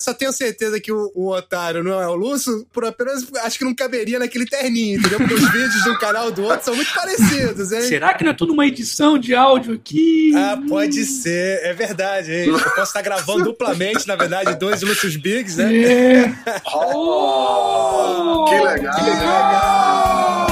Só 0.00 0.14
tenho 0.14 0.32
certeza 0.32 0.78
que 0.78 0.92
o, 0.92 1.10
o 1.12 1.32
otário 1.32 1.82
não 1.82 2.00
é 2.00 2.06
o 2.06 2.14
Lúcio, 2.14 2.64
por 2.72 2.84
apenas 2.84 3.26
acho 3.42 3.58
que 3.58 3.64
não 3.64 3.74
caberia 3.74 4.20
naquele 4.20 4.46
terninho, 4.46 4.96
entendeu? 4.96 5.18
Porque 5.18 5.34
os 5.34 5.42
vídeos 5.50 5.82
de 5.82 5.90
um 5.90 5.98
canal 5.98 6.30
do 6.30 6.44
outro 6.44 6.66
são 6.66 6.76
muito 6.76 6.94
parecidos, 6.94 7.72
hein? 7.72 7.82
Será 7.82 8.14
que 8.14 8.22
não 8.22 8.30
é 8.30 8.34
tudo 8.34 8.52
uma 8.52 8.64
edição 8.64 9.18
de 9.18 9.34
áudio 9.34 9.74
aqui? 9.74 10.30
Ah, 10.36 10.56
pode 10.68 11.04
ser, 11.04 11.64
é 11.64 11.72
verdade, 11.72 12.32
hein? 12.32 12.46
Eu 12.46 12.60
posso 12.60 12.82
estar 12.82 13.02
gravando 13.02 13.42
duplamente, 13.42 14.06
na 14.06 14.14
verdade, 14.14 14.54
dois 14.56 14.82
Lúcius 14.82 15.16
Bigs, 15.16 15.56
né? 15.56 15.74
É. 15.74 16.32
Oh, 16.72 18.44
que 18.48 18.54
legal! 18.54 18.94
Que 18.94 19.02
legal! 19.02 20.46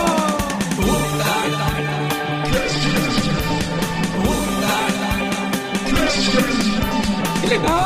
Que 7.41 7.47
legal! 7.47 7.86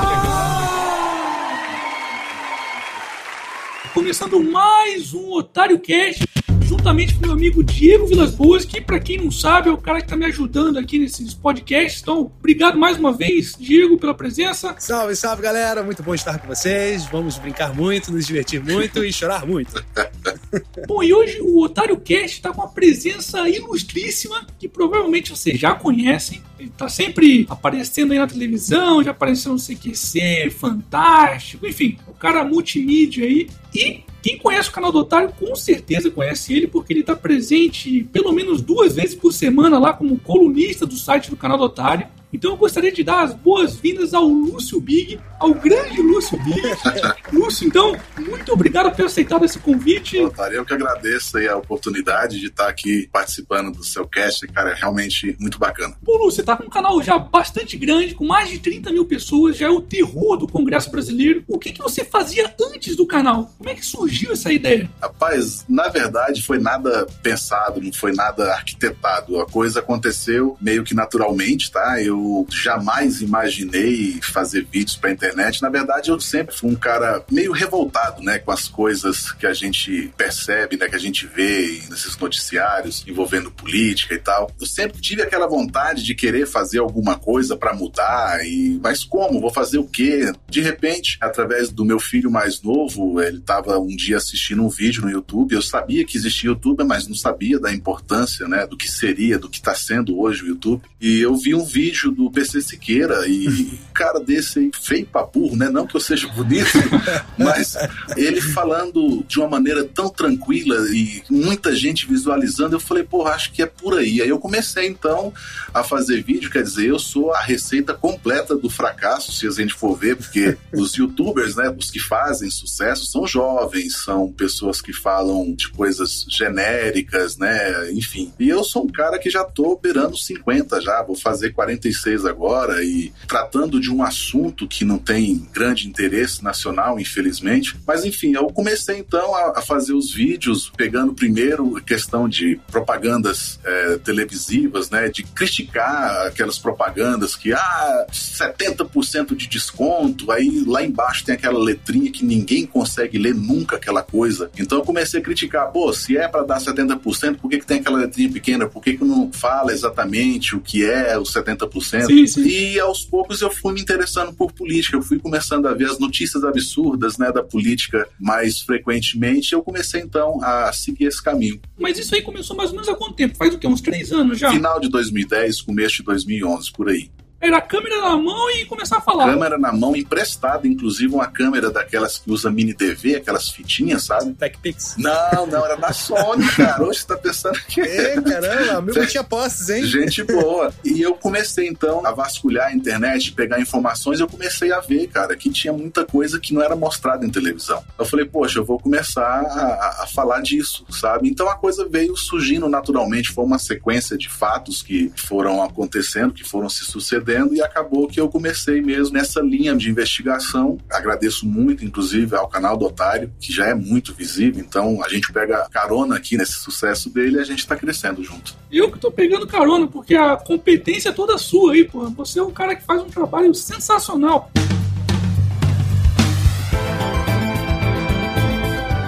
Começando 4.11 4.43
mais 4.43 5.15
um 5.15 5.31
Otário 5.35 5.79
Cast, 5.79 6.25
juntamente 6.63 7.15
com 7.15 7.21
meu 7.21 7.31
amigo 7.31 7.63
Diego 7.63 8.09
Vilas 8.09 8.35
Boas, 8.35 8.65
que 8.65 8.81
para 8.81 8.99
quem 8.99 9.19
não 9.19 9.31
sabe 9.31 9.69
é 9.69 9.73
o 9.73 9.79
cara 9.79 10.01
que 10.01 10.09
tá 10.09 10.17
me 10.17 10.25
ajudando 10.25 10.79
aqui 10.79 10.99
nesses 10.99 11.33
podcasts. 11.33 12.03
Então, 12.03 12.33
obrigado 12.41 12.77
mais 12.77 12.99
uma 12.99 13.13
vez, 13.13 13.55
Diego, 13.57 13.97
pela 13.99 14.13
presença. 14.13 14.75
Salve, 14.81 15.15
salve, 15.15 15.43
galera! 15.43 15.85
Muito 15.85 16.03
bom 16.03 16.13
estar 16.13 16.41
com 16.41 16.49
vocês. 16.49 17.05
Vamos 17.05 17.39
brincar 17.39 17.73
muito, 17.73 18.11
nos 18.11 18.27
divertir 18.27 18.61
muito 18.61 19.05
e 19.05 19.13
chorar 19.13 19.47
muito. 19.47 19.81
Bom, 20.89 21.01
e 21.01 21.15
hoje 21.15 21.41
o 21.41 21.63
Otário 21.63 21.97
Cast 22.01 22.39
está 22.39 22.53
com 22.53 22.63
uma 22.63 22.69
presença 22.69 23.49
ilustríssima 23.49 24.45
que 24.59 24.69
provavelmente 24.69 25.31
vocês 25.31 25.59
já 25.59 25.75
conhecem. 25.75 26.43
Ele 26.59 26.73
tá 26.77 26.89
sempre 26.89 27.47
aparecendo 27.49 28.13
aí 28.13 28.19
na 28.19 28.27
televisão, 28.27 29.03
já 29.03 29.13
apareceu 29.13 29.53
no 29.53 29.59
CQC, 29.59 30.51
Fantástico, 30.51 31.67
enfim, 31.67 31.97
o 32.09 32.13
cara 32.13 32.45
multimídia 32.45 33.25
aí. 33.25 33.49
E 33.75 34.05
quem 34.23 34.39
conhece 34.39 34.69
o 34.69 34.73
canal 34.73 34.93
do 34.93 34.99
Otário 34.99 35.33
com 35.39 35.55
certeza 35.57 36.11
conhece 36.11 36.53
ele, 36.53 36.67
porque 36.67 36.93
ele 36.93 37.01
está 37.01 37.17
presente 37.17 38.05
pelo 38.13 38.33
menos 38.33 38.61
duas 38.61 38.95
vezes 38.95 39.15
por 39.15 39.33
semana 39.33 39.79
lá 39.79 39.93
como 39.93 40.19
colunista 40.19 40.85
do 40.85 40.97
site 40.97 41.31
do 41.31 41.37
canal 41.37 41.57
do 41.57 41.65
Otário. 41.65 42.07
Então 42.33 42.53
eu 42.53 42.57
gostaria 42.57 42.93
de 42.93 43.03
dar 43.03 43.23
as 43.23 43.35
boas-vindas 43.35 44.15
ao 44.15 44.27
Lúcio 44.27 44.81
Big, 44.81 45.19
ao 45.39 45.53
grande 45.55 46.01
Lúcio 46.01 46.39
Big. 46.45 46.63
Lúcio, 47.33 47.67
então, 47.67 47.97
muito 48.19 48.53
obrigado 48.53 48.91
por 48.91 48.97
ter 48.97 49.05
aceitado 49.05 49.45
esse 49.45 49.59
convite. 49.59 50.21
Otário, 50.21 50.59
eu 50.59 50.65
que 50.65 50.75
agradeço 50.75 51.39
aí 51.39 51.49
a 51.49 51.57
oportunidade 51.57 52.39
de 52.39 52.47
estar 52.47 52.69
aqui 52.69 53.09
participando 53.13 53.73
do 53.73 53.85
seu 53.85 54.07
cast, 54.07 54.47
cara, 54.49 54.71
é 54.71 54.75
realmente 54.75 55.37
muito 55.41 55.59
bacana. 55.59 55.97
Pô, 56.05 56.17
Lúcio, 56.17 56.37
você 56.37 56.43
tá 56.43 56.57
com 56.57 56.65
um 56.65 56.71
canal 56.71 57.03
já 57.03 57.19
bastante 57.19 57.77
grande, 57.77 58.15
com 58.15 58.27
mais 58.27 58.49
de 58.49 58.59
30 58.59 58.93
mil 58.93 59.05
pessoas, 59.05 59.57
já 59.57 59.67
é 59.67 59.71
o 59.71 59.81
terror 59.81 60.37
do 60.37 60.47
Congresso 60.47 60.91
Brasileiro. 60.91 61.43
O 61.49 61.59
que, 61.59 61.73
que 61.73 61.83
você 61.83 62.05
fazia 62.05 62.55
antes 62.61 62.97
do 62.97 63.07
canal? 63.07 63.51
Como 63.59 63.69
é 63.69 63.75
que 63.75 63.85
surgiu 63.85 64.33
essa 64.33 64.53
ideia? 64.53 64.91
Rapaz, 65.01 65.65
na 65.69 65.89
verdade 65.89 66.43
foi 66.43 66.59
nada 66.59 67.07
pensado, 67.23 67.81
não 67.81 67.93
foi 67.93 68.13
nada 68.13 68.53
arquitetado. 68.53 69.41
A 69.41 69.47
coisa 69.47 69.81
aconteceu 69.81 70.57
meio 70.61 70.85
que 70.85 70.95
naturalmente, 70.95 71.71
tá? 71.71 72.03
Eu 72.03 72.20
jamais 72.51 73.21
imaginei 73.21 74.19
fazer 74.23 74.67
vídeos 74.71 74.97
pra 74.97 75.11
internet. 75.11 75.63
Na 75.63 75.69
verdade, 75.69 76.11
eu 76.11 76.21
sempre 76.21 76.55
fui 76.55 76.71
um 76.71 76.77
cara 76.77 77.25
meio 77.31 77.53
revoltado, 77.53 78.23
né, 78.23 78.39
com 78.39 78.51
as 78.51 78.69
coisas 78.69 79.33
que 79.33 79.47
a 79.47 79.53
gente 79.53 80.13
percebe, 80.17 80.77
né, 80.77 80.89
que 80.89 80.97
a 80.97 81.01
gente 81.01 81.27
vê 81.27 81.83
nesses 81.89 82.17
noticiários 82.17 83.05
envolvendo 83.07 83.51
política 83.51 84.15
e 84.15 84.19
tal. 84.19 84.51
Eu 84.61 84.67
sempre 84.67 85.01
tive 85.01 85.23
aquela 85.23 85.47
vontade 85.47 86.03
de 86.03 86.15
querer 86.15 86.47
fazer 86.47 86.79
alguma 86.79 87.19
coisa 87.19 87.57
para 87.57 87.75
mudar 87.75 88.45
e 88.45 88.79
mas 88.83 89.05
como? 89.05 89.41
Vou 89.41 89.53
fazer 89.53 89.79
o 89.79 89.87
quê? 89.87 90.33
De 90.49 90.61
repente, 90.61 91.17
através 91.21 91.71
do 91.71 91.85
meu 91.85 91.99
filho 91.99 92.31
mais 92.31 92.63
novo, 92.63 93.21
ele 93.21 93.39
estava 93.39 93.79
um 93.79 93.95
dia 93.95 94.17
assistindo 94.17 94.63
um 94.63 94.69
vídeo 94.69 95.03
no 95.03 95.11
YouTube. 95.11 95.55
Eu 95.55 95.63
sabia 95.63 96.05
que 96.05 96.17
existia 96.17 96.51
YouTube, 96.51 96.85
mas 96.85 97.07
não 97.07 97.15
sabia 97.15 97.59
da 97.59 97.73
importância, 97.73 98.47
né, 98.47 98.67
do 98.67 98.77
que 98.77 98.91
seria, 98.91 99.39
do 99.39 99.49
que 99.49 99.59
está 99.59 99.75
sendo 99.75 100.19
hoje 100.19 100.45
o 100.45 100.49
YouTube. 100.49 100.83
E 101.01 101.21
eu 101.21 101.35
vi 101.37 101.55
um 101.55 101.65
vídeo 101.65 102.10
do 102.11 102.31
PC 102.31 102.61
Siqueira 102.61 103.27
e 103.27 103.49
um 103.49 103.79
cara 103.95 104.21
desse 104.21 104.59
aí, 104.59 104.71
feio 104.81 105.07
pra 105.07 105.23
burro, 105.23 105.57
né? 105.57 105.69
Não 105.69 105.87
que 105.87 105.97
eu 105.97 106.01
seja 106.01 106.29
bonito, 106.29 106.71
mas 107.39 107.77
ele 108.17 108.41
falando 108.41 109.25
de 109.27 109.39
uma 109.39 109.49
maneira 109.49 109.85
tão 109.85 110.09
tranquila 110.09 110.77
e 110.91 111.23
muita 111.31 111.75
gente 111.75 112.07
visualizando, 112.07 112.77
eu 112.77 112.81
falei, 112.81 113.05
porra, 113.05 113.33
acho 113.33 113.53
que 113.53 113.63
é 113.63 113.67
por 113.67 113.99
aí. 113.99 114.21
Aí 114.21 114.29
eu 114.29 114.39
comecei 114.39 114.87
então 114.87 115.33
a 115.73 115.83
fazer 115.83 116.23
vídeo, 116.23 116.51
quer 116.51 116.63
dizer, 116.63 116.89
eu 116.89 116.99
sou 116.99 117.33
a 117.33 117.41
receita 117.41 117.95
completa 117.95 118.57
do 118.57 118.71
fracasso, 118.71 119.33
se 119.33 119.47
a 119.47 119.51
gente 119.51 119.75
for 119.75 119.97
ver, 119.97 120.17
porque 120.17 120.57
os 120.73 120.95
youtubers, 120.95 121.57
né, 121.57 121.75
os 121.77 121.91
que 121.91 121.99
fazem 121.99 122.51
sucesso 122.51 123.07
são 123.07 123.27
jovens, 123.27 124.03
são 124.05 124.33
pessoas 124.33 124.81
que 124.81 124.93
falam 124.93 125.55
de 125.55 125.69
coisas 125.71 126.25
genéricas, 126.29 127.37
né, 127.37 127.91
enfim. 127.93 128.33
E 128.39 128.49
eu 128.49 128.65
sou 128.65 128.85
um 128.85 128.89
cara 128.89 129.19
que 129.19 129.31
já 129.31 129.45
tô 129.45 129.77
beirando 129.77 130.17
50 130.17 130.81
já, 130.81 131.03
vou 131.03 131.17
fazer 131.17 131.53
46 132.01 132.25
agora 132.25 132.83
e 132.83 133.13
tratando 133.29 133.79
de 133.79 133.93
um 133.93 134.03
assunto 134.03 134.67
que 134.67 134.85
não 134.85 134.99
tem 134.99 135.47
grande 135.53 135.87
interesse 135.87 136.43
nacional, 136.43 136.99
infelizmente. 136.99 137.77
Mas 137.87 138.05
enfim, 138.05 138.35
eu 138.35 138.47
comecei 138.49 138.99
então 138.99 139.35
a, 139.35 139.59
a 139.59 139.63
fazer 139.63 139.93
os 139.93 140.13
vídeos, 140.13 140.73
pegando 140.77 141.13
primeiro 141.13 141.77
a 141.77 141.81
questão 141.81 142.29
de 142.29 142.59
propagandas 142.71 143.61
é, 143.65 143.99
televisivas, 143.99 144.91
né, 144.91 145.09
de 145.09 145.23
criticar 145.23 146.27
aquelas 146.27 146.59
propagandas 146.59 147.37
que, 147.37 147.53
ah, 147.53 148.07
70% 148.11 149.37
de 149.37 149.47
desconto, 149.47 150.31
aí 150.33 150.65
lá 150.67 150.83
embaixo 150.83 151.25
tem 151.25 151.35
aquela 151.35 151.59
letrinha 151.59 152.11
que 152.11 152.25
ninguém 152.25 152.67
consegue 152.67 153.19
ler 153.19 153.35
nunca 153.35 153.77
aquela 153.77 154.03
coisa. 154.03 154.51
Então 154.59 154.79
eu 154.79 154.85
comecei 154.85 155.21
a 155.21 155.23
criticar, 155.23 155.71
pô, 155.71 155.93
se 155.93 156.17
é 156.17 156.27
para 156.27 156.43
dar 156.43 156.59
70%, 156.59 157.37
por 157.37 157.51
que, 157.51 157.59
que 157.59 157.67
tem 157.67 157.81
aquela 157.81 157.99
letrinha 157.99 158.31
pequena? 158.31 158.67
Por 158.67 158.83
que, 158.83 158.97
que 158.97 159.05
não 159.05 159.31
fala 159.33 159.73
exatamente 159.73 160.57
o 160.57 160.61
que 160.61 160.85
é 160.85 161.19
os 161.19 161.33
70%? 161.33 161.90
Sim, 161.91 162.27
sim. 162.27 162.47
E 162.47 162.81
aos 162.81 163.05
poucos 163.05 163.41
eu 163.41 163.51
fui 163.51 163.73
me 163.73 163.81
interessando 163.81 164.33
por 164.33 164.53
política, 164.53 164.97
eu 164.97 165.03
fui 165.03 165.19
começando 165.19 165.67
a 165.67 165.75
ver 165.75 165.87
as 165.87 165.99
notícias 165.99 166.45
absurdas, 166.45 167.19
né, 167.19 167.33
da 167.33 167.43
política 167.43 168.09
mais 168.19 168.61
frequentemente, 168.61 169.53
eu 169.53 169.63
comecei 169.63 170.01
então 170.01 170.43
a 170.43 170.73
seguir 170.73 171.07
esse 171.07 171.23
caminho. 171.23 171.61
Mas 171.79 171.99
isso 171.99 172.15
aí 172.15 172.23
começou 172.23 172.57
mais 172.57 172.71
ou 172.71 172.77
menos 172.77 172.89
há 172.89 172.95
quanto 172.95 173.15
tempo? 173.15 173.37
Faz 173.37 173.55
o 173.55 173.59
quê? 173.59 173.67
Uns 173.67 173.81
três 173.81 174.13
anos 174.13 174.39
já? 174.39 174.51
Final 174.51 174.81
de 174.81 174.89
2010, 174.89 175.63
começo 175.63 175.97
de 175.97 176.03
2011, 176.05 176.73
por 176.73 176.89
aí. 176.89 177.11
Era 177.41 177.57
a 177.57 177.63
câmera 177.63 177.99
na 178.03 178.17
mão 178.19 178.51
e 178.51 178.67
começar 178.67 178.99
a 178.99 179.01
falar. 179.01 179.33
Câmera 179.33 179.57
na 179.57 179.73
mão 179.73 179.97
emprestada, 179.97 180.69
inclusive 180.69 181.15
uma 181.15 181.27
câmera 181.27 181.71
daquelas 181.71 182.19
que 182.19 182.31
usa 182.31 182.51
mini 182.51 182.75
TV, 182.75 183.17
aquelas 183.17 183.49
fitinhas, 183.49 184.05
sabe? 184.05 184.35
TechPix. 184.35 184.97
Não, 184.99 185.47
não, 185.47 185.65
era 185.65 185.77
da 185.77 185.91
Sony, 185.91 186.47
cara. 186.53 186.83
Hoje 186.85 187.01
você 187.01 187.07
tá 187.07 187.17
pensando 187.17 187.59
que 187.67 187.81
É, 187.81 188.21
caramba, 188.21 188.83
meu 188.83 188.95
não 188.95 189.07
tinha 189.07 189.25
posses, 189.25 189.71
hein? 189.71 189.85
Gente 189.87 190.23
boa. 190.23 190.71
E 190.85 191.01
eu 191.01 191.15
comecei 191.15 191.67
então 191.67 192.05
a 192.05 192.13
vasculhar 192.13 192.67
a 192.67 192.75
internet, 192.75 193.33
pegar 193.33 193.59
informações, 193.59 194.21
e 194.21 194.23
eu 194.23 194.29
comecei 194.29 194.71
a 194.71 194.81
ver, 194.81 195.07
cara, 195.09 195.35
que 195.35 195.49
tinha 195.51 195.73
muita 195.73 196.05
coisa 196.05 196.39
que 196.39 196.53
não 196.53 196.61
era 196.61 196.77
mostrada 196.77 197.25
em 197.25 197.31
televisão. 197.31 197.83
Eu 197.99 198.05
falei, 198.05 198.27
poxa, 198.27 198.59
eu 198.59 198.65
vou 198.67 198.79
começar 198.79 199.23
a, 199.23 200.03
a 200.03 200.07
falar 200.07 200.43
disso, 200.43 200.85
sabe? 200.91 201.31
Então 201.31 201.49
a 201.49 201.55
coisa 201.55 201.89
veio 201.89 202.15
surgindo 202.17 202.69
naturalmente, 202.69 203.31
foi 203.31 203.45
uma 203.45 203.59
sequência 203.59 204.19
de 204.19 204.29
fatos 204.29 204.83
que 204.83 205.11
foram 205.17 205.63
acontecendo, 205.63 206.35
que 206.35 206.45
foram 206.45 206.69
se 206.69 206.85
sucedendo, 206.85 207.30
e 207.55 207.63
acabou 207.63 208.09
que 208.09 208.21
eu 208.21 208.29
comecei 208.29 208.81
mesmo 208.81 209.15
nessa 209.15 209.41
linha 209.41 209.75
de 209.77 209.91
investigação. 209.91 210.79
Agradeço 210.91 211.47
muito, 211.47 211.85
inclusive, 211.85 212.35
ao 212.37 212.49
canal 212.49 212.77
do 212.77 212.87
Otário, 212.87 213.33
que 213.41 213.53
já 213.53 213.67
é 213.67 213.75
muito 213.75 214.13
visível, 214.13 214.61
então 214.61 215.03
a 215.05 215.09
gente 215.09 215.33
pega 215.33 215.69
carona 215.71 216.17
aqui 216.17 216.37
nesse 216.37 216.55
sucesso 216.55 217.11
dele 217.11 217.37
e 217.37 217.41
a 217.41 217.45
gente 217.45 217.67
tá 217.67 217.77
crescendo 217.77 218.23
junto. 218.23 218.55
Eu 218.71 218.91
que 218.91 218.99
tô 218.99 219.11
pegando 219.11 219.47
carona, 219.47 219.87
porque 219.87 220.15
a 220.15 220.37
competência 220.37 221.09
é 221.09 221.13
toda 221.13 221.39
sua 221.39 221.73
aí, 221.73 221.85
pô. 221.85 222.09
Você 222.11 222.39
é 222.39 222.43
um 222.43 222.53
cara 222.53 222.75
que 222.75 222.85
faz 222.85 223.01
um 223.01 223.09
trabalho 223.09 223.55
sensacional. 223.55 224.51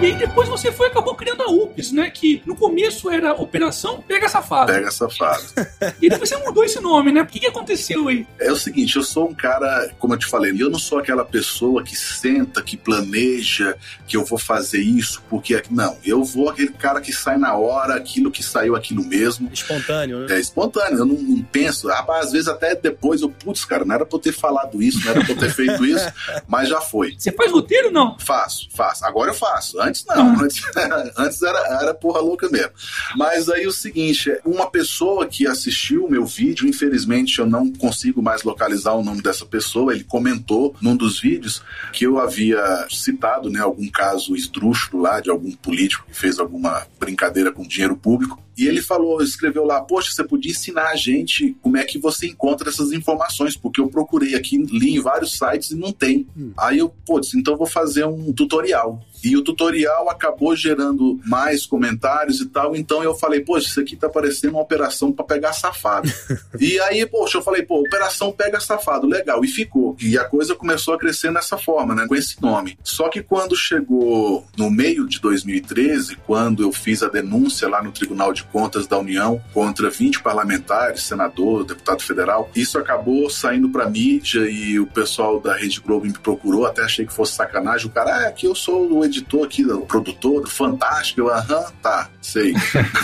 E 0.03 0.07
aí 0.07 0.15
depois 0.17 0.49
você 0.49 0.73
foi 0.73 0.89
acabou 0.89 1.15
criando 1.15 1.43
a 1.43 1.47
UPS, 1.47 1.93
né? 1.93 2.11
Que 2.11 2.43
no 2.45 2.57
começo 2.57 3.09
era 3.09 3.35
Operação 3.35 4.03
Pega 4.03 4.29
Safado. 4.29 4.73
Pega 4.73 4.91
safado. 4.91 5.45
E 6.01 6.09
depois 6.09 6.29
você 6.29 6.37
mudou 6.39 6.65
esse 6.65 6.81
nome, 6.81 7.13
né? 7.13 7.23
O 7.23 7.27
que, 7.27 7.39
que 7.39 7.47
aconteceu 7.47 8.09
aí? 8.09 8.27
É 8.41 8.51
o 8.51 8.57
seguinte, 8.57 8.97
eu 8.97 9.03
sou 9.05 9.29
um 9.29 9.35
cara, 9.35 9.93
como 9.99 10.15
eu 10.15 10.19
te 10.19 10.27
falei, 10.27 10.53
eu 10.59 10.69
não 10.69 10.79
sou 10.79 10.99
aquela 10.99 11.25
pessoa 11.25 11.85
que 11.85 11.97
senta, 11.97 12.61
que 12.63 12.77
planeja, 12.77 13.77
que 14.09 14.17
eu 14.17 14.25
vou 14.25 14.39
fazer 14.39 14.81
isso, 14.81 15.23
porque. 15.31 15.63
Não, 15.71 15.97
eu 16.05 16.25
vou 16.25 16.49
aquele 16.49 16.73
cara 16.73 17.01
que 17.01 17.13
sai 17.13 17.37
na 17.37 17.55
hora, 17.55 17.95
aquilo 17.95 18.31
que 18.31 18.43
saiu, 18.43 18.75
aquilo 18.75 19.05
mesmo. 19.05 19.49
Espontâneo, 19.53 20.21
né? 20.21 20.35
É 20.35 20.41
espontâneo, 20.41 20.99
eu 20.99 21.07
não, 21.07 21.15
não 21.15 21.43
penso. 21.43 21.87
Rapaz, 21.87 22.27
às 22.27 22.33
vezes 22.33 22.49
até 22.49 22.75
depois 22.75 23.23
eu, 23.23 23.29
putz, 23.29 23.65
cara, 23.65 23.85
não 23.85 23.95
era 23.95 24.05
pra 24.05 24.17
eu 24.17 24.23
ter 24.23 24.33
falado 24.33 24.83
isso, 24.83 25.01
não 25.05 25.13
era 25.13 25.21
pra 25.25 25.33
eu 25.33 25.39
ter 25.39 25.51
feito 25.51 25.85
isso, 25.85 26.11
mas 26.49 26.69
já 26.69 26.81
foi. 26.81 27.15
Você 27.17 27.31
faz 27.31 27.53
roteiro 27.53 27.93
não? 27.93 28.19
Faço, 28.19 28.69
faço. 28.75 29.05
Agora 29.05 29.31
eu 29.31 29.35
faço. 29.35 29.81
Antes 29.81 29.92
não, 30.09 30.35
ah. 30.35 30.43
antes, 30.43 30.63
antes 31.17 31.43
era, 31.43 31.59
era 31.83 31.95
porra 31.95 32.21
louca 32.21 32.49
mesmo. 32.49 32.73
Mas 33.17 33.49
aí 33.49 33.67
o 33.67 33.73
seguinte, 33.73 34.31
uma 34.45 34.71
pessoa 34.71 35.27
que 35.27 35.47
assistiu 35.47 36.07
o 36.07 36.11
meu 36.11 36.25
vídeo, 36.25 36.69
infelizmente 36.69 37.39
eu 37.39 37.47
não 37.47 37.71
consigo 37.71 38.23
mais 38.23 38.43
localizar 38.43 38.95
o 38.95 39.05
nome 39.05 39.23
dessa 39.23 39.45
pessoa, 39.45 39.93
ele 39.93 40.05
comentou 40.05 40.75
num 40.81 40.97
dos 40.97 41.21
vídeos 41.21 41.63
que 41.93 42.07
eu 42.07 42.19
havia 42.19 42.87
citado, 42.91 43.51
né, 43.51 43.61
algum 43.61 43.89
caso 43.89 44.35
esdrúxulo 44.35 45.03
lá 45.03 45.21
de 45.21 45.31
algum 45.31 45.53
político 45.53 46.07
que 46.07 46.17
fez 46.17 46.39
alguma 46.39 46.87
brincadeira 46.99 47.53
com 47.53 47.67
dinheiro 47.67 47.97
público. 47.97 48.43
E 48.57 48.67
ele 48.67 48.83
falou, 48.83 49.23
escreveu 49.23 49.65
lá, 49.65 49.81
poxa, 49.81 50.11
você 50.13 50.23
podia 50.23 50.51
ensinar 50.51 50.89
a 50.89 50.97
gente 50.97 51.57
como 51.63 51.77
é 51.77 51.85
que 51.85 51.99
você 51.99 52.27
encontra 52.27 52.69
essas 52.69 52.93
informações, 52.93 53.57
porque 53.57 53.81
eu 53.81 53.89
procurei 53.89 54.35
aqui, 54.35 54.59
li 54.59 54.97
em 54.97 55.01
vários 55.01 55.39
sites 55.39 55.71
e 55.71 55.75
não 55.75 55.91
tem. 55.91 56.27
Hum. 56.37 56.53
Aí 56.59 56.79
eu, 56.79 56.91
pô, 57.07 57.21
então 57.35 57.57
vou 57.57 57.67
fazer 57.67 58.05
um 58.05 58.33
tutorial. 58.33 59.03
E 59.23 59.37
o 59.37 59.43
tutorial 59.43 60.09
acabou 60.09 60.55
gerando 60.57 61.21
mais 61.25 61.67
comentários 61.67 62.41
e 62.41 62.47
tal, 62.47 62.75
então 62.75 63.03
eu 63.03 63.15
falei, 63.15 63.41
poxa, 63.41 63.69
isso 63.69 63.81
aqui 63.81 63.97
tá 63.97 64.09
parecendo 64.09 64.55
uma 64.55 64.63
operação 64.63 65.13
para 65.13 65.25
pegar 65.25 65.53
safado. 65.53 66.11
e 66.59 66.79
aí, 66.81 67.07
poxa, 67.07 67.39
eu 67.39 67.43
falei, 67.43 67.63
pô, 67.63 67.81
operação 67.81 68.33
pega 68.33 68.61
safado, 68.61 69.07
legal, 69.07 69.45
e 69.45 69.49
ficou. 69.49 69.97
E 70.01 70.19
a 70.19 70.25
coisa 70.25 70.55
começou 70.55 70.95
a 70.95 70.99
crescer 70.99 71.31
nessa 71.31 71.57
forma, 71.57 71.95
né, 71.95 72.07
com 72.07 72.15
esse 72.15 72.41
nome. 72.41 72.79
Só 72.83 73.09
que 73.09 73.23
quando 73.23 73.57
chegou 73.57 74.45
no 74.57 74.71
meio 74.71 75.07
de 75.07 75.21
2013, 75.21 76.17
quando 76.27 76.63
eu 76.63 76.73
fiz 76.73 77.03
a 77.03 77.09
denúncia 77.09 77.69
lá 77.69 77.83
no 77.83 77.93
Tribunal 77.93 78.33
de 78.33 78.45
Contas 78.45 78.87
da 78.87 78.99
União 78.99 79.43
contra 79.53 79.91
20 79.91 80.23
parlamentares, 80.23 81.03
senador, 81.03 81.65
deputado 81.65 82.03
federal, 82.03 82.51
isso 82.55 82.79
acabou 82.79 83.29
saindo 83.31 83.69
pra 83.69 83.89
mídia 83.89 84.49
e 84.51 84.79
o 84.79 84.87
pessoal 84.87 85.41
da 85.41 85.55
Rede 85.55 85.81
Globo 85.81 86.07
me 86.07 86.13
procurou, 86.13 86.67
até 86.67 86.83
achei 86.83 87.07
que 87.07 87.13
fosse 87.13 87.35
sacanagem. 87.35 87.87
O 87.87 87.91
cara, 87.91 88.11
ah, 88.11 88.29
aqui 88.29 88.47
eu 88.47 88.55
sou 88.55 88.87
o 88.87 88.89
editor 89.13 89.45
aqui, 89.45 89.65
o 89.65 89.83
produtor, 89.83 90.49
fantástico. 90.49 91.21
Eu, 91.21 91.31
aham, 91.31 91.65
tá, 91.83 92.11
sei. 92.21 92.55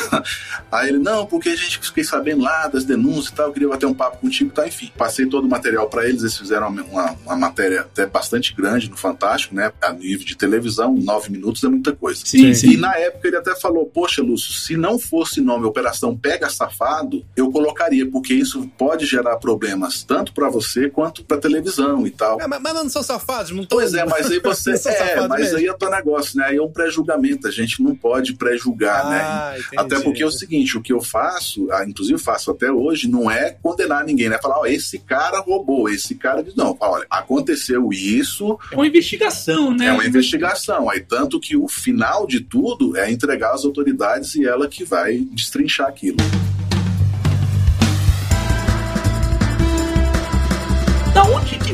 Aí 0.71 0.89
ele, 0.89 0.99
não, 0.99 1.27
porque 1.27 1.51
a 1.51 1.57
gente 1.57 1.79
fiquei 1.79 2.05
sabendo 2.05 2.43
lá 2.43 2.69
das 2.69 2.85
denúncias 2.85 3.29
e 3.29 3.35
tal, 3.35 3.47
eu 3.47 3.53
queria 3.53 3.69
bater 3.69 3.87
um 3.87 3.95
papo 3.95 4.19
contigo 4.19 4.51
e 4.51 4.53
tá, 4.53 4.67
enfim. 4.67 4.91
Passei 4.97 5.27
todo 5.27 5.45
o 5.45 5.49
material 5.49 5.89
para 5.89 6.09
eles, 6.09 6.23
eles 6.23 6.37
fizeram 6.37 6.69
uma, 6.69 7.17
uma, 7.25 7.37
matéria 7.37 7.81
até 7.81 8.07
bastante 8.07 8.55
grande 8.55 8.91
no 8.91 8.97
Fantástico, 8.97 9.55
né? 9.55 9.73
A 9.81 9.93
nível 9.93 10.27
de 10.27 10.37
televisão, 10.37 10.95
nove 10.95 11.31
minutos 11.31 11.63
é 11.65 11.69
muita 11.69 11.93
coisa. 11.93 12.21
Sim, 12.25 12.53
sim. 12.55 12.73
E 12.73 12.77
na 12.77 12.95
época 12.97 13.29
ele 13.29 13.37
até 13.37 13.55
falou, 13.55 13.87
poxa, 13.87 14.23
Lúcio, 14.23 14.53
se 14.53 14.77
não 14.77 14.99
fosse 14.99 15.41
nome 15.41 15.65
Operação 15.67 16.17
Pega 16.17 16.51
Safado, 16.51 17.25
eu 17.37 17.51
colocaria, 17.51 18.09
porque 18.11 18.35
isso 18.35 18.69
pode 18.77 19.07
gerar 19.07 19.37
problemas 19.37 20.03
tanto 20.03 20.33
para 20.33 20.49
você 20.49 20.91
quanto 20.91 21.25
para 21.25 21.39
televisão 21.39 22.07
e 22.07 22.11
tal. 22.11 22.41
É, 22.41 22.47
mas, 22.47 22.61
mas 22.61 22.75
não 22.75 22.89
são 22.89 23.03
safados, 23.03 23.51
não 23.51 23.65
tô... 23.65 23.77
Pois 23.77 23.95
é, 23.95 24.05
mas 24.05 24.31
aí 24.31 24.41
você... 24.41 24.73
é, 24.89 25.27
mas 25.27 25.41
mesmo. 25.41 25.59
aí 25.59 25.67
é 25.67 25.73
o 25.73 25.77
negócio, 25.99 26.39
né? 26.39 26.47
Aí 26.47 26.57
é 26.57 26.63
um 26.63 26.71
pré-julgamento, 26.71 27.47
a 27.47 27.51
gente 27.51 27.83
não 27.83 27.95
pode 27.95 28.35
pré-julgar, 28.35 29.09
né? 29.09 29.21
ah, 29.21 29.51
né? 29.53 29.59
Entendi. 29.59 29.77
Até 29.77 30.01
porque 30.01 30.23
é 30.23 30.27
o 30.27 30.31
seguinte, 30.31 30.77
o 30.77 30.83
que 30.83 30.93
eu 30.93 31.01
faço, 31.01 31.69
ah, 31.71 31.85
inclusive 31.87 32.19
faço 32.19 32.51
até 32.51 32.71
hoje, 32.71 33.09
não 33.09 33.31
é 33.31 33.51
condenar 33.51 34.05
ninguém, 34.05 34.29
né? 34.29 34.39
Falar, 34.41 34.61
ó, 34.61 34.67
esse 34.67 34.99
cara 34.99 35.41
roubou, 35.41 35.89
esse 35.89 36.15
cara 36.15 36.43
diz, 36.43 36.55
não, 36.55 36.77
olha, 36.81 37.07
aconteceu 37.11 37.91
isso. 37.93 38.59
É 38.73 38.77
uma 38.77 38.87
investigação, 38.87 39.75
né? 39.75 39.87
É 39.87 39.93
uma 39.93 40.07
investigação. 40.07 40.89
Aí 40.89 41.01
tanto 41.01 41.41
que 41.41 41.57
o 41.57 41.69
final 41.69 42.27
de 42.27 42.41
tudo 42.41 42.97
é 42.97 43.11
entregar 43.11 43.55
às 43.55 43.65
autoridades 43.65 44.35
e 44.35 44.47
ela 44.47 44.69
que 44.69 44.85
vai 44.85 45.19
destrinchar 45.19 45.89
aquilo. 45.89 46.19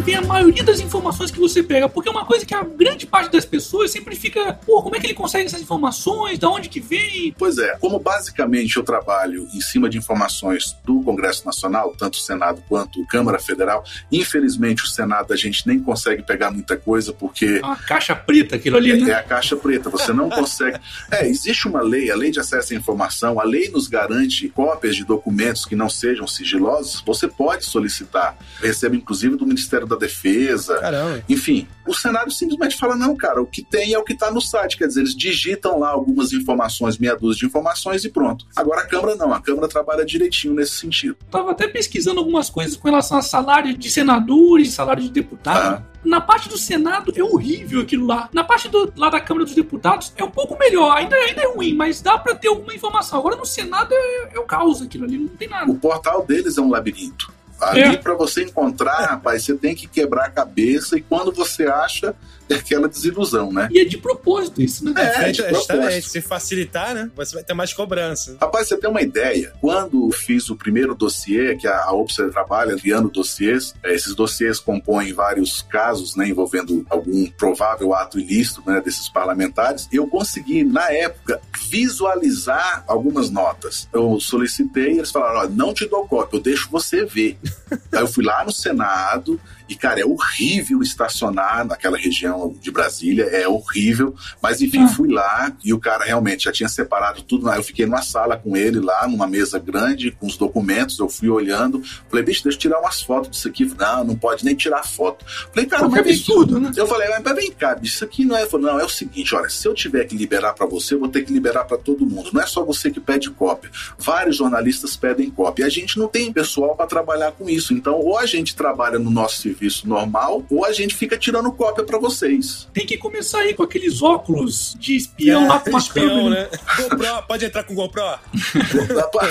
Vem 0.04 0.16
a 0.16 0.22
maioria 0.22 0.62
das 0.62 0.80
informações 0.80 1.30
que 1.30 1.38
você 1.38 1.62
pega? 1.62 1.88
Porque 1.88 2.08
é 2.10 2.12
uma 2.12 2.26
coisa 2.26 2.44
que 2.44 2.54
a 2.54 2.62
grande 2.62 3.06
parte 3.06 3.32
das 3.32 3.46
pessoas 3.46 3.90
sempre 3.90 4.14
fica, 4.14 4.52
pô, 4.52 4.82
como 4.82 4.94
é 4.94 5.00
que 5.00 5.06
ele 5.06 5.14
consegue 5.14 5.46
essas 5.46 5.62
informações? 5.62 6.38
Da 6.38 6.50
onde 6.50 6.68
que 6.68 6.78
vem? 6.78 7.34
Pois 7.38 7.56
é, 7.56 7.76
como 7.78 7.98
basicamente 7.98 8.76
eu 8.76 8.82
trabalho 8.82 9.48
em 9.54 9.60
cima 9.62 9.88
de 9.88 9.96
informações 9.96 10.76
do 10.84 11.02
Congresso 11.02 11.46
Nacional, 11.46 11.94
tanto 11.96 12.14
o 12.14 12.20
Senado 12.20 12.62
quanto 12.68 13.04
Câmara 13.06 13.38
Federal, 13.38 13.82
infelizmente 14.12 14.84
o 14.84 14.86
Senado 14.86 15.32
a 15.32 15.36
gente 15.36 15.66
nem 15.66 15.80
consegue 15.80 16.22
pegar 16.22 16.50
muita 16.50 16.76
coisa 16.76 17.12
porque... 17.12 17.60
É 17.62 17.66
uma 17.66 17.76
caixa 17.76 18.14
preta 18.14 18.56
aquilo 18.56 18.76
ali, 18.76 19.00
né? 19.00 19.10
É 19.10 19.14
a 19.14 19.22
caixa 19.22 19.56
preta, 19.56 19.88
você 19.88 20.12
não 20.12 20.28
consegue... 20.30 20.78
É, 21.10 21.26
existe 21.26 21.66
uma 21.66 21.80
lei, 21.80 22.10
a 22.10 22.16
lei 22.16 22.30
de 22.30 22.40
acesso 22.40 22.74
à 22.74 22.76
informação, 22.76 23.40
a 23.40 23.44
lei 23.44 23.70
nos 23.70 23.88
garante 23.88 24.50
cópias 24.50 24.96
de 24.96 25.04
documentos 25.04 25.64
que 25.64 25.74
não 25.74 25.88
sejam 25.88 26.26
sigilosos, 26.26 27.02
você 27.06 27.26
pode 27.26 27.64
solicitar. 27.64 28.36
Recebe 28.60 28.98
inclusive 28.98 29.36
do 29.36 29.46
Ministério 29.46 29.86
da 29.86 29.93
Defesa. 29.96 30.78
Caramba. 30.78 31.24
Enfim, 31.28 31.66
o 31.86 31.94
Senado 31.94 32.30
simplesmente 32.30 32.76
fala: 32.76 32.96
não, 32.96 33.16
cara, 33.16 33.40
o 33.40 33.46
que 33.46 33.62
tem 33.62 33.92
é 33.92 33.98
o 33.98 34.04
que 34.04 34.12
está 34.12 34.30
no 34.30 34.40
site. 34.40 34.76
Quer 34.76 34.88
dizer, 34.88 35.00
eles 35.00 35.16
digitam 35.16 35.78
lá 35.78 35.90
algumas 35.90 36.32
informações, 36.32 36.98
meia 36.98 37.16
dúzia 37.16 37.40
de 37.40 37.46
informações 37.46 38.04
e 38.04 38.10
pronto. 38.10 38.46
Agora 38.56 38.82
a 38.82 38.86
Câmara 38.86 39.16
não, 39.16 39.32
a 39.32 39.40
Câmara 39.40 39.68
trabalha 39.68 40.04
direitinho 40.04 40.54
nesse 40.54 40.72
sentido. 40.72 41.16
Tava 41.30 41.50
até 41.50 41.68
pesquisando 41.68 42.20
algumas 42.20 42.50
coisas 42.50 42.76
com 42.76 42.88
relação 42.88 43.18
a 43.18 43.22
salário 43.22 43.76
de 43.76 43.90
senadores, 43.90 44.72
salário 44.72 45.02
de 45.02 45.10
deputados. 45.10 45.80
Ah. 45.80 45.94
Na 46.04 46.20
parte 46.20 46.50
do 46.50 46.58
Senado 46.58 47.12
é 47.16 47.22
horrível 47.22 47.80
aquilo 47.80 48.06
lá. 48.06 48.28
Na 48.32 48.44
parte 48.44 48.68
do, 48.68 48.92
lá 48.94 49.08
da 49.08 49.20
Câmara 49.20 49.46
dos 49.46 49.54
Deputados 49.54 50.12
é 50.16 50.22
um 50.22 50.30
pouco 50.30 50.58
melhor. 50.58 50.94
Ainda, 50.96 51.16
ainda 51.16 51.42
é 51.42 51.46
ruim, 51.46 51.74
mas 51.74 52.02
dá 52.02 52.18
para 52.18 52.34
ter 52.34 52.48
alguma 52.48 52.74
informação. 52.74 53.18
Agora 53.18 53.36
no 53.36 53.46
Senado 53.46 53.94
é, 53.94 54.34
é 54.34 54.38
o 54.38 54.44
caos 54.44 54.82
aquilo 54.82 55.04
ali, 55.04 55.16
não 55.16 55.28
tem 55.28 55.48
nada. 55.48 55.70
O 55.70 55.76
portal 55.76 56.24
deles 56.24 56.58
é 56.58 56.60
um 56.60 56.70
labirinto. 56.70 57.32
Ali, 57.60 57.80
é. 57.80 57.96
para 57.96 58.14
você 58.14 58.44
encontrar, 58.44 59.06
rapaz, 59.06 59.44
você 59.44 59.54
tem 59.54 59.74
que 59.74 59.86
quebrar 59.86 60.26
a 60.26 60.30
cabeça 60.30 60.96
e 60.96 61.02
quando 61.02 61.32
você 61.32 61.66
acha, 61.66 62.14
é 62.48 62.54
aquela 62.54 62.88
desilusão, 62.88 63.52
né? 63.52 63.68
E 63.70 63.78
é 63.78 63.84
de 63.84 63.98
propósito 63.98 64.62
isso, 64.62 64.84
né? 64.84 64.92
É, 64.96 65.28
é 65.28 65.32
de 65.32 65.42
propósito. 65.42 66.08
Se 66.08 66.20
facilitar, 66.20 66.94
né? 66.94 67.10
Você 67.16 67.34
vai 67.34 67.44
ter 67.44 67.54
mais 67.54 67.72
cobrança. 67.72 68.36
Rapaz, 68.40 68.68
você 68.68 68.76
tem 68.76 68.90
uma 68.90 69.02
ideia? 69.02 69.52
Quando 69.60 70.10
fiz 70.10 70.50
o 70.50 70.56
primeiro 70.56 70.94
dossiê, 70.94 71.56
que 71.56 71.66
a 71.66 71.90
Opsa 71.92 72.28
trabalha 72.30 72.76
criando 72.76 73.08
dossiês, 73.08 73.74
é, 73.82 73.94
esses 73.94 74.14
dossiês 74.14 74.58
compõem 74.58 75.12
vários 75.12 75.62
casos, 75.62 76.16
né, 76.16 76.28
envolvendo 76.28 76.84
algum 76.90 77.26
provável 77.30 77.94
ato 77.94 78.18
ilícito, 78.18 78.62
né, 78.66 78.80
desses 78.80 79.08
parlamentares, 79.08 79.88
eu 79.92 80.06
consegui, 80.06 80.64
na 80.64 80.90
época, 80.92 81.40
visualizar 81.70 82.84
algumas 82.86 83.30
notas. 83.30 83.88
Eu 83.92 84.18
solicitei, 84.20 84.98
eles 84.98 85.10
falaram, 85.10 85.40
ó, 85.40 85.48
não 85.48 85.72
te 85.72 85.86
dou 85.86 86.06
cópia, 86.06 86.36
eu 86.36 86.42
deixo 86.42 86.68
você 86.70 87.04
ver. 87.04 87.38
Aí 87.92 88.00
eu 88.00 88.08
fui 88.08 88.24
lá 88.24 88.44
no 88.44 88.52
Senado, 88.52 89.40
e, 89.68 89.74
cara, 89.74 90.00
é 90.00 90.04
horrível 90.04 90.82
estacionar 90.82 91.66
naquela 91.66 91.96
região 91.96 92.54
de 92.60 92.70
Brasília, 92.70 93.24
é 93.24 93.48
horrível. 93.48 94.14
Mas, 94.42 94.60
enfim, 94.60 94.84
ah. 94.84 94.88
fui 94.88 95.10
lá 95.10 95.52
e 95.64 95.72
o 95.72 95.78
cara 95.78 96.04
realmente 96.04 96.44
já 96.44 96.52
tinha 96.52 96.68
separado 96.68 97.22
tudo. 97.22 97.50
Eu 97.50 97.62
fiquei 97.62 97.86
numa 97.86 98.02
sala 98.02 98.36
com 98.36 98.56
ele 98.56 98.80
lá, 98.80 99.08
numa 99.08 99.26
mesa 99.26 99.58
grande, 99.58 100.10
com 100.10 100.26
os 100.26 100.36
documentos. 100.36 100.98
Eu 100.98 101.08
fui 101.08 101.28
olhando. 101.28 101.82
Falei, 102.08 102.24
bicho, 102.24 102.42
deixa 102.42 102.56
eu 102.56 102.60
tirar 102.60 102.80
umas 102.80 103.00
fotos 103.00 103.30
disso 103.30 103.48
aqui. 103.48 103.64
Não, 103.64 104.04
não 104.04 104.16
pode 104.16 104.44
nem 104.44 104.54
tirar 104.54 104.84
foto. 104.84 105.24
Falei, 105.52 105.66
cara, 105.66 105.88
mas 105.88 106.04
vem 106.04 106.18
tudo, 106.18 106.60
né? 106.60 106.70
Eu 106.76 106.86
falei, 106.86 107.08
mas 107.08 107.34
vem 107.34 107.50
cá, 107.50 107.78
isso 107.82 108.04
aqui 108.04 108.24
não 108.24 108.36
é. 108.36 108.46
Falei, 108.46 108.66
não, 108.66 108.78
é 108.78 108.84
o 108.84 108.88
seguinte, 108.88 109.34
olha, 109.34 109.48
se 109.48 109.66
eu 109.66 109.74
tiver 109.74 110.04
que 110.04 110.16
liberar 110.16 110.52
para 110.52 110.66
você, 110.66 110.94
eu 110.94 111.00
vou 111.00 111.08
ter 111.08 111.24
que 111.24 111.32
liberar 111.32 111.64
para 111.64 111.78
todo 111.78 112.06
mundo. 112.06 112.30
Não 112.32 112.42
é 112.42 112.46
só 112.46 112.62
você 112.64 112.90
que 112.90 113.00
pede 113.00 113.30
cópia. 113.30 113.70
Vários 113.98 114.36
jornalistas 114.36 114.96
pedem 114.96 115.30
cópia. 115.30 115.64
A 115.64 115.70
gente 115.70 115.98
não 115.98 116.06
tem 116.06 116.32
pessoal 116.32 116.76
para 116.76 116.86
trabalhar 116.86 117.32
com 117.32 117.48
isso. 117.48 117.72
Então, 117.72 117.94
ou 117.94 118.18
a 118.18 118.26
gente 118.26 118.54
trabalha 118.54 118.98
no 118.98 119.10
nosso 119.10 119.42
serviço 119.54 119.88
normal, 119.88 120.44
ou 120.50 120.64
a 120.64 120.72
gente 120.72 120.94
fica 120.94 121.16
tirando 121.16 121.50
cópia 121.52 121.84
para 121.84 121.98
vocês. 121.98 122.68
Tem 122.74 122.84
que 122.84 122.98
começar 122.98 123.38
aí 123.38 123.54
com 123.54 123.62
aqueles 123.62 124.02
óculos 124.02 124.76
de 124.78 124.96
espião 124.96 125.44
é, 125.44 125.48
lá 125.48 125.60
com 125.60 125.78
espião, 125.78 126.28
né? 126.28 126.48
GoPro, 126.76 127.22
pode 127.28 127.44
entrar 127.44 127.62
com 127.62 127.74
GoPro? 127.74 128.02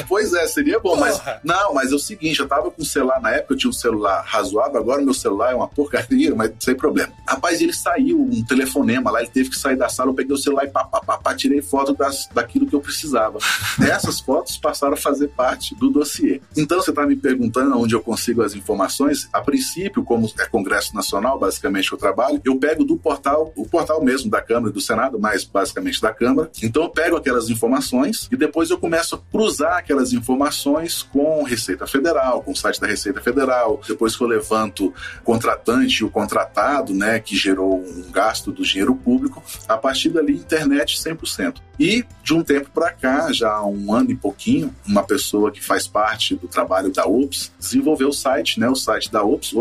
pois 0.08 0.34
é, 0.34 0.48
seria 0.48 0.80
bom, 0.80 0.96
Porra. 0.96 1.01
mas 1.01 1.22
não, 1.44 1.74
mas 1.74 1.92
é 1.92 1.96
o 1.96 2.00
seguinte, 2.00 2.39
eu 2.39 2.48
tava 2.48 2.72
com 2.72 2.82
o 2.82 2.86
celular 2.86 3.22
na 3.22 3.32
época, 3.32 3.53
eu 3.53 3.58
tinha 3.58 3.70
um 3.70 3.74
celular 3.74 4.24
razoável, 4.25 4.80
agora 4.80 5.01
meu 5.01 5.13
celular 5.13 5.51
é 5.51 5.56
uma 5.56 5.68
porcaria, 5.68 6.34
mas 6.34 6.51
sem 6.60 6.75
problema. 6.75 7.12
Rapaz, 7.27 7.62
ele 7.62 7.74
saiu, 7.74 8.22
um 8.22 8.44
telefonema 8.44 9.12
lá, 9.12 9.22
ele 9.22 9.30
teve 9.30 9.50
que 9.50 9.58
sair 9.58 9.75
da 9.75 9.89
sala, 9.89 10.10
eu 10.12 10.13
peguei 10.13 10.34
o 10.34 10.38
celular 10.38 10.65
e 10.65 10.70
pá, 10.70 10.86
pá, 10.86 11.01
pá, 11.01 11.18
pá 11.18 11.36
tirei 11.36 11.62
foto 11.62 11.94
das, 11.94 12.27
daquilo 12.34 12.65
que 12.65 12.75
eu 12.75 12.82
precisava. 12.82 13.39
Essas 13.82 14.20
fotos 14.20 14.58
passaram 14.58 14.94
a 14.94 14.98
fazer 14.98 15.27
parte 15.30 15.75
do 15.75 15.89
dossiê. 15.89 16.42
Então 16.56 16.82
você 16.82 16.94
tá 16.94 17.06
me 17.06 17.15
perguntando 17.15 17.77
onde 17.77 17.94
eu 17.94 18.01
consigo 18.01 18.42
as 18.42 18.53
informações, 18.53 19.27
a 19.34 19.42
princípio, 19.42 20.03
como 20.13 20.29
é 20.38 20.46
Congresso 20.46 20.93
Nacional, 20.93 21.39
basicamente 21.39 21.91
o 21.91 21.98
trabalho, 21.98 22.39
eu 22.46 22.55
pego 22.55 22.84
do 22.84 22.96
portal, 22.96 23.51
o 23.55 23.67
portal 23.67 24.03
mesmo 24.03 24.29
da 24.29 24.39
Câmara 24.41 24.70
e 24.70 24.74
do 24.74 24.79
Senado, 24.79 25.20
mas 25.20 25.43
basicamente 25.43 26.00
da 26.00 26.13
Câmara. 26.13 26.51
Então 26.62 26.84
eu 26.84 26.89
pego 26.89 27.15
aquelas 27.15 27.50
informações 27.50 28.27
e 28.32 28.38
depois 28.38 28.70
eu 28.70 28.77
começo 28.77 29.15
a 29.15 29.20
cruzar 29.32 29.77
aquelas 29.77 30.13
informações 30.13 31.01
com 31.01 31.41
Receita 31.41 31.88
Federal, 31.88 32.43
com 32.43 32.51
o 32.51 32.55
site 32.55 32.79
da 32.79 32.86
Receita 32.86 33.22
Federal. 33.22 33.82
Depois 33.88 34.15
que 34.15 34.24
eu 34.24 34.27
levanto 34.27 34.93
o 35.22 35.24
contratante 35.24 36.01
e 36.01 36.05
o 36.05 36.12
contratado, 36.12 36.93
né, 36.93 37.20
que 37.20 37.36
gerou 37.36 37.79
um 37.79 38.12
gasto 38.12 38.51
do 38.51 38.62
dinheiro 38.62 38.93
público, 38.93 39.43
a 39.67 39.77
partir 39.77 40.10
dali 40.10 40.34
internet 40.34 41.00
100%. 41.00 41.55
E 41.79 42.05
de 42.24 42.34
um 42.36 42.43
tempo 42.43 42.70
para 42.72 42.91
cá, 42.91 43.32
já 43.32 43.51
há 43.51 43.65
um 43.65 43.91
ano 43.91 44.12
e 44.12 44.15
pouquinho, 44.15 44.74
uma 44.88 45.01
pessoa 45.01 45.51
que 45.51 45.63
faz 45.63 45.88
parte 45.88 46.36
do 46.36 46.48
trabalho 46.48 46.91
da 46.91 47.08
UPS 47.08 47.51
desenvolveu 47.60 48.10
o 48.10 48.13
site, 48.13 48.60
né, 48.60 48.70
o 48.70 48.75
site 48.75 49.12
da 49.12 49.24
OPS, 49.24 49.53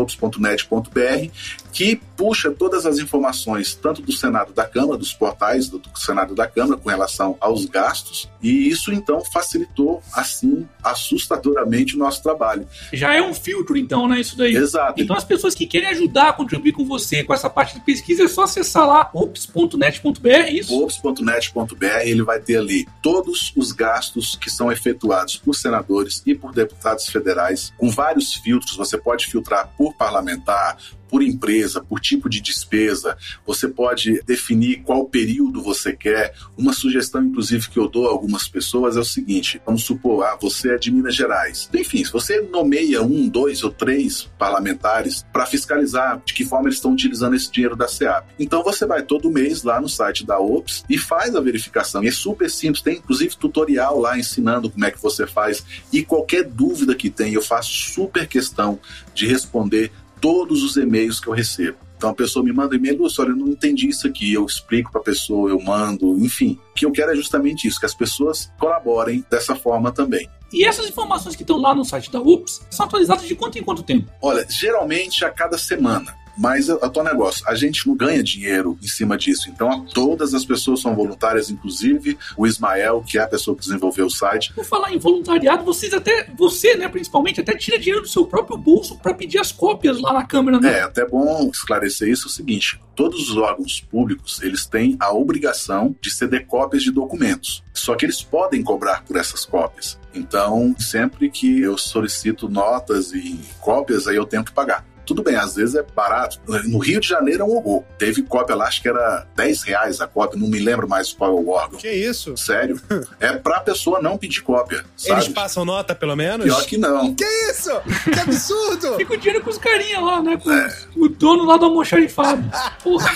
ops.net.br, 0.45 1.62
que 1.73 1.99
puxa 2.15 2.51
todas 2.51 2.85
as 2.85 2.99
informações, 2.99 3.73
tanto 3.73 4.01
do 4.01 4.11
Senado 4.11 4.53
da 4.53 4.63
Câmara, 4.65 4.97
dos 4.97 5.11
portais 5.11 5.67
do 5.67 5.81
Senado 5.95 6.35
da 6.35 6.47
Câmara, 6.47 6.79
com 6.79 6.87
relação 6.87 7.35
aos 7.39 7.65
gastos, 7.65 8.29
e 8.41 8.69
isso 8.69 8.93
então 8.93 9.19
facilitou, 9.33 10.01
assim, 10.13 10.67
assustadoramente 10.83 11.95
o 11.95 11.99
nosso 11.99 12.21
trabalho. 12.21 12.67
Já 12.93 13.15
é 13.15 13.21
um 13.21 13.33
filtro, 13.33 13.75
então, 13.75 14.07
né, 14.07 14.19
isso 14.19 14.37
daí? 14.37 14.55
Exato. 14.55 15.01
Então 15.01 15.15
as 15.15 15.23
pessoas 15.23 15.55
que 15.55 15.65
querem 15.65 15.89
ajudar 15.89 16.29
a 16.29 16.33
contribuir 16.33 16.73
com 16.73 16.85
você 16.85 17.23
com 17.23 17.33
essa 17.33 17.49
parte 17.49 17.73
de 17.73 17.81
pesquisa, 17.81 18.23
é 18.23 18.27
só 18.27 18.43
acessar 18.43 18.87
lá 18.87 19.09
ops.net.br, 19.11 20.27
é 20.27 20.51
isso? 20.51 20.79
ops.net.br, 20.79 21.85
ele 22.03 22.21
vai 22.21 22.39
ter 22.39 22.57
ali 22.57 22.87
todos 23.01 23.51
os 23.55 23.71
gastos 23.71 24.35
que 24.35 24.49
são 24.49 24.71
efetuados 24.71 25.37
por 25.37 25.55
senadores 25.55 26.21
e 26.25 26.35
por 26.35 26.53
deputados 26.53 27.07
federais, 27.07 27.73
com 27.77 27.89
vários 27.89 28.35
filtros, 28.35 28.75
você 28.75 28.97
pode 28.97 29.25
filtrar 29.25 29.73
por 29.75 29.95
parlamentar, 29.95 30.77
por 31.13 31.21
empresa, 31.21 31.79
por 31.79 31.99
tipo 31.99 32.27
de 32.27 32.41
despesa. 32.41 33.15
Você 33.45 33.67
pode 33.67 34.23
definir 34.23 34.81
qual 34.81 35.05
período 35.05 35.61
você 35.61 35.93
quer. 35.93 36.33
Uma 36.57 36.73
sugestão, 36.73 37.23
inclusive, 37.23 37.69
que 37.69 37.77
eu 37.77 37.87
dou 37.87 38.07
a 38.07 38.09
algumas 38.09 38.47
pessoas 38.47 38.97
é 38.97 38.99
o 38.99 39.05
seguinte: 39.05 39.61
vamos 39.63 39.83
supor, 39.83 40.25
ah, 40.25 40.35
você 40.41 40.73
é 40.73 40.77
de 40.79 40.91
Minas 40.91 41.13
Gerais. 41.13 41.69
Enfim, 41.71 42.03
se 42.03 42.11
você 42.11 42.41
nomeia 42.41 43.03
um, 43.03 43.29
dois 43.29 43.63
ou 43.63 43.69
três 43.69 44.27
parlamentares 44.39 45.23
para 45.31 45.45
fiscalizar 45.45 46.19
de 46.25 46.33
que 46.33 46.43
forma 46.43 46.67
eles 46.67 46.77
estão 46.77 46.93
utilizando 46.93 47.35
esse 47.35 47.51
dinheiro 47.51 47.75
da 47.75 47.87
SEAP. 47.87 48.29
Então 48.39 48.63
você 48.63 48.83
vai 48.83 49.03
todo 49.03 49.29
mês 49.29 49.61
lá 49.61 49.79
no 49.79 49.87
site 49.87 50.25
da 50.25 50.39
OPS 50.39 50.83
e 50.89 50.97
faz 50.97 51.35
a 51.35 51.41
verificação. 51.41 52.01
É 52.01 52.09
super 52.09 52.49
simples, 52.49 52.81
tem 52.81 52.97
inclusive 52.97 53.37
tutorial 53.37 53.99
lá 53.99 54.17
ensinando 54.17 54.67
como 54.67 54.83
é 54.83 54.89
que 54.89 54.99
você 54.99 55.27
faz. 55.27 55.63
E 55.91 56.03
qualquer 56.03 56.43
dúvida 56.43 56.95
que 56.95 57.11
tem, 57.11 57.35
eu 57.35 57.41
faço 57.43 57.71
super 57.71 58.27
questão 58.27 58.79
de 59.13 59.27
responder 59.27 59.91
todos 60.23 60.63
os 60.63 60.77
e-mails 60.77 61.19
que 61.19 61.27
eu 61.27 61.33
recebo. 61.33 61.77
Então 61.97 62.09
a 62.09 62.13
pessoa 62.13 62.45
me 62.45 62.53
manda 62.53 62.73
um 62.73 62.77
e-mail, 62.77 62.97
olha, 63.01 63.29
eu 63.29 63.35
não 63.35 63.49
entendi 63.49 63.89
isso 63.89 64.07
aqui, 64.07 64.33
eu 64.33 64.45
explico 64.45 64.89
para 64.89 65.01
a 65.01 65.03
pessoa, 65.03 65.49
eu 65.49 65.59
mando, 65.59 66.17
enfim. 66.17 66.57
O 66.71 66.73
que 66.75 66.85
eu 66.85 66.93
quero 66.93 67.11
é 67.11 67.15
justamente 67.15 67.67
isso, 67.67 67.77
que 67.77 67.85
as 67.85 67.93
pessoas 67.93 68.49
colaborem 68.57 69.25
dessa 69.29 69.53
forma 69.53 69.91
também. 69.91 70.29
E 70.53 70.63
essas 70.63 70.87
informações 70.87 71.35
que 71.35 71.43
estão 71.43 71.57
lá 71.57 71.75
no 71.75 71.83
site 71.83 72.09
da 72.09 72.21
UPS 72.21 72.65
são 72.69 72.85
atualizadas 72.85 73.27
de 73.27 73.35
quanto 73.35 73.59
em 73.59 73.63
quanto 73.63 73.83
tempo? 73.83 74.09
Olha, 74.21 74.47
geralmente 74.49 75.25
a 75.25 75.29
cada 75.29 75.57
semana. 75.57 76.15
Mas 76.37 76.69
é 76.69 76.73
o 76.73 76.89
teu 76.89 77.03
negócio, 77.03 77.43
a 77.47 77.55
gente 77.55 77.87
não 77.87 77.95
ganha 77.95 78.23
dinheiro 78.23 78.77
em 78.81 78.87
cima 78.87 79.17
disso. 79.17 79.49
Então, 79.49 79.85
todas 79.93 80.33
as 80.33 80.43
pessoas 80.43 80.81
são 80.81 80.95
voluntárias, 80.95 81.49
inclusive 81.49 82.17
o 82.37 82.47
Ismael, 82.47 83.03
que 83.05 83.17
é 83.17 83.21
a 83.21 83.27
pessoa 83.27 83.55
que 83.55 83.61
desenvolveu 83.61 84.07
o 84.07 84.11
site. 84.11 84.53
Por 84.53 84.65
falar 84.65 84.91
em 84.93 84.97
voluntariado, 84.97 85.63
vocês 85.63 85.93
até, 85.93 86.29
você, 86.35 86.75
né, 86.75 86.87
principalmente, 86.89 87.41
até 87.41 87.55
tira 87.55 87.77
dinheiro 87.77 88.01
do 88.01 88.07
seu 88.07 88.25
próprio 88.25 88.57
bolso 88.57 88.97
para 88.97 89.13
pedir 89.13 89.39
as 89.39 89.51
cópias 89.51 90.01
lá 90.01 90.13
na 90.13 90.25
Câmara, 90.25 90.59
né? 90.59 90.79
É, 90.79 90.81
até 90.81 91.05
bom 91.05 91.49
esclarecer 91.53 92.09
isso 92.09 92.27
é 92.27 92.29
o 92.29 92.33
seguinte: 92.33 92.79
todos 92.95 93.29
os 93.29 93.37
órgãos 93.37 93.79
públicos, 93.79 94.41
eles 94.41 94.65
têm 94.65 94.97
a 94.99 95.13
obrigação 95.13 95.95
de 96.01 96.09
ceder 96.11 96.45
cópias 96.47 96.83
de 96.83 96.91
documentos. 96.91 97.63
Só 97.73 97.95
que 97.95 98.05
eles 98.05 98.21
podem 98.21 98.63
cobrar 98.63 99.03
por 99.03 99.17
essas 99.17 99.45
cópias. 99.45 99.99
Então, 100.13 100.75
sempre 100.79 101.29
que 101.29 101.61
eu 101.61 101.77
solicito 101.77 102.47
notas 102.47 103.11
e 103.13 103.39
cópias, 103.59 104.07
aí 104.07 104.15
eu 104.15 104.25
tenho 104.25 104.43
que 104.43 104.51
pagar. 104.51 104.85
Tudo 105.05 105.23
bem, 105.23 105.35
às 105.35 105.55
vezes 105.55 105.75
é 105.75 105.83
barato. 105.83 106.39
No 106.65 106.79
Rio 106.79 106.99
de 106.99 107.07
Janeiro 107.07 107.43
é 107.43 107.45
um 107.45 107.55
horror. 107.55 107.83
Teve 107.97 108.23
cópia 108.23 108.55
lá, 108.55 108.67
acho 108.67 108.81
que 108.81 108.89
era 108.89 109.27
10 109.35 109.63
reais 109.63 110.01
a 110.01 110.07
cópia, 110.07 110.39
não 110.39 110.47
me 110.47 110.59
lembro 110.59 110.87
mais 110.87 111.11
qual 111.11 111.31
é 111.31 111.33
o 111.33 111.49
órgão. 111.49 111.79
Que 111.79 111.89
isso? 111.89 112.35
Sério. 112.37 112.79
é 113.19 113.33
pra 113.33 113.59
pessoa 113.59 114.01
não 114.01 114.17
pedir 114.17 114.41
cópia. 114.41 114.83
Sabe? 114.95 115.21
Eles 115.21 115.33
passam 115.33 115.65
nota, 115.65 115.93
pelo 115.93 116.15
menos? 116.15 116.45
Pior 116.45 116.65
que 116.65 116.77
não. 116.77 117.13
Que 117.13 117.25
isso? 117.49 117.71
Que 118.11 118.19
absurdo! 118.19 118.95
Fica 118.95 119.13
o 119.13 119.17
dinheiro 119.17 119.43
com 119.43 119.49
os 119.49 119.57
carinha 119.57 119.99
lá, 119.99 120.21
né? 120.21 120.37
Com 120.37 120.51
é. 120.51 120.77
o 120.95 121.07
dono 121.07 121.45
lá 121.45 121.57
do 121.57 121.65
almoxarifado. 121.65 122.43
Porra. 122.83 123.11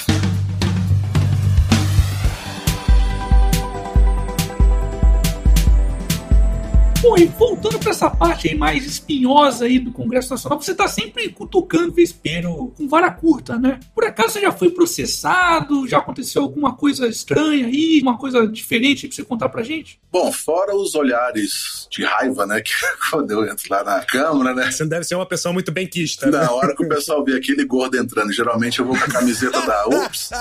Bom, 7.07 7.17
e 7.17 7.25
voltando 7.25 7.79
para 7.79 7.91
essa 7.91 8.09
parte 8.09 8.49
aí 8.49 8.55
mais 8.55 8.85
espinhosa 8.85 9.63
aí 9.63 9.79
do 9.79 9.93
Congresso 9.93 10.29
Nacional, 10.29 10.61
você 10.61 10.75
tá 10.75 10.89
sempre 10.89 11.29
cutucando 11.29 11.93
vespeiro 11.93 12.73
com 12.75 12.85
vara 12.85 13.09
curta, 13.09 13.57
né? 13.57 13.79
Por 13.95 14.03
acaso 14.03 14.31
você 14.33 14.41
já 14.41 14.51
foi 14.51 14.71
processado? 14.71 15.87
Já 15.87 15.99
aconteceu 15.99 16.41
alguma 16.41 16.75
coisa 16.75 17.07
estranha 17.07 17.65
aí? 17.65 18.01
Uma 18.03 18.17
coisa 18.17 18.45
diferente 18.45 19.07
pra 19.07 19.15
você 19.15 19.23
contar 19.23 19.47
pra 19.47 19.63
gente? 19.63 20.01
Bom, 20.11 20.33
fora 20.33 20.75
os 20.75 20.95
olhares 20.95 21.87
de 21.89 22.03
raiva, 22.03 22.45
né? 22.45 22.59
Que 22.59 22.73
quando 23.09 23.31
eu 23.31 23.45
entro 23.45 23.63
lá 23.69 23.85
na 23.85 24.03
Câmara, 24.03 24.53
né? 24.53 24.69
Você 24.69 24.85
deve 24.85 25.05
ser 25.05 25.15
uma 25.15 25.25
pessoa 25.25 25.53
muito 25.53 25.71
bem 25.71 25.87
quista, 25.87 26.29
né? 26.29 26.39
Na 26.39 26.51
hora 26.51 26.75
que 26.75 26.83
o 26.83 26.89
pessoal 26.89 27.23
vê 27.23 27.37
aquele 27.37 27.63
gordo 27.63 27.95
entrando, 27.95 28.33
geralmente 28.33 28.79
eu 28.79 28.85
vou 28.85 28.97
com 28.97 29.05
a 29.05 29.07
camiseta 29.07 29.61
da 29.61 29.87
UPS. 29.87 30.31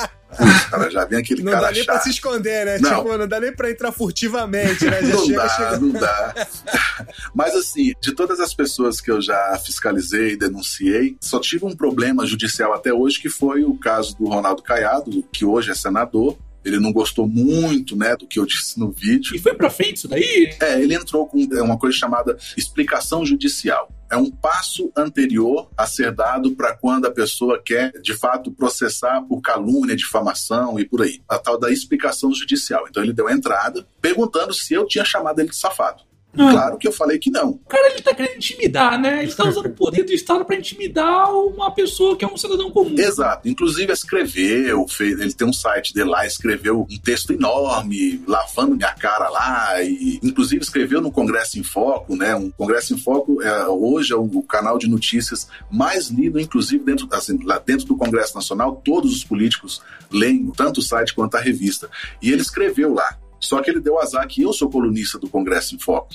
Cara, 0.70 0.90
já 0.90 1.04
vem 1.04 1.18
aquele 1.18 1.42
não 1.42 1.52
cara 1.52 1.66
dá 1.66 1.72
nem 1.72 1.82
chato. 1.82 1.94
pra 1.94 2.02
se 2.02 2.10
esconder, 2.10 2.66
né? 2.66 2.78
Não. 2.78 2.96
Tipo, 3.04 3.16
não 3.16 3.28
dá 3.28 3.40
nem 3.40 3.54
pra 3.54 3.70
entrar 3.70 3.92
furtivamente, 3.92 4.84
né? 4.84 5.02
Já 5.06 5.14
não 5.14 5.24
chega, 5.24 5.36
dá, 5.36 5.48
chega... 5.48 5.78
não 5.78 5.92
dá. 5.92 6.48
Mas 7.34 7.54
assim, 7.54 7.92
de 8.00 8.12
todas 8.12 8.40
as 8.40 8.52
pessoas 8.52 9.00
que 9.00 9.10
eu 9.10 9.20
já 9.20 9.58
fiscalizei 9.64 10.32
e 10.32 10.36
denunciei, 10.36 11.16
só 11.20 11.38
tive 11.38 11.64
um 11.64 11.74
problema 11.76 12.26
judicial 12.26 12.72
até 12.72 12.92
hoje, 12.92 13.20
que 13.20 13.28
foi 13.28 13.64
o 13.64 13.78
caso 13.78 14.16
do 14.16 14.26
Ronaldo 14.26 14.62
Caiado, 14.62 15.22
que 15.32 15.44
hoje 15.44 15.70
é 15.70 15.74
senador, 15.74 16.36
ele 16.64 16.80
não 16.80 16.92
gostou 16.92 17.28
muito, 17.28 17.94
né, 17.96 18.16
do 18.16 18.26
que 18.26 18.38
eu 18.40 18.44
disse 18.44 18.78
no 18.78 18.90
vídeo. 18.90 19.36
E 19.36 19.38
foi 19.38 19.54
pra 19.54 19.70
frente 19.70 19.98
isso 19.98 20.08
daí? 20.08 20.54
É, 20.60 20.80
ele 20.80 20.94
entrou 20.94 21.26
com 21.26 21.38
uma 21.38 21.78
coisa 21.78 21.96
chamada 21.96 22.36
explicação 22.56 23.24
judicial. 23.24 23.88
É 24.10 24.16
um 24.16 24.30
passo 24.30 24.92
anterior 24.96 25.68
a 25.76 25.86
ser 25.86 26.12
dado 26.12 26.54
para 26.54 26.76
quando 26.76 27.06
a 27.06 27.10
pessoa 27.10 27.60
quer, 27.62 27.92
de 28.00 28.14
fato, 28.14 28.52
processar 28.52 29.20
por 29.22 29.40
calúnia, 29.40 29.96
difamação 29.96 30.78
e 30.78 30.84
por 30.84 31.02
aí. 31.02 31.20
A 31.28 31.38
tal 31.38 31.58
da 31.58 31.70
explicação 31.70 32.32
judicial. 32.32 32.86
Então 32.88 33.02
ele 33.02 33.12
deu 33.12 33.26
a 33.26 33.32
entrada 33.32 33.86
perguntando 34.00 34.54
se 34.54 34.74
eu 34.74 34.86
tinha 34.86 35.04
chamado 35.04 35.40
ele 35.40 35.50
de 35.50 35.56
safado. 35.56 36.05
Ah. 36.38 36.50
Claro 36.50 36.78
que 36.78 36.88
eu 36.88 36.92
falei 36.92 37.18
que 37.18 37.30
não. 37.30 37.50
O 37.50 37.68
cara 37.68 37.90
ele 37.90 38.02
tá 38.02 38.14
querendo 38.14 38.36
intimidar, 38.36 39.00
né? 39.00 39.22
Ele 39.22 39.32
tá 39.32 39.48
usando 39.48 39.66
o 39.66 39.72
poder 39.72 40.04
do 40.04 40.12
Estado 40.12 40.44
pra 40.44 40.56
intimidar 40.56 41.32
uma 41.32 41.70
pessoa 41.70 42.16
que 42.16 42.24
é 42.24 42.28
um 42.28 42.36
cidadão 42.36 42.70
comum. 42.70 42.94
Exato. 42.96 43.48
Inclusive 43.48 43.92
escreveu, 43.92 44.86
fez, 44.88 45.18
ele 45.20 45.32
tem 45.32 45.46
um 45.46 45.52
site 45.52 45.94
dele 45.94 46.10
lá, 46.10 46.26
escreveu 46.26 46.86
um 46.90 46.98
texto 46.98 47.32
enorme, 47.32 48.22
lavando 48.26 48.76
minha 48.76 48.92
cara 48.92 49.28
lá, 49.28 49.82
e 49.82 50.18
inclusive 50.22 50.62
escreveu 50.62 51.00
no 51.00 51.10
Congresso 51.10 51.58
em 51.58 51.62
Foco, 51.62 52.16
né? 52.16 52.34
Um 52.34 52.50
Congresso 52.50 52.94
em 52.94 52.98
Foco 52.98 53.42
é, 53.42 53.66
hoje 53.68 54.12
é 54.12 54.16
o 54.16 54.42
canal 54.42 54.78
de 54.78 54.88
notícias 54.88 55.48
mais 55.70 56.08
lido, 56.08 56.38
inclusive 56.40 56.84
dentro, 56.84 57.08
assim, 57.12 57.38
lá 57.44 57.58
dentro 57.58 57.86
do 57.86 57.96
Congresso 57.96 58.34
Nacional, 58.34 58.80
todos 58.84 59.14
os 59.14 59.24
políticos 59.24 59.80
leem 60.10 60.50
tanto 60.56 60.78
o 60.78 60.82
site 60.82 61.14
quanto 61.14 61.36
a 61.36 61.40
revista. 61.40 61.88
E 62.20 62.30
ele 62.30 62.42
escreveu 62.42 62.94
lá. 62.94 63.16
Só 63.38 63.60
que 63.60 63.70
ele 63.70 63.80
deu 63.80 63.98
azar 64.00 64.26
que 64.26 64.42
eu 64.42 64.52
sou 64.52 64.70
colunista 64.70 65.18
do 65.18 65.28
Congresso 65.28 65.74
em 65.74 65.78
Foco. 65.78 66.08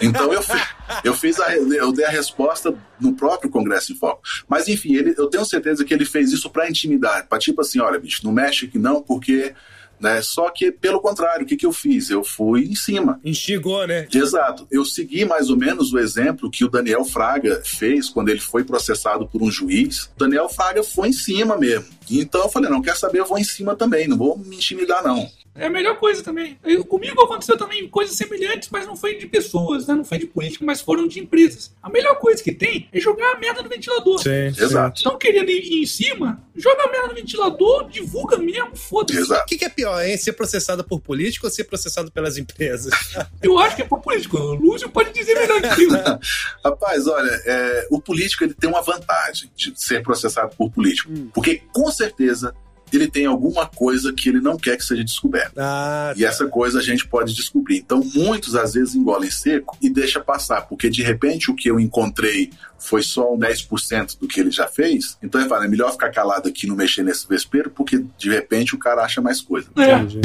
então 0.00 0.32
eu, 0.32 0.42
fi, 0.42 0.60
eu 1.02 1.14
fiz 1.14 1.40
a, 1.40 1.54
eu 1.56 1.92
dei 1.92 2.04
a 2.04 2.10
resposta 2.10 2.74
no 3.00 3.14
próprio 3.14 3.50
Congresso 3.50 3.92
em 3.92 3.96
Foco. 3.96 4.22
Mas 4.48 4.68
enfim, 4.68 4.94
ele, 4.94 5.14
eu 5.16 5.28
tenho 5.28 5.44
certeza 5.44 5.84
que 5.84 5.92
ele 5.92 6.04
fez 6.04 6.32
isso 6.32 6.50
para 6.50 6.68
intimidar, 6.68 7.26
para 7.26 7.38
tipo 7.38 7.60
assim, 7.60 7.80
olha, 7.80 7.98
bicho, 7.98 8.20
não 8.24 8.32
mexe 8.32 8.66
aqui 8.66 8.78
não, 8.78 9.02
porque 9.02 9.54
né? 10.00 10.20
Só 10.22 10.50
que, 10.50 10.70
pelo 10.70 11.00
contrário, 11.00 11.44
o 11.44 11.46
que, 11.46 11.56
que 11.56 11.66
eu 11.66 11.72
fiz? 11.72 12.10
Eu 12.10 12.22
fui 12.22 12.64
em 12.64 12.74
cima. 12.74 13.20
Instigou, 13.24 13.86
né? 13.86 14.06
Exato. 14.12 14.66
Eu 14.70 14.84
segui 14.84 15.24
mais 15.24 15.50
ou 15.50 15.56
menos 15.56 15.92
o 15.92 15.98
exemplo 15.98 16.50
que 16.50 16.64
o 16.64 16.68
Daniel 16.68 17.04
Fraga 17.04 17.62
fez 17.64 18.08
quando 18.08 18.28
ele 18.28 18.40
foi 18.40 18.64
processado 18.64 19.26
por 19.26 19.42
um 19.42 19.50
juiz. 19.50 20.10
O 20.14 20.18
Daniel 20.18 20.48
Fraga 20.48 20.82
foi 20.82 21.08
em 21.08 21.12
cima 21.12 21.56
mesmo. 21.56 21.86
Então 22.10 22.42
eu 22.42 22.48
falei, 22.48 22.68
não, 22.68 22.82
quer 22.82 22.96
saber, 22.96 23.20
eu 23.20 23.26
vou 23.26 23.38
em 23.38 23.44
cima 23.44 23.74
também, 23.74 24.06
não 24.06 24.18
vou 24.18 24.36
me 24.36 24.56
intimidar, 24.56 25.02
não. 25.02 25.28
É 25.54 25.66
a 25.66 25.70
melhor 25.70 25.98
coisa 25.98 26.22
também. 26.22 26.58
Eu, 26.64 26.84
comigo 26.84 27.22
aconteceu 27.22 27.56
também 27.56 27.88
coisas 27.88 28.16
semelhantes, 28.16 28.68
mas 28.72 28.86
não 28.86 28.96
foi 28.96 29.16
de 29.16 29.26
pessoas, 29.26 29.86
né? 29.86 29.94
Não 29.94 30.04
foi 30.04 30.18
de 30.18 30.26
política, 30.26 30.64
mas 30.64 30.80
foram 30.80 31.06
de 31.06 31.20
empresas. 31.20 31.72
A 31.80 31.88
melhor 31.88 32.18
coisa 32.18 32.42
que 32.42 32.52
tem 32.52 32.88
é 32.92 32.98
jogar 32.98 33.34
a 33.34 33.38
merda 33.38 33.62
no 33.62 33.68
ventilador. 33.68 34.20
Sim, 34.20 34.46
Exato. 34.46 34.96
Estão 34.96 35.16
querendo 35.16 35.48
ir, 35.50 35.62
ir 35.64 35.82
em 35.82 35.86
cima, 35.86 36.42
joga 36.56 36.84
a 36.84 36.90
merda 36.90 37.08
no 37.08 37.14
ventilador, 37.14 37.88
divulga 37.88 38.36
mesmo, 38.36 38.76
foda-se. 38.76 39.32
O 39.32 39.44
que, 39.46 39.58
que 39.58 39.64
é 39.64 39.68
pior, 39.68 40.04
hein? 40.04 40.16
Ser 40.16 40.32
processado 40.32 40.82
por 40.82 41.00
político 41.00 41.46
ou 41.46 41.52
ser 41.52 41.64
processado 41.64 42.10
pelas 42.10 42.36
empresas? 42.36 42.92
Eu 43.40 43.58
acho 43.58 43.76
que 43.76 43.82
é 43.82 43.84
por 43.84 44.00
político. 44.00 44.36
O 44.36 44.54
Lúcio 44.54 44.88
pode 44.90 45.12
dizer 45.12 45.34
melhor 45.34 45.60
que 45.74 45.84
eu. 45.84 45.90
Rapaz, 46.64 47.06
olha, 47.06 47.30
é, 47.44 47.86
o 47.90 48.00
político 48.00 48.44
ele 48.44 48.54
tem 48.54 48.68
uma 48.68 48.82
vantagem 48.82 49.50
de 49.54 49.72
ser 49.76 50.02
processado 50.02 50.54
por 50.56 50.70
político. 50.70 51.10
Porque, 51.32 51.62
com 51.72 51.90
certeza, 51.90 52.54
ele 52.96 53.08
tem 53.08 53.26
alguma 53.26 53.66
coisa 53.66 54.12
que 54.12 54.28
ele 54.28 54.40
não 54.40 54.56
quer 54.56 54.76
que 54.76 54.84
seja 54.84 55.04
descoberta. 55.04 55.52
Ah, 55.56 56.12
E 56.16 56.24
essa 56.24 56.46
coisa 56.46 56.78
a 56.78 56.82
gente 56.82 57.06
pode 57.06 57.34
descobrir. 57.34 57.78
Então, 57.78 58.02
muitos 58.14 58.54
às 58.54 58.74
vezes 58.74 58.94
engolem 58.94 59.30
seco 59.30 59.76
e 59.80 59.90
deixa 59.90 60.20
passar, 60.20 60.62
porque 60.62 60.88
de 60.88 61.02
repente 61.02 61.50
o 61.50 61.54
que 61.54 61.70
eu 61.70 61.78
encontrei 61.78 62.50
foi 62.78 63.02
só 63.02 63.32
um 63.32 63.38
10% 63.38 64.18
do 64.18 64.28
que 64.28 64.40
ele 64.40 64.50
já 64.50 64.66
fez. 64.66 65.16
Então 65.22 65.40
ele 65.40 65.48
fala, 65.48 65.64
é 65.64 65.68
melhor 65.68 65.92
ficar 65.92 66.10
calado 66.10 66.48
aqui 66.48 66.66
e 66.66 66.68
não 66.68 66.76
mexer 66.76 67.02
nesse 67.02 67.26
vespeiro, 67.26 67.70
porque 67.70 68.04
de 68.18 68.30
repente 68.30 68.74
o 68.74 68.78
cara 68.78 69.02
acha 69.02 69.20
mais 69.20 69.40
coisa. 69.40 69.68
É. 69.76 69.94
entendi. 69.94 70.20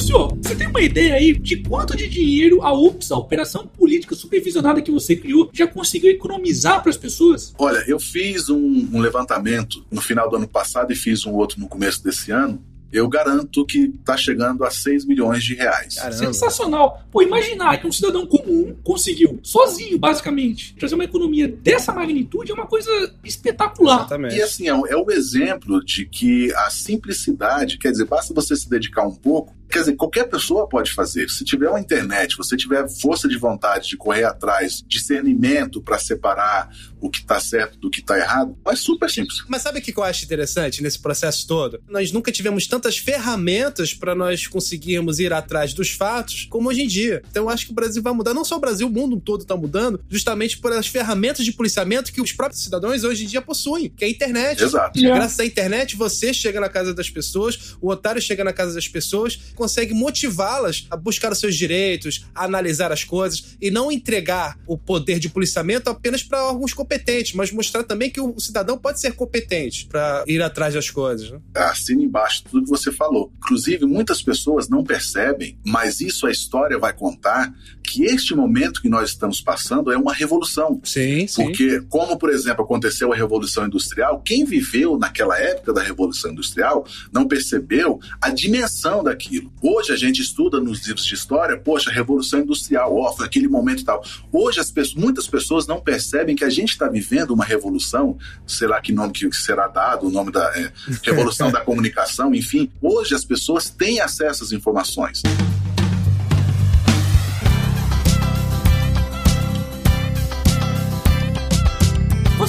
Lúcio, 0.00 0.28
você 0.42 0.54
tem 0.54 0.66
uma 0.66 0.80
ideia 0.80 1.14
aí 1.14 1.34
de 1.34 1.58
quanto 1.58 1.94
de 1.94 2.08
dinheiro 2.08 2.62
a 2.62 2.72
UPS, 2.72 3.12
a 3.12 3.18
operação 3.18 3.66
política 3.66 4.14
supervisionada 4.14 4.80
que 4.80 4.90
você 4.90 5.14
criou, 5.14 5.50
já 5.52 5.66
conseguiu 5.66 6.10
economizar 6.10 6.80
para 6.80 6.88
as 6.88 6.96
pessoas? 6.96 7.52
Olha, 7.58 7.84
eu 7.86 8.00
fiz 8.00 8.48
um, 8.48 8.88
um 8.94 8.98
levantamento 8.98 9.84
no 9.90 10.00
final 10.00 10.30
do 10.30 10.36
ano 10.36 10.48
passado 10.48 10.90
e 10.90 10.96
fiz 10.96 11.26
um 11.26 11.34
outro 11.34 11.60
no 11.60 11.68
começo 11.68 12.02
desse 12.02 12.30
ano 12.30 12.64
eu 12.92 13.08
garanto 13.08 13.64
que 13.64 13.84
está 14.00 14.16
chegando 14.16 14.64
a 14.64 14.70
6 14.70 15.04
milhões 15.04 15.44
de 15.44 15.54
reais. 15.54 15.94
Caramba. 15.94 16.16
Sensacional. 16.16 17.00
Pô, 17.08 17.22
imaginar 17.22 17.80
que 17.80 17.86
um 17.86 17.92
cidadão 17.92 18.26
comum 18.26 18.74
conseguiu, 18.82 19.38
sozinho, 19.44 19.96
basicamente, 19.96 20.74
trazer 20.74 20.96
uma 20.96 21.04
economia 21.04 21.46
dessa 21.46 21.92
magnitude 21.92 22.50
é 22.50 22.54
uma 22.54 22.66
coisa 22.66 22.90
espetacular. 23.22 24.00
Exatamente. 24.00 24.34
E 24.34 24.42
assim, 24.42 24.66
é 24.66 24.74
um, 24.74 24.84
é 24.88 24.96
um 24.96 25.08
exemplo 25.08 25.84
de 25.84 26.04
que 26.04 26.52
a 26.54 26.68
simplicidade, 26.68 27.78
quer 27.78 27.92
dizer, 27.92 28.06
basta 28.06 28.34
você 28.34 28.56
se 28.56 28.68
dedicar 28.68 29.06
um 29.06 29.14
pouco 29.14 29.54
Quer 29.70 29.80
dizer, 29.80 29.96
qualquer 29.96 30.24
pessoa 30.24 30.68
pode 30.68 30.92
fazer. 30.92 31.28
Se 31.30 31.44
tiver 31.44 31.68
uma 31.68 31.80
internet, 31.80 32.36
você 32.36 32.56
tiver 32.56 32.88
força 32.88 33.28
de 33.28 33.38
vontade 33.38 33.88
de 33.88 33.96
correr 33.96 34.24
atrás, 34.24 34.82
discernimento 34.86 35.80
para 35.80 35.98
separar 35.98 36.70
o 37.00 37.08
que 37.08 37.20
está 37.20 37.40
certo 37.40 37.78
do 37.78 37.88
que 37.88 38.00
está 38.00 38.18
errado, 38.18 38.56
é 38.66 38.76
super 38.76 39.08
simples. 39.10 39.42
Mas 39.48 39.62
sabe 39.62 39.78
o 39.78 39.82
que 39.82 39.96
eu 39.96 40.02
acho 40.02 40.24
interessante 40.24 40.82
nesse 40.82 40.98
processo 40.98 41.46
todo? 41.46 41.80
Nós 41.88 42.12
nunca 42.12 42.30
tivemos 42.30 42.66
tantas 42.66 42.98
ferramentas 42.98 43.94
para 43.94 44.14
nós 44.14 44.46
conseguirmos 44.46 45.18
ir 45.18 45.32
atrás 45.32 45.72
dos 45.72 45.90
fatos 45.90 46.46
como 46.50 46.68
hoje 46.68 46.82
em 46.82 46.86
dia. 46.86 47.22
Então 47.30 47.44
eu 47.44 47.48
acho 47.50 47.66
que 47.66 47.72
o 47.72 47.74
Brasil 47.74 48.02
vai 48.02 48.12
mudar. 48.12 48.34
Não 48.34 48.44
só 48.44 48.56
o 48.56 48.60
Brasil, 48.60 48.86
o 48.86 48.90
mundo 48.90 49.20
todo 49.20 49.42
está 49.42 49.56
mudando, 49.56 50.02
justamente 50.08 50.58
por 50.58 50.72
as 50.72 50.86
ferramentas 50.86 51.44
de 51.44 51.52
policiamento 51.52 52.12
que 52.12 52.20
os 52.20 52.32
próprios 52.32 52.62
cidadãos 52.62 53.04
hoje 53.04 53.24
em 53.24 53.26
dia 53.26 53.40
possuem, 53.40 53.88
que 53.88 54.04
é 54.04 54.08
a 54.08 54.10
internet. 54.10 54.62
Exato. 54.62 55.00
Graças 55.00 55.40
à 55.40 55.46
internet, 55.46 55.96
você 55.96 56.34
chega 56.34 56.60
na 56.60 56.68
casa 56.68 56.92
das 56.92 57.08
pessoas, 57.08 57.76
o 57.80 57.88
otário 57.88 58.20
chega 58.20 58.44
na 58.44 58.52
casa 58.52 58.74
das 58.74 58.88
pessoas 58.88 59.38
consegue 59.60 59.92
motivá-las 59.92 60.86
a 60.90 60.96
buscar 60.96 61.30
os 61.30 61.38
seus 61.38 61.54
direitos, 61.54 62.24
a 62.34 62.46
analisar 62.46 62.90
as 62.90 63.04
coisas 63.04 63.58
e 63.60 63.70
não 63.70 63.92
entregar 63.92 64.58
o 64.66 64.78
poder 64.78 65.18
de 65.18 65.28
policiamento 65.28 65.90
apenas 65.90 66.22
para 66.22 66.42
órgãos 66.46 66.72
competentes, 66.72 67.34
mas 67.34 67.52
mostrar 67.52 67.84
também 67.84 68.08
que 68.08 68.22
o 68.22 68.40
cidadão 68.40 68.78
pode 68.78 68.98
ser 68.98 69.12
competente 69.12 69.84
para 69.84 70.24
ir 70.26 70.40
atrás 70.40 70.72
das 70.72 70.88
coisas. 70.88 71.30
Né? 71.30 71.38
Assina 71.54 72.02
embaixo 72.02 72.42
tudo 72.50 72.64
que 72.64 72.70
você 72.70 72.90
falou. 72.90 73.30
Inclusive, 73.36 73.84
muitas 73.84 74.22
pessoas 74.22 74.66
não 74.66 74.82
percebem, 74.82 75.58
mas 75.62 76.00
isso 76.00 76.26
a 76.26 76.30
história 76.30 76.78
vai 76.78 76.94
contar, 76.94 77.52
que 77.82 78.04
este 78.04 78.34
momento 78.34 78.80
que 78.80 78.88
nós 78.88 79.10
estamos 79.10 79.42
passando 79.42 79.92
é 79.92 79.98
uma 79.98 80.14
revolução. 80.14 80.80
Sim, 80.84 81.26
sim. 81.26 81.44
Porque, 81.44 81.82
como, 81.90 82.16
por 82.16 82.30
exemplo, 82.30 82.64
aconteceu 82.64 83.12
a 83.12 83.16
Revolução 83.16 83.66
Industrial, 83.66 84.22
quem 84.22 84.46
viveu 84.46 84.96
naquela 84.96 85.38
época 85.38 85.74
da 85.74 85.82
Revolução 85.82 86.30
Industrial 86.30 86.86
não 87.12 87.28
percebeu 87.28 88.00
a 88.22 88.30
dimensão 88.30 89.04
daquilo. 89.04 89.49
Hoje 89.62 89.92
a 89.92 89.96
gente 89.96 90.22
estuda 90.22 90.58
nos 90.58 90.86
livros 90.86 91.04
de 91.04 91.14
história, 91.14 91.56
poxa, 91.58 91.90
Revolução 91.90 92.40
Industrial, 92.40 92.96
ó, 92.96 93.12
foi 93.12 93.26
aquele 93.26 93.46
momento 93.46 93.82
e 93.82 93.84
tal. 93.84 94.02
Hoje 94.32 94.58
as 94.58 94.70
pessoas, 94.70 95.02
muitas 95.02 95.26
pessoas 95.26 95.66
não 95.66 95.80
percebem 95.80 96.34
que 96.34 96.44
a 96.44 96.50
gente 96.50 96.70
está 96.70 96.88
vivendo 96.88 97.32
uma 97.32 97.44
revolução, 97.44 98.16
sei 98.46 98.66
lá 98.66 98.80
que 98.80 98.92
nome 98.92 99.12
que 99.12 99.30
será 99.32 99.68
dado, 99.68 100.06
o 100.06 100.10
nome 100.10 100.32
da 100.32 100.44
é, 100.58 100.72
Revolução 101.02 101.50
da 101.50 101.60
Comunicação, 101.64 102.34
enfim. 102.34 102.70
Hoje 102.80 103.14
as 103.14 103.24
pessoas 103.24 103.68
têm 103.68 104.00
acesso 104.00 104.44
às 104.44 104.52
informações. 104.52 105.22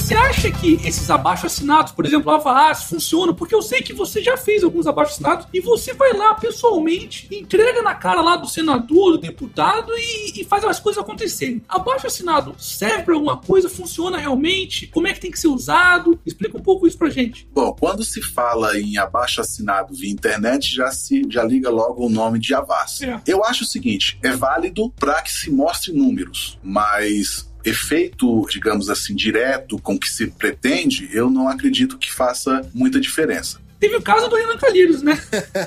Você 0.02 0.14
acha 0.14 0.50
que 0.50 0.80
esses 0.84 1.08
abaixo-assinados, 1.08 1.92
por 1.92 2.04
exemplo, 2.04 2.28
a 2.32 2.34
Avaz, 2.34 2.82
funcionam? 2.82 3.32
Porque 3.32 3.54
eu 3.54 3.62
sei 3.62 3.82
que 3.82 3.92
você 3.92 4.20
já 4.20 4.36
fez 4.36 4.64
alguns 4.64 4.88
abaixo-assinados 4.88 5.46
e 5.54 5.60
você 5.60 5.94
vai 5.94 6.12
lá 6.12 6.34
pessoalmente, 6.34 7.28
entrega 7.30 7.82
na 7.82 7.94
cara 7.94 8.20
lá 8.20 8.34
do 8.34 8.48
senador, 8.48 9.12
do 9.12 9.18
deputado 9.18 9.92
e, 9.96 10.40
e 10.40 10.44
faz 10.44 10.64
as 10.64 10.80
coisas 10.80 11.00
acontecerem. 11.00 11.62
Abaixo-assinado 11.68 12.52
serve 12.58 13.04
para 13.04 13.14
alguma 13.14 13.36
coisa? 13.36 13.68
Funciona 13.68 14.18
realmente? 14.18 14.88
Como 14.88 15.06
é 15.06 15.12
que 15.12 15.20
tem 15.20 15.30
que 15.30 15.38
ser 15.38 15.46
usado? 15.46 16.18
Explica 16.26 16.58
um 16.58 16.62
pouco 16.62 16.84
isso 16.84 16.98
pra 16.98 17.08
gente. 17.08 17.46
Bom, 17.54 17.72
quando 17.78 18.02
se 18.02 18.20
fala 18.20 18.76
em 18.76 18.98
abaixo-assinado 18.98 19.94
via 19.94 20.10
internet, 20.10 20.74
já 20.74 20.90
se 20.90 21.22
já 21.30 21.44
liga 21.44 21.70
logo 21.70 22.04
o 22.04 22.10
nome 22.10 22.40
de 22.40 22.52
Avaz. 22.52 23.02
É. 23.02 23.20
Eu 23.24 23.44
acho 23.44 23.62
o 23.62 23.68
seguinte, 23.68 24.18
é 24.20 24.32
válido 24.32 24.90
para 24.98 25.22
que 25.22 25.30
se 25.30 25.48
mostre 25.48 25.92
números, 25.92 26.58
mas 26.60 27.51
efeito, 27.64 28.46
digamos 28.48 28.90
assim, 28.90 29.14
direto 29.14 29.78
com 29.78 29.98
que 29.98 30.08
se 30.08 30.26
pretende, 30.26 31.08
eu 31.12 31.30
não 31.30 31.48
acredito 31.48 31.98
que 31.98 32.12
faça 32.12 32.68
muita 32.74 33.00
diferença. 33.00 33.60
Teve 33.82 33.96
o 33.96 34.02
caso 34.02 34.28
do 34.28 34.36
Renan 34.36 34.56
Calheiros, 34.56 35.02
né? 35.02 35.20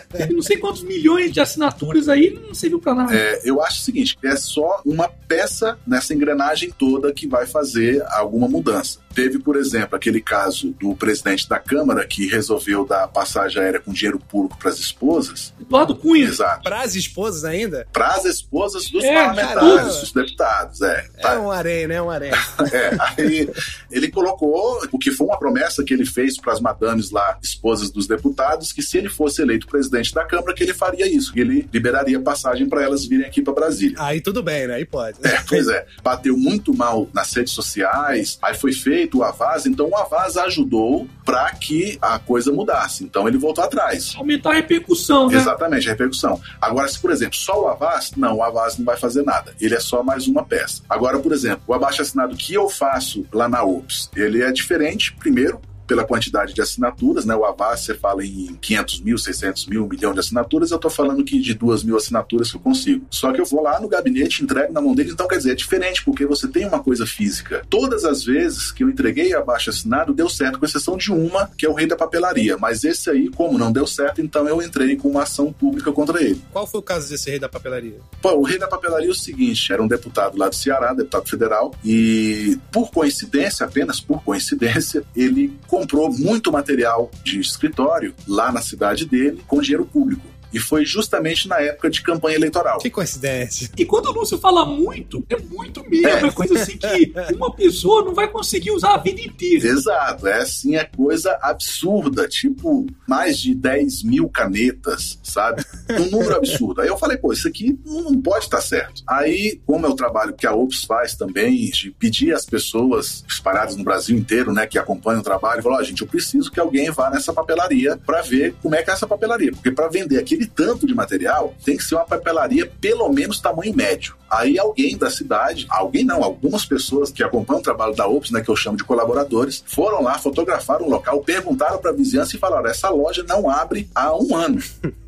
Teve 0.09 0.33
não 0.33 0.41
sei 0.41 0.55
quantos 0.55 0.83
milhões 0.83 1.33
de 1.33 1.41
assinaturas 1.41 2.07
aí, 2.07 2.39
não 2.47 2.53
serviu 2.53 2.79
para 2.79 2.95
nada. 2.95 3.13
É, 3.13 3.41
eu 3.43 3.61
acho 3.61 3.81
o 3.81 3.83
seguinte, 3.83 4.17
é 4.23 4.37
só 4.37 4.81
uma 4.85 5.09
peça 5.09 5.77
nessa 5.85 6.13
engrenagem 6.13 6.71
toda 6.71 7.11
que 7.11 7.27
vai 7.27 7.45
fazer 7.45 8.01
alguma 8.07 8.47
mudança. 8.47 8.99
Teve, 9.15 9.39
por 9.39 9.55
exemplo, 9.55 9.95
aquele 9.95 10.19
caso 10.19 10.75
do 10.77 10.93
presidente 10.93 11.47
da 11.47 11.57
Câmara 11.57 12.05
que 12.05 12.27
resolveu 12.27 12.85
dar 12.85 13.07
passagem 13.07 13.61
aérea 13.61 13.79
com 13.79 13.93
dinheiro 13.93 14.19
público 14.19 14.57
para 14.59 14.69
as 14.69 14.77
esposas. 14.77 15.53
Eduardo 15.59 15.95
Cunha. 15.95 16.25
Exato. 16.25 16.63
Para 16.63 16.81
as 16.81 16.95
esposas 16.95 17.45
ainda? 17.45 17.87
Para 17.93 18.09
as 18.09 18.25
esposas 18.25 18.89
dos 18.89 19.03
é, 19.03 19.13
parlamentares, 19.13 19.97
dos 19.97 20.11
deputados. 20.11 20.81
É, 20.81 21.09
tá. 21.21 21.33
é 21.33 21.39
um 21.39 21.49
arém, 21.49 21.87
né? 21.87 22.01
Um 22.01 22.09
arém. 22.09 22.31
é, 22.73 22.97
aí 22.99 23.49
ele 23.89 24.09
colocou 24.09 24.85
o 24.91 24.99
que 24.99 25.11
foi 25.11 25.27
uma 25.27 25.39
promessa 25.39 25.81
que 25.81 25.93
ele 25.93 26.05
fez 26.05 26.37
para 26.37 26.51
as 26.51 26.59
madames 26.59 27.09
lá, 27.09 27.37
esposas 27.41 27.89
dos 27.89 28.07
deputados, 28.07 28.73
que 28.73 28.81
se 28.81 28.97
ele 28.97 29.07
fosse 29.07 29.41
eleito 29.41 29.65
presidente 29.65 30.13
da 30.13 30.25
Câmara, 30.25 30.53
que 30.53 30.63
ele 30.63 30.73
faria 30.73 31.07
isso, 31.07 31.31
que 31.31 31.39
ele 31.39 31.69
liberaria 31.71 32.19
passagem 32.19 32.67
para 32.67 32.83
elas 32.83 33.05
virem 33.05 33.25
aqui 33.25 33.41
para 33.41 33.53
Brasília. 33.53 33.95
Aí 33.99 34.19
tudo 34.19 34.43
bem, 34.43 34.67
né? 34.67 34.75
Aí 34.75 34.85
pode. 34.85 35.19
É, 35.23 35.41
pois 35.47 35.67
é. 35.69 35.85
Bateu 36.03 36.35
muito 36.35 36.75
mal 36.75 37.07
nas 37.13 37.33
redes 37.33 37.53
sociais, 37.53 38.37
aí 38.41 38.53
foi 38.53 38.73
feito 38.73 39.04
feito 39.05 39.19
o 39.19 39.23
Avaz, 39.23 39.65
então 39.65 39.89
o 39.89 39.95
Avaz 39.95 40.35
ajudou 40.35 41.07
para 41.23 41.51
que 41.51 41.97
a 42.01 42.17
coisa 42.17 42.51
mudasse. 42.51 43.03
Então 43.03 43.27
ele 43.27 43.37
voltou 43.37 43.63
atrás. 43.63 44.13
Aumentar 44.17 44.51
a 44.51 44.53
repercussão, 44.55 45.29
né? 45.29 45.37
Exatamente, 45.37 45.87
a 45.87 45.91
repercussão. 45.91 46.41
Agora, 46.59 46.87
se 46.87 46.99
por 46.99 47.11
exemplo, 47.11 47.35
só 47.35 47.63
o 47.63 47.67
Avaz, 47.67 48.11
não, 48.17 48.37
o 48.37 48.43
Avaz 48.43 48.77
não 48.77 48.85
vai 48.85 48.97
fazer 48.97 49.23
nada. 49.23 49.53
Ele 49.61 49.75
é 49.75 49.79
só 49.79 50.03
mais 50.03 50.27
uma 50.27 50.43
peça. 50.43 50.81
Agora, 50.89 51.19
por 51.19 51.31
exemplo, 51.31 51.61
o 51.67 51.73
abaixo 51.73 52.01
assinado 52.01 52.35
que 52.35 52.53
eu 52.53 52.67
faço 52.67 53.25
lá 53.31 53.47
na 53.47 53.63
UPS, 53.63 54.09
ele 54.15 54.41
é 54.41 54.51
diferente, 54.51 55.15
primeiro, 55.15 55.59
pela 55.87 56.03
quantidade 56.03 56.53
de 56.53 56.61
assinaturas, 56.61 57.25
né? 57.25 57.35
O 57.35 57.45
Avaz, 57.45 57.81
você 57.81 57.93
fala 57.93 58.25
em 58.25 58.55
500 58.61 59.01
mil, 59.01 59.17
600 59.17 59.67
mil, 59.67 59.85
um 59.85 59.87
milhão 59.87 60.13
de 60.13 60.19
assinaturas, 60.19 60.71
eu 60.71 60.79
tô 60.79 60.89
falando 60.89 61.23
que 61.23 61.39
de 61.39 61.53
duas 61.53 61.83
mil 61.83 61.97
assinaturas 61.97 62.51
que 62.51 62.57
eu 62.57 62.61
consigo. 62.61 63.05
Só 63.09 63.31
que 63.31 63.39
eu 63.39 63.45
vou 63.45 63.61
lá 63.61 63.79
no 63.79 63.87
gabinete, 63.87 64.43
entrego 64.43 64.73
na 64.73 64.81
mão 64.81 64.93
dele, 64.93 65.11
então 65.11 65.27
quer 65.27 65.37
dizer, 65.37 65.51
é 65.51 65.55
diferente, 65.55 66.03
porque 66.03 66.25
você 66.25 66.47
tem 66.47 66.65
uma 66.67 66.81
coisa 66.81 67.05
física. 67.05 67.63
Todas 67.69 68.05
as 68.05 68.23
vezes 68.23 68.71
que 68.71 68.83
eu 68.83 68.89
entreguei 68.89 69.33
abaixo 69.33 69.69
assinado, 69.69 70.13
deu 70.13 70.29
certo, 70.29 70.59
com 70.59 70.65
exceção 70.65 70.97
de 70.97 71.11
uma, 71.11 71.49
que 71.57 71.65
é 71.65 71.69
o 71.69 71.73
rei 71.73 71.87
da 71.87 71.95
papelaria. 71.95 72.57
Mas 72.57 72.83
esse 72.83 73.09
aí, 73.09 73.29
como 73.29 73.57
não 73.57 73.71
deu 73.71 73.87
certo, 73.87 74.21
então 74.21 74.47
eu 74.47 74.61
entrei 74.61 74.95
com 74.95 75.09
uma 75.09 75.23
ação 75.23 75.51
pública 75.51 75.91
contra 75.91 76.21
ele. 76.21 76.41
Qual 76.51 76.67
foi 76.67 76.79
o 76.79 76.83
caso 76.83 77.09
desse 77.09 77.29
rei 77.29 77.39
da 77.39 77.49
papelaria? 77.49 77.99
Pô, 78.21 78.33
o 78.33 78.43
rei 78.43 78.57
da 78.57 78.67
papelaria 78.67 79.07
é 79.07 79.11
o 79.11 79.15
seguinte, 79.15 79.71
era 79.71 79.81
um 79.81 79.87
deputado 79.87 80.37
lá 80.37 80.49
do 80.49 80.55
Ceará, 80.55 80.93
deputado 80.93 81.29
federal, 81.29 81.73
e 81.83 82.57
por 82.71 82.91
coincidência, 82.91 83.65
apenas 83.65 83.99
por 83.99 84.23
coincidência, 84.23 85.03
ele 85.15 85.53
comprou 85.75 86.09
muito 86.09 86.53
material 86.53 87.11
de 87.21 87.37
escritório 87.37 88.15
lá 88.25 88.49
na 88.49 88.61
cidade 88.61 89.05
dele 89.05 89.43
com 89.45 89.59
dinheiro 89.59 89.85
público. 89.85 90.25
E 90.55 90.59
foi 90.59 90.85
justamente 90.85 91.49
na 91.49 91.59
época 91.59 91.89
de 91.89 92.01
campanha 92.01 92.37
eleitoral. 92.37 92.79
Que 92.79 92.89
coincidência. 92.89 93.69
E 93.77 93.83
quando 93.83 94.05
o 94.05 94.13
Lúcio 94.13 94.37
fala 94.37 94.65
muito, 94.65 95.21
é 95.29 95.37
muito 95.37 95.83
mesmo. 95.89 96.07
É, 96.07 96.27
é 96.27 96.31
coisa 96.31 96.57
assim 96.57 96.77
que 96.77 97.13
uma 97.35 97.53
pessoa 97.53 98.05
não 98.05 98.13
vai 98.13 98.29
conseguir 98.29 98.71
usar 98.71 98.93
a 98.93 98.97
vida 98.97 99.19
inteira. 99.19 99.67
Exato. 99.67 100.25
É 100.25 100.37
assim, 100.41 100.77
é 100.77 100.85
coisa 100.85 101.37
absurda. 101.41 102.25
Tipo, 102.29 102.87
mais 103.05 103.37
de 103.37 103.53
10 103.53 104.03
mil 104.03 104.29
canetas, 104.29 105.19
sabe? 105.21 105.61
Um 105.89 106.09
número 106.09 106.37
absurdo. 106.37 106.79
Aí 106.79 106.87
eu 106.87 106.97
falei, 106.97 107.17
pô, 107.17 107.33
isso 107.33 107.49
aqui 107.49 107.77
não 107.85 108.21
pode 108.21 108.45
estar 108.45 108.61
certo. 108.61 109.03
Aí, 109.05 109.59
como 109.65 109.85
é 109.85 109.89
o 109.89 109.95
trabalho 109.95 110.33
que 110.33 110.47
a 110.47 110.55
OPS 110.55 110.85
faz 110.85 111.15
também, 111.15 111.69
de 111.69 111.91
pedir 111.91 112.33
às 112.33 112.45
pessoas 112.45 113.25
espalhadas 113.27 113.75
no 113.75 113.83
Brasil 113.83 114.17
inteiro, 114.17 114.53
né, 114.53 114.65
que 114.65 114.79
acompanham 114.79 115.19
o 115.19 115.23
trabalho, 115.23 115.61
falou, 115.61 115.77
ó, 115.77 115.81
oh, 115.81 115.83
gente, 115.83 116.01
eu 116.01 116.07
preciso 116.07 116.49
que 116.49 116.61
alguém 116.61 116.89
vá 116.91 117.09
nessa 117.09 117.33
papelaria 117.33 117.97
para 117.97 118.21
ver 118.21 118.55
como 118.61 118.73
é 118.73 118.81
que 118.81 118.89
é 118.89 118.93
essa 118.93 119.05
papelaria. 119.05 119.51
Porque 119.51 119.71
para 119.71 119.89
vender 119.89 120.17
aquele 120.17 120.44
aquele 120.45 120.47
tanto 120.47 120.85
de 120.85 120.93
material, 120.93 121.53
tem 121.63 121.77
que 121.77 121.83
ser 121.83 121.95
uma 121.95 122.05
papelaria 122.05 122.71
pelo 122.79 123.09
menos 123.09 123.39
tamanho 123.39 123.75
médio. 123.75 124.15
Aí 124.29 124.57
alguém 124.57 124.97
da 124.97 125.09
cidade, 125.09 125.65
alguém 125.69 126.03
não, 126.03 126.23
algumas 126.23 126.65
pessoas 126.65 127.11
que 127.11 127.23
acompanham 127.23 127.59
o 127.59 127.63
trabalho 127.63 127.95
da 127.95 128.07
OPS, 128.07 128.31
né, 128.31 128.41
que 128.41 128.49
eu 128.49 128.55
chamo 128.55 128.75
de 128.75 128.83
colaboradores, 128.83 129.63
foram 129.67 130.01
lá, 130.01 130.17
fotografaram 130.17 130.85
o 130.85 130.89
local, 130.89 131.21
perguntaram 131.21 131.77
para 131.77 131.91
a 131.91 131.93
vizinhança 131.93 132.35
e 132.35 132.39
falaram: 132.39 132.67
essa 132.67 132.89
loja 132.89 133.23
não 133.23 133.49
abre 133.49 133.89
há 133.93 134.15
um 134.15 134.35
ano. 134.35 134.61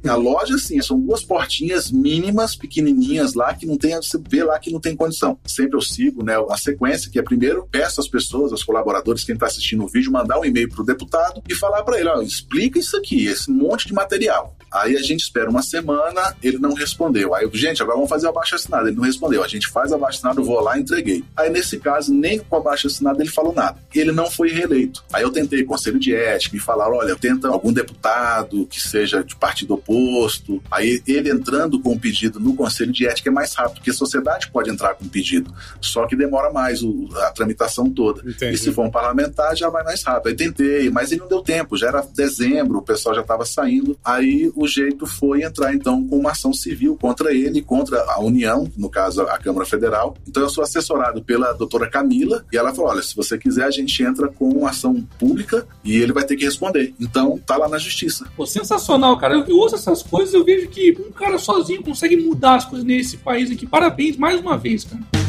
a 0.07 0.15
loja, 0.15 0.57
sim, 0.57 0.81
são 0.81 0.99
duas 0.99 1.23
portinhas 1.23 1.91
mínimas, 1.91 2.55
pequenininhas 2.55 3.33
lá, 3.33 3.53
que 3.53 3.65
não 3.65 3.77
tem, 3.77 3.95
você 3.95 4.17
vê 4.29 4.43
lá 4.43 4.57
que 4.59 4.71
não 4.71 4.79
tem 4.79 4.95
condição. 4.95 5.37
Sempre 5.45 5.75
eu 5.75 5.81
sigo, 5.81 6.23
né, 6.23 6.35
a 6.49 6.57
sequência, 6.57 7.11
que 7.11 7.19
é 7.19 7.23
primeiro, 7.23 7.67
peço 7.69 7.99
às 7.99 8.07
pessoas, 8.07 8.51
aos 8.51 8.63
colaboradores, 8.63 9.23
quem 9.23 9.33
está 9.33 9.47
assistindo 9.47 9.83
o 9.83 9.87
vídeo, 9.87 10.11
mandar 10.11 10.39
um 10.39 10.45
e-mail 10.45 10.69
para 10.69 10.81
o 10.81 10.85
deputado 10.85 11.41
e 11.49 11.55
falar 11.55 11.83
para 11.83 11.99
ele: 11.99 12.07
ó, 12.07 12.21
explica 12.21 12.79
isso 12.79 12.95
aqui, 12.95 13.25
esse 13.25 13.51
monte 13.51 13.87
de 13.87 13.93
material. 13.93 14.55
Aí 14.71 14.95
a 14.95 15.01
gente 15.01 15.16
gente 15.17 15.23
espera 15.23 15.49
uma 15.49 15.61
semana, 15.61 16.35
ele 16.41 16.59
não 16.59 16.73
respondeu. 16.73 17.33
Aí, 17.33 17.49
gente, 17.53 17.81
agora 17.81 17.97
vamos 17.97 18.09
fazer 18.09 18.27
o 18.27 18.29
abaixo 18.29 18.55
assinado. 18.55 18.87
Ele 18.87 18.95
não 18.95 19.03
respondeu. 19.03 19.43
A 19.43 19.47
gente 19.47 19.67
faz 19.67 19.91
o 19.91 19.95
abaixo 19.95 20.19
assinado, 20.19 20.41
eu 20.41 20.45
vou 20.45 20.61
lá 20.61 20.77
e 20.77 20.81
entreguei. 20.81 21.23
Aí, 21.35 21.49
nesse 21.49 21.79
caso, 21.79 22.13
nem 22.13 22.39
com 22.39 22.55
o 22.55 22.59
abaixo 22.59 22.87
assinado 22.87 23.21
ele 23.21 23.29
falou 23.29 23.53
nada. 23.53 23.77
Ele 23.93 24.11
não 24.11 24.29
foi 24.29 24.49
reeleito. 24.49 25.03
Aí 25.11 25.23
eu 25.23 25.31
tentei 25.31 25.63
conselho 25.63 25.99
de 25.99 26.15
ética 26.15 26.55
e 26.55 26.59
falaram: 26.59 26.95
olha, 26.95 27.15
tenta 27.15 27.47
algum 27.47 27.73
deputado 27.73 28.65
que 28.67 28.79
seja 28.79 29.23
de 29.23 29.35
partido 29.35 29.73
oposto. 29.73 30.61
Aí 30.69 31.01
ele 31.07 31.29
entrando 31.29 31.79
com 31.79 31.93
o 31.93 31.99
pedido 31.99 32.39
no 32.39 32.55
conselho 32.55 32.91
de 32.91 33.07
ética 33.07 33.29
é 33.29 33.33
mais 33.33 33.53
rápido, 33.53 33.75
porque 33.75 33.89
a 33.89 33.93
sociedade 33.93 34.49
pode 34.51 34.69
entrar 34.69 34.93
com 34.95 35.05
o 35.05 35.09
pedido. 35.09 35.53
Só 35.81 36.05
que 36.05 36.15
demora 36.15 36.51
mais 36.51 36.83
o, 36.83 37.09
a 37.23 37.31
tramitação 37.31 37.89
toda. 37.89 38.21
Entendi. 38.29 38.53
E 38.53 38.57
se 38.57 38.71
for 38.71 38.85
um 38.85 38.91
parlamentar, 38.91 39.55
já 39.55 39.69
vai 39.69 39.83
mais 39.83 40.03
rápido. 40.03 40.27
Aí 40.27 40.35
tentei, 40.35 40.89
mas 40.89 41.11
ele 41.11 41.21
não 41.21 41.27
deu 41.27 41.41
tempo. 41.41 41.77
Já 41.77 41.87
era 41.87 42.01
dezembro, 42.13 42.77
o 42.77 42.83
pessoal 42.83 43.15
já 43.15 43.21
estava 43.21 43.45
saindo. 43.45 43.97
Aí 44.03 44.51
o 44.55 44.67
jeito 44.67 45.06
foi 45.07 45.43
entrar 45.43 45.73
então 45.73 46.05
com 46.07 46.17
uma 46.17 46.31
ação 46.31 46.53
civil 46.53 46.97
contra 46.99 47.33
ele, 47.33 47.61
contra 47.61 48.03
a 48.09 48.19
União, 48.19 48.69
no 48.77 48.89
caso 48.89 49.21
a 49.21 49.37
Câmara 49.37 49.65
Federal. 49.65 50.15
Então 50.27 50.43
eu 50.43 50.49
sou 50.49 50.63
assessorado 50.63 51.23
pela 51.23 51.53
doutora 51.53 51.89
Camila 51.89 52.45
e 52.51 52.57
ela 52.57 52.73
falou: 52.73 52.91
olha, 52.91 53.01
se 53.01 53.15
você 53.15 53.37
quiser, 53.37 53.65
a 53.65 53.71
gente 53.71 54.03
entra 54.03 54.27
com 54.27 54.65
ação 54.67 55.01
pública 55.17 55.67
e 55.83 55.95
ele 55.95 56.13
vai 56.13 56.25
ter 56.25 56.35
que 56.35 56.45
responder. 56.45 56.93
Então 56.99 57.39
tá 57.45 57.57
lá 57.57 57.67
na 57.67 57.77
justiça. 57.77 58.27
Pô, 58.35 58.45
sensacional, 58.45 59.17
cara. 59.17 59.35
Eu, 59.35 59.45
eu 59.45 59.57
ouço 59.57 59.75
essas 59.75 60.03
coisas, 60.03 60.33
eu 60.33 60.43
vejo 60.43 60.67
que 60.67 60.95
um 60.99 61.11
cara 61.11 61.37
sozinho 61.37 61.83
consegue 61.83 62.17
mudar 62.17 62.55
as 62.55 62.65
coisas 62.65 62.85
nesse 62.85 63.17
país 63.17 63.51
aqui. 63.51 63.65
Parabéns 63.65 64.17
mais 64.17 64.39
uma 64.39 64.57
vez, 64.57 64.83
cara. 64.83 65.26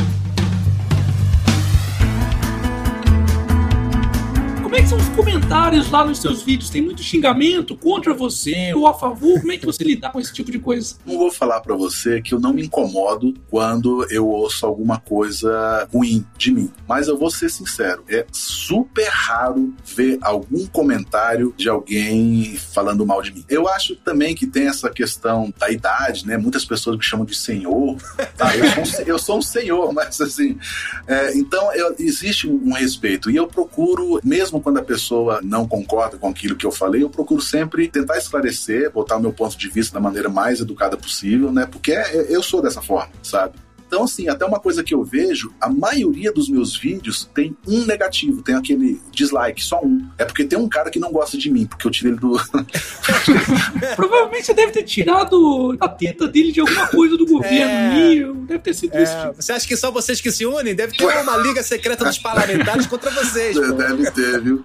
É 4.75 4.83
que 4.83 4.89
são 4.89 4.99
os 4.99 5.09
comentários 5.11 5.91
lá 5.91 6.05
nos 6.05 6.21
seus 6.21 6.43
vídeos? 6.43 6.69
Tem 6.69 6.83
muito 6.83 7.03
xingamento 7.03 7.77
contra 7.77 8.13
você 8.13 8.75
ou 8.75 8.87
a 8.87 8.95
favor? 8.95 9.41
Como 9.41 9.53
é 9.53 9.57
que 9.57 9.65
você 9.65 9.83
lida 9.83 10.11
com 10.11 10.21
esse 10.21 10.33
tipo 10.33 10.51
de 10.51 10.59
coisa? 10.59 10.97
Não 11.07 11.17
vou 11.17 11.31
falar 11.31 11.61
para 11.61 11.75
você 11.75 12.21
que 12.21 12.35
eu 12.35 12.41
não 12.41 12.53
me 12.53 12.65
incomodo 12.65 13.35
quando 13.49 14.07
eu 14.11 14.29
ouço 14.29 14.67
alguma 14.67 14.99
coisa 14.99 15.89
ruim 15.93 16.25
de 16.37 16.53
mim. 16.53 16.71
Mas 16.87 17.09
eu 17.09 17.17
vou 17.17 17.31
ser 17.31 17.49
sincero, 17.49 18.05
é 18.09 18.27
super 18.33 19.09
raro 19.09 19.73
ver 19.85 20.19
algum 20.21 20.67
comentário 20.67 21.55
de 21.57 21.69
alguém 21.69 22.57
falando 22.57 23.07
mal 23.07 23.23
de 23.23 23.33
mim. 23.33 23.45
Eu 23.49 23.69
acho 23.69 23.97
também 23.97 24.35
que 24.35 24.47
tem 24.47 24.67
essa 24.69 24.91
questão 24.91 25.53
da 25.59 25.71
idade, 25.71 26.27
né? 26.27 26.37
Muitas 26.37 26.65
pessoas 26.65 26.97
me 26.97 27.03
chamam 27.03 27.25
de 27.25 27.35
senhor. 27.35 27.97
Tá? 28.37 28.55
Eu, 28.59 28.69
sou 28.69 28.83
um, 28.83 29.07
eu, 29.07 29.19
sou 29.19 29.39
um, 29.39 29.43
senhor, 29.43 29.93
mas 29.93 30.21
assim. 30.21 30.59
É, 31.07 31.37
então 31.37 31.73
eu, 31.75 31.95
existe 31.99 32.49
um 32.49 32.73
respeito. 32.73 33.31
E 33.31 33.37
eu 33.37 33.47
procuro, 33.47 34.21
mesmo 34.25 34.58
quando 34.61 34.79
a 34.79 34.83
pessoa 34.83 35.41
não 35.43 35.67
concorda 35.67 36.17
com 36.17 36.29
aquilo 36.29 36.57
que 36.57 36.67
eu 36.67 36.73
falei, 36.73 37.03
eu 37.03 37.11
procuro 37.11 37.41
sempre 37.41 37.89
tentar 37.89 38.19
esclarecer, 38.19 38.91
botar 38.91 39.17
o 39.17 39.21
meu 39.21 39.33
ponto 39.33 39.57
de 39.57 39.69
vista 39.69 39.95
da 39.95 40.01
maneira 40.01 40.29
mais 40.29 40.61
educada 40.61 40.97
possível, 40.97 41.53
né? 41.53 41.67
Porque 41.67 41.93
é, 41.93 42.27
eu 42.29 42.43
sou 42.43 42.63
dessa 42.63 42.83
forma, 42.83 43.13
sabe? 43.23 43.55
Então, 43.89 44.05
assim, 44.05 44.29
até 44.29 44.45
uma 44.45 44.61
coisa 44.61 44.85
que 44.85 44.95
eu 44.95 45.03
vejo, 45.03 45.51
a 45.59 45.69
maioria 45.69 46.31
dos 46.31 46.47
meus 46.51 46.77
vídeos 46.77 47.29
tem 47.35 47.57
um 47.67 47.87
negativo, 47.87 48.43
tem 48.43 48.55
aquele 48.55 49.01
dislike, 49.11 49.65
só 49.65 49.81
um. 49.83 50.07
É 50.19 50.27
porque 50.27 50.45
tem 50.45 50.59
um 50.59 50.69
cara 50.69 50.91
que 50.91 50.99
não 50.99 51.11
gosta 51.11 51.39
de 51.39 51.51
mim, 51.51 51.67
porque 51.67 51.87
eu 51.87 51.91
tirei 51.91 52.13
ele 52.13 52.21
do. 52.21 52.39
Provavelmente 53.97 54.45
você 54.45 54.53
deve 54.53 54.73
ter 54.73 54.83
tirado 54.83 55.75
a 55.81 55.89
teta 55.89 56.29
dele 56.29 56.53
de 56.53 56.61
alguma 56.61 56.87
coisa 56.89 57.17
do 57.17 57.25
governo. 57.25 58.43
É... 58.43 58.47
Deve 58.47 58.59
ter 58.59 58.75
sido 58.75 58.95
é... 58.95 59.03
isso. 59.03 59.15
Você 59.37 59.53
acha 59.53 59.67
que 59.67 59.77
só 59.77 59.91
vocês 59.91 60.21
que 60.21 60.31
se 60.31 60.45
unem? 60.45 60.75
Deve 60.75 60.95
ter 60.95 61.07
uma 61.07 61.39
liga 61.39 61.63
secreta 61.63 62.05
dos 62.05 62.19
parlamentares 62.19 62.87
contra 62.87 63.11
vocês. 63.11 63.57
Pô. 63.59 63.73
Deve 63.73 64.11
ter, 64.11 64.43
viu? 64.43 64.65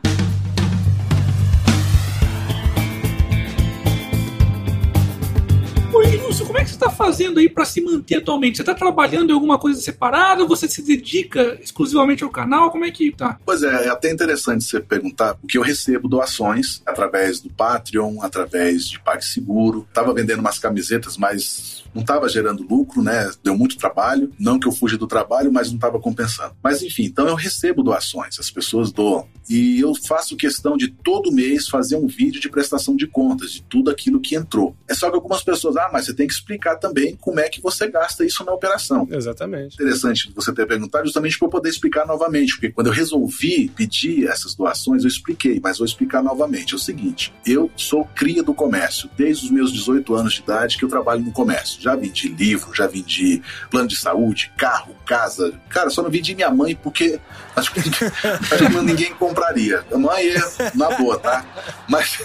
Lúcio, 6.17 6.45
como 6.45 6.57
é 6.57 6.63
que 6.63 6.69
você 6.69 6.75
está 6.75 6.89
fazendo 6.89 7.39
aí 7.39 7.49
para 7.49 7.65
se 7.65 7.81
manter 7.81 8.17
atualmente? 8.17 8.57
Você 8.57 8.61
está 8.63 8.73
trabalhando 8.73 9.29
em 9.29 9.33
alguma 9.33 9.57
coisa 9.57 9.79
separada? 9.81 10.45
Você 10.45 10.67
se 10.67 10.81
dedica 10.81 11.57
exclusivamente 11.61 12.23
ao 12.23 12.29
canal? 12.29 12.71
Como 12.71 12.85
é 12.85 12.91
que 12.91 13.11
tá? 13.11 13.39
Pois 13.45 13.63
é, 13.63 13.85
é 13.85 13.89
até 13.89 14.11
interessante 14.11 14.63
você 14.63 14.79
perguntar, 14.79 15.35
porque 15.35 15.57
eu 15.57 15.61
recebo 15.61 16.07
doações 16.07 16.81
através 16.85 17.39
do 17.39 17.49
Patreon, 17.49 18.21
através 18.21 18.87
de 18.87 18.99
PagSeguro. 18.99 19.87
Tava 19.93 20.13
vendendo 20.13 20.39
umas 20.39 20.59
camisetas, 20.59 21.17
mas 21.17 21.83
não 21.93 22.01
estava 22.01 22.27
gerando 22.27 22.65
lucro, 22.67 23.01
né? 23.01 23.31
Deu 23.43 23.57
muito 23.57 23.77
trabalho. 23.77 24.31
Não 24.39 24.59
que 24.59 24.67
eu 24.67 24.71
fuja 24.71 24.97
do 24.97 25.07
trabalho, 25.07 25.51
mas 25.51 25.69
não 25.69 25.75
estava 25.75 25.99
compensando. 25.99 26.55
Mas 26.63 26.81
enfim, 26.81 27.03
então 27.03 27.27
eu 27.27 27.35
recebo 27.35 27.83
doações, 27.83 28.39
as 28.39 28.49
pessoas 28.49 28.91
doam. 28.91 29.27
E 29.49 29.79
eu 29.79 29.93
faço 29.95 30.37
questão 30.37 30.77
de 30.77 30.87
todo 30.87 31.31
mês 31.31 31.67
fazer 31.67 31.95
um 31.95 32.07
vídeo 32.07 32.39
de 32.39 32.49
prestação 32.49 32.95
de 32.95 33.07
contas 33.07 33.51
de 33.51 33.61
tudo 33.63 33.89
aquilo 33.89 34.19
que 34.19 34.35
entrou. 34.35 34.75
É 34.87 34.93
só 34.93 35.09
que 35.09 35.15
algumas 35.15 35.43
pessoas, 35.43 35.75
ah, 35.77 35.89
mas 35.91 36.05
você 36.05 36.13
tem 36.13 36.27
que 36.27 36.33
explicar 36.33 36.75
também 36.77 37.15
como 37.19 37.39
é 37.39 37.49
que 37.49 37.61
você 37.61 37.87
gasta 37.87 38.25
isso 38.25 38.43
na 38.43 38.53
operação. 38.53 39.07
Exatamente. 39.11 39.75
Interessante 39.75 40.31
você 40.35 40.53
ter 40.53 40.65
perguntado 40.65 41.05
justamente 41.05 41.37
para 41.37 41.47
eu 41.47 41.51
poder 41.51 41.69
explicar 41.69 42.05
novamente, 42.05 42.53
porque 42.53 42.71
quando 42.71 42.87
eu 42.87 42.93
resolvi 42.93 43.69
pedir 43.69 44.27
essas 44.27 44.55
doações, 44.55 45.03
eu 45.03 45.07
expliquei, 45.07 45.59
mas 45.61 45.77
vou 45.77 45.85
explicar 45.85 46.23
novamente. 46.23 46.73
É 46.73 46.75
o 46.75 46.79
seguinte, 46.79 47.33
eu 47.45 47.69
sou 47.75 48.05
cria 48.15 48.43
do 48.43 48.53
comércio, 48.53 49.09
desde 49.17 49.45
os 49.45 49.51
meus 49.51 49.71
18 49.71 50.15
anos 50.15 50.33
de 50.33 50.41
idade 50.41 50.77
que 50.77 50.85
eu 50.85 50.89
trabalho 50.89 51.21
no 51.21 51.31
comércio. 51.31 51.81
Já 51.81 51.95
vendi 51.95 52.29
livro, 52.29 52.73
já 52.73 52.87
vendi 52.87 53.41
plano 53.69 53.87
de 53.87 53.95
saúde, 53.95 54.51
carro, 54.57 54.95
casa. 55.05 55.53
Cara, 55.69 55.89
só 55.89 56.01
não 56.01 56.09
vendi 56.09 56.35
minha 56.35 56.49
mãe 56.49 56.75
porque 56.75 57.19
acho 57.55 57.73
que, 57.73 57.79
acho 57.79 58.69
que 58.69 58.81
ninguém 58.81 59.13
compraria. 59.33 59.83
Mãe 59.97 60.33
na 60.75 60.91
boa, 60.91 61.17
tá? 61.19 61.45
Mas, 61.89 62.19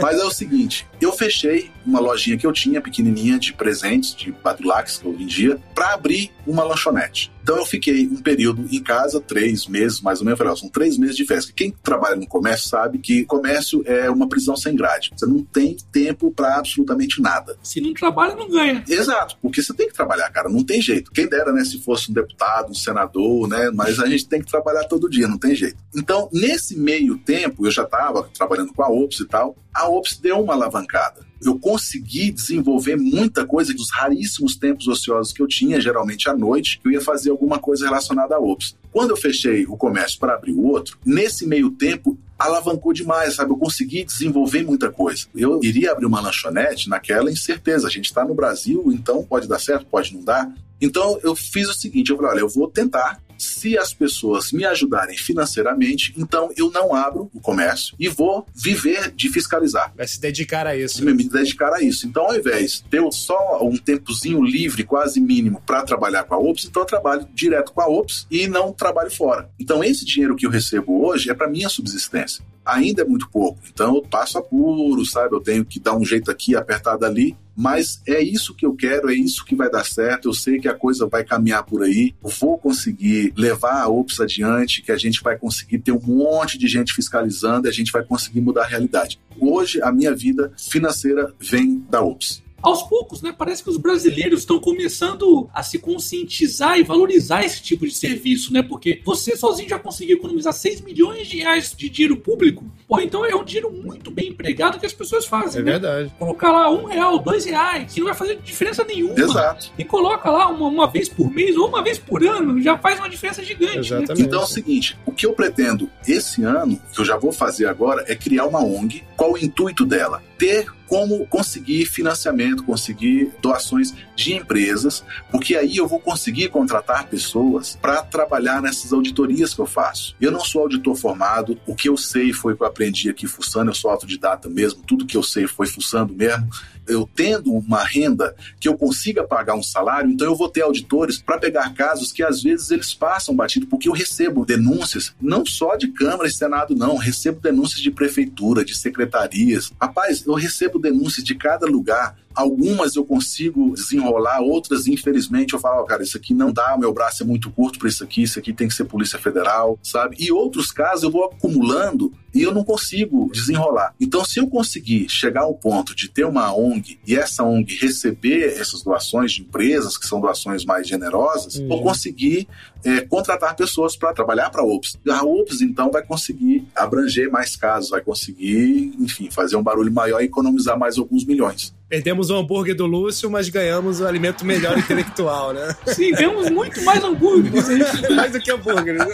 mas 0.00 0.18
é 0.18 0.24
o 0.24 0.30
seguinte, 0.30 0.86
eu 1.00 1.12
fechei 1.12 1.70
uma 1.86 2.00
lojinha 2.00 2.36
que 2.36 2.46
eu 2.46 2.52
tinha, 2.52 2.80
pequenininha, 2.80 3.38
de 3.38 3.52
presentes, 3.52 4.14
de 4.14 4.32
badulax 4.32 4.98
que 4.98 5.06
eu 5.06 5.16
vendia, 5.16 5.58
para 5.74 5.94
abrir 5.94 6.32
uma 6.46 6.64
lanchonete. 6.64 7.32
Então 7.42 7.56
eu 7.56 7.66
fiquei 7.66 8.06
um 8.06 8.16
período 8.16 8.66
em 8.70 8.82
casa, 8.82 9.20
três 9.20 9.66
meses 9.66 10.00
mais 10.00 10.20
ou 10.20 10.24
menos. 10.24 10.38
Eu 10.38 10.46
falei, 10.46 10.60
são 10.60 10.68
três 10.68 10.96
meses 10.96 11.16
de 11.16 11.26
festa. 11.26 11.52
Quem 11.54 11.70
trabalha 11.70 12.16
no 12.16 12.26
comércio 12.26 12.68
sabe 12.68 12.98
que 12.98 13.24
comércio 13.24 13.82
é 13.84 14.08
uma 14.10 14.28
prisão 14.28 14.56
sem 14.56 14.74
grade. 14.74 15.10
Você 15.16 15.26
não 15.26 15.42
tem 15.42 15.76
tempo 15.90 16.30
para 16.30 16.56
absolutamente 16.56 17.20
nada. 17.20 17.56
Se 17.62 17.80
não 17.80 17.92
trabalha, 17.94 18.34
não 18.34 18.48
ganha. 18.48 18.84
Exato, 18.88 19.36
porque 19.42 19.62
você 19.62 19.74
tem 19.74 19.88
que 19.88 19.94
trabalhar, 19.94 20.30
cara. 20.30 20.48
Não 20.48 20.64
tem 20.64 20.80
jeito. 20.80 21.10
Quem 21.10 21.28
dera, 21.28 21.52
né, 21.52 21.64
se 21.64 21.78
fosse 21.78 22.10
um 22.10 22.14
deputado, 22.14 22.70
um 22.70 22.74
senador, 22.74 23.48
né? 23.48 23.70
Mas 23.74 23.98
a 23.98 24.06
gente 24.06 24.28
tem 24.28 24.40
que 24.40 24.50
trabalhar 24.50 24.84
todo 24.84 25.10
dia, 25.10 25.26
não 25.26 25.38
tem 25.38 25.54
jeito. 25.54 25.76
Então, 25.94 26.28
nesse 26.32 26.78
meio 26.78 27.18
tempo, 27.18 27.66
eu 27.66 27.70
já 27.70 27.82
estava 27.82 28.22
trabalhando 28.34 28.72
com 28.72 28.82
a 28.82 28.88
OPS 28.88 29.20
e 29.20 29.26
tal. 29.26 29.56
A 29.74 29.88
OPS 29.88 30.18
deu 30.18 30.40
uma 30.40 30.54
alavancada 30.54 31.31
eu 31.44 31.58
consegui 31.58 32.30
desenvolver 32.30 32.96
muita 32.96 33.46
coisa 33.46 33.72
dos 33.74 33.90
raríssimos 33.90 34.56
tempos 34.56 34.86
ociosos 34.88 35.32
que 35.32 35.42
eu 35.42 35.46
tinha, 35.46 35.80
geralmente 35.80 36.28
à 36.28 36.36
noite, 36.36 36.80
eu 36.84 36.90
ia 36.90 37.00
fazer 37.00 37.30
alguma 37.30 37.58
coisa 37.58 37.86
relacionada 37.86 38.34
a 38.34 38.40
Ops. 38.40 38.76
Quando 38.90 39.10
eu 39.10 39.16
fechei 39.16 39.64
o 39.66 39.76
comércio 39.76 40.18
para 40.18 40.34
abrir 40.34 40.52
o 40.52 40.64
outro, 40.64 40.98
nesse 41.04 41.46
meio 41.46 41.70
tempo 41.70 42.18
alavancou 42.38 42.92
demais, 42.92 43.34
sabe? 43.34 43.52
Eu 43.52 43.56
consegui 43.56 44.04
desenvolver 44.04 44.64
muita 44.64 44.90
coisa. 44.90 45.26
Eu 45.34 45.60
iria 45.62 45.92
abrir 45.92 46.06
uma 46.06 46.20
lanchonete 46.20 46.88
naquela 46.88 47.30
incerteza. 47.30 47.86
A 47.86 47.90
gente 47.90 48.06
está 48.06 48.24
no 48.24 48.34
Brasil, 48.34 48.84
então 48.88 49.22
pode 49.22 49.48
dar 49.48 49.60
certo, 49.60 49.86
pode 49.86 50.14
não 50.14 50.24
dar. 50.24 50.52
Então 50.80 51.18
eu 51.22 51.36
fiz 51.36 51.68
o 51.68 51.74
seguinte: 51.74 52.10
eu 52.10 52.16
falei, 52.16 52.32
olha, 52.32 52.40
eu 52.40 52.48
vou 52.48 52.68
tentar 52.68 53.20
se 53.42 53.76
as 53.76 53.92
pessoas 53.92 54.52
me 54.52 54.64
ajudarem 54.64 55.16
financeiramente, 55.16 56.14
então 56.16 56.50
eu 56.56 56.70
não 56.70 56.94
abro 56.94 57.30
o 57.34 57.40
comércio 57.40 57.96
e 57.98 58.08
vou 58.08 58.46
viver 58.54 59.10
de 59.10 59.28
fiscalizar. 59.28 59.92
Vai 59.96 60.06
se 60.06 60.20
dedicar 60.20 60.66
a 60.66 60.76
isso. 60.76 61.04
Me, 61.04 61.12
me 61.12 61.28
dedicar 61.28 61.72
a 61.72 61.82
isso. 61.82 62.06
Então, 62.06 62.24
ao 62.24 62.36
invés 62.36 62.82
de 62.82 62.84
ter 62.84 63.02
só 63.12 63.58
um 63.62 63.76
tempozinho 63.76 64.42
livre, 64.42 64.84
quase 64.84 65.20
mínimo, 65.20 65.60
para 65.66 65.82
trabalhar 65.82 66.24
com 66.24 66.34
a 66.34 66.38
OPS, 66.38 66.66
então 66.66 66.82
eu 66.82 66.86
trabalho 66.86 67.26
direto 67.34 67.72
com 67.72 67.80
a 67.80 67.86
OPS 67.86 68.26
e 68.30 68.46
não 68.46 68.72
trabalho 68.72 69.10
fora. 69.10 69.50
Então, 69.58 69.82
esse 69.82 70.04
dinheiro 70.04 70.36
que 70.36 70.46
eu 70.46 70.50
recebo 70.50 71.04
hoje 71.04 71.30
é 71.30 71.34
para 71.34 71.48
minha 71.48 71.68
subsistência 71.68 72.44
ainda 72.64 73.02
é 73.02 73.04
muito 73.04 73.28
pouco. 73.28 73.60
Então 73.72 73.96
eu 73.96 74.02
passo 74.02 74.38
apuro, 74.38 75.04
sabe? 75.04 75.34
Eu 75.34 75.40
tenho 75.40 75.64
que 75.64 75.80
dar 75.80 75.96
um 75.96 76.04
jeito 76.04 76.30
aqui, 76.30 76.54
apertado 76.54 77.04
ali. 77.04 77.36
Mas 77.54 78.00
é 78.06 78.22
isso 78.22 78.54
que 78.54 78.64
eu 78.64 78.74
quero, 78.74 79.10
é 79.10 79.14
isso 79.14 79.44
que 79.44 79.54
vai 79.54 79.70
dar 79.70 79.84
certo. 79.84 80.28
Eu 80.28 80.32
sei 80.32 80.58
que 80.58 80.68
a 80.68 80.74
coisa 80.74 81.06
vai 81.06 81.22
caminhar 81.22 81.64
por 81.64 81.82
aí. 81.82 82.14
Eu 82.24 82.30
vou 82.30 82.56
conseguir 82.56 83.32
levar 83.36 83.82
a 83.82 83.88
OPS 83.88 84.20
adiante, 84.20 84.80
que 84.80 84.90
a 84.90 84.96
gente 84.96 85.22
vai 85.22 85.36
conseguir 85.36 85.78
ter 85.78 85.92
um 85.92 86.00
monte 86.00 86.56
de 86.56 86.66
gente 86.66 86.94
fiscalizando 86.94 87.66
e 87.66 87.70
a 87.70 87.72
gente 87.72 87.92
vai 87.92 88.02
conseguir 88.02 88.40
mudar 88.40 88.62
a 88.62 88.66
realidade. 88.66 89.20
Hoje, 89.38 89.82
a 89.82 89.92
minha 89.92 90.14
vida 90.14 90.52
financeira 90.56 91.34
vem 91.38 91.84
da 91.90 92.00
OPS 92.00 92.41
aos 92.62 92.82
poucos, 92.82 93.20
né? 93.20 93.34
Parece 93.36 93.62
que 93.62 93.70
os 93.70 93.76
brasileiros 93.76 94.40
estão 94.40 94.58
começando 94.60 95.48
a 95.52 95.62
se 95.62 95.78
conscientizar 95.78 96.78
e 96.78 96.82
valorizar 96.82 97.44
esse 97.44 97.60
tipo 97.62 97.86
de 97.86 97.92
serviço, 97.92 98.52
né? 98.52 98.62
Porque 98.62 99.00
você 99.04 99.36
sozinho 99.36 99.68
já 99.68 99.78
conseguiu 99.78 100.16
economizar 100.16 100.52
6 100.52 100.80
milhões 100.82 101.26
de 101.26 101.38
reais 101.38 101.74
de 101.76 101.88
dinheiro 101.88 102.16
público. 102.16 102.64
Pô, 102.86 103.00
então 103.00 103.24
é 103.24 103.34
um 103.34 103.44
dinheiro 103.44 103.70
muito 103.72 104.10
bem 104.10 104.28
empregado 104.28 104.78
que 104.78 104.86
as 104.86 104.92
pessoas 104.92 105.26
fazem. 105.26 105.60
É 105.60 105.64
né? 105.64 105.72
verdade. 105.72 106.12
Colocar 106.18 106.52
lá 106.52 106.70
um 106.70 106.84
real, 106.84 107.18
dois 107.18 107.44
reais, 107.44 107.92
que 107.92 108.00
não 108.00 108.06
vai 108.06 108.16
fazer 108.16 108.36
diferença 108.36 108.84
nenhuma. 108.84 109.18
Exato. 109.18 109.72
E 109.76 109.84
coloca 109.84 110.30
lá 110.30 110.48
uma, 110.48 110.68
uma 110.68 110.90
vez 110.90 111.08
por 111.08 111.30
mês 111.30 111.56
ou 111.56 111.68
uma 111.68 111.82
vez 111.82 111.98
por 111.98 112.24
ano, 112.24 112.60
já 112.62 112.78
faz 112.78 112.98
uma 112.98 113.08
diferença 113.08 113.42
gigante. 113.42 113.74
Né? 113.74 113.80
Exatamente. 113.80 114.20
Né? 114.20 114.26
Então 114.26 114.40
é 114.40 114.44
o 114.44 114.46
seguinte: 114.46 114.98
o 115.04 115.12
que 115.12 115.26
eu 115.26 115.32
pretendo 115.32 115.90
esse 116.06 116.42
ano, 116.42 116.80
que 116.92 117.00
eu 117.00 117.04
já 117.04 117.16
vou 117.16 117.32
fazer 117.32 117.66
agora, 117.66 118.04
é 118.06 118.14
criar 118.14 118.46
uma 118.46 118.62
ONG. 118.62 119.02
Qual 119.16 119.32
o 119.32 119.38
intuito 119.38 119.84
dela? 119.84 120.22
Ter 120.38 120.66
como 120.92 121.26
conseguir 121.26 121.86
financiamento, 121.86 122.64
conseguir 122.64 123.32
doações 123.40 123.94
de 124.14 124.34
empresas, 124.34 125.02
porque 125.30 125.56
aí 125.56 125.78
eu 125.78 125.88
vou 125.88 125.98
conseguir 125.98 126.50
contratar 126.50 127.08
pessoas 127.08 127.78
para 127.80 128.02
trabalhar 128.02 128.60
nessas 128.60 128.92
auditorias 128.92 129.54
que 129.54 129.60
eu 129.62 129.64
faço. 129.64 130.14
Eu 130.20 130.30
não 130.30 130.40
sou 130.40 130.60
auditor 130.60 130.94
formado, 130.94 131.58
o 131.66 131.74
que 131.74 131.88
eu 131.88 131.96
sei 131.96 132.30
foi 132.34 132.54
que 132.54 132.62
eu 132.62 132.66
aprendi 132.66 133.08
aqui 133.08 133.26
fuçando, 133.26 133.70
eu 133.70 133.74
sou 133.74 133.90
autodidata 133.90 134.50
mesmo, 134.50 134.82
tudo 134.86 135.06
que 135.06 135.16
eu 135.16 135.22
sei 135.22 135.46
foi 135.46 135.66
fuçando 135.66 136.12
mesmo 136.12 136.46
eu 136.86 137.08
tendo 137.14 137.52
uma 137.52 137.84
renda 137.84 138.34
que 138.58 138.68
eu 138.68 138.76
consiga 138.76 139.24
pagar 139.24 139.54
um 139.54 139.62
salário, 139.62 140.10
então 140.10 140.26
eu 140.26 140.34
vou 140.34 140.48
ter 140.48 140.62
auditores 140.62 141.18
para 141.18 141.38
pegar 141.38 141.72
casos 141.74 142.12
que 142.12 142.22
às 142.22 142.42
vezes 142.42 142.70
eles 142.70 142.94
passam 142.94 143.34
batido, 143.34 143.66
porque 143.66 143.88
eu 143.88 143.92
recebo 143.92 144.44
denúncias, 144.44 145.14
não 145.20 145.44
só 145.46 145.76
de 145.76 145.88
Câmara 145.88 146.28
e 146.28 146.32
Senado, 146.32 146.74
não, 146.74 146.96
recebo 146.96 147.40
denúncias 147.40 147.80
de 147.80 147.90
prefeitura, 147.90 148.64
de 148.64 148.76
secretarias. 148.76 149.72
Rapaz, 149.80 150.24
eu 150.26 150.34
recebo 150.34 150.78
denúncias 150.82 151.24
de 151.24 151.36
cada 151.36 151.66
lugar. 151.66 152.16
Algumas 152.34 152.96
eu 152.96 153.04
consigo 153.04 153.74
desenrolar, 153.74 154.40
outras, 154.40 154.86
infelizmente, 154.86 155.54
eu 155.54 155.60
falo, 155.60 155.82
oh, 155.82 155.84
cara, 155.84 156.02
isso 156.02 156.16
aqui 156.16 156.34
não 156.34 156.52
dá, 156.52 156.76
meu 156.78 156.92
braço 156.92 157.22
é 157.22 157.26
muito 157.26 157.50
curto 157.50 157.78
para 157.78 157.88
isso 157.88 158.02
aqui, 158.02 158.22
isso 158.22 158.38
aqui 158.38 158.52
tem 158.52 158.68
que 158.68 158.74
ser 158.74 158.84
Polícia 158.84 159.18
Federal, 159.18 159.78
sabe? 159.82 160.16
E 160.18 160.32
outros 160.32 160.70
casos 160.70 161.04
eu 161.04 161.10
vou 161.10 161.24
acumulando 161.24 162.12
e 162.34 162.42
eu 162.42 162.52
não 162.52 162.64
consigo 162.64 163.30
desenrolar. 163.32 163.94
Então, 164.00 164.24
se 164.24 164.40
eu 164.40 164.48
conseguir 164.48 165.08
chegar 165.08 165.42
ao 165.42 165.54
ponto 165.54 165.94
de 165.94 166.08
ter 166.08 166.24
uma 166.24 166.54
ONG 166.54 166.98
e 167.06 167.14
essa 167.14 167.44
ONG 167.44 167.76
receber 167.76 168.58
essas 168.58 168.82
doações 168.82 169.32
de 169.32 169.42
empresas, 169.42 169.98
que 169.98 170.06
são 170.06 170.20
doações 170.20 170.64
mais 170.64 170.88
generosas, 170.88 171.56
uhum. 171.56 171.68
vou 171.68 171.82
conseguir 171.82 172.48
é, 172.84 173.02
contratar 173.02 173.54
pessoas 173.54 173.96
para 173.96 174.14
trabalhar 174.14 174.50
para 174.50 174.62
a 174.62 174.64
OPS. 174.64 174.98
A 175.08 175.22
OPS, 175.24 175.60
então, 175.60 175.90
vai 175.90 176.02
conseguir 176.02 176.66
abranger 176.74 177.30
mais 177.30 177.54
casos, 177.54 177.90
vai 177.90 178.00
conseguir, 178.00 178.94
enfim, 178.98 179.30
fazer 179.30 179.56
um 179.56 179.62
barulho 179.62 179.92
maior 179.92 180.20
e 180.22 180.24
economizar 180.24 180.78
mais 180.78 180.98
alguns 180.98 181.24
milhões. 181.24 181.74
Perdemos 181.92 182.30
o 182.30 182.36
hambúrguer 182.36 182.74
do 182.74 182.86
Lúcio, 182.86 183.30
mas 183.30 183.50
ganhamos 183.50 184.00
o 184.00 184.06
alimento 184.06 184.46
melhor 184.46 184.78
intelectual, 184.78 185.52
né? 185.52 185.76
Sim, 185.94 186.12
ganhamos 186.12 186.48
muito 186.48 186.82
mais 186.84 187.04
hambúrguer. 187.04 187.52
mais 188.16 188.32
do 188.32 188.40
que 188.40 188.50
hambúrguer. 188.50 188.94
Né? 188.94 189.04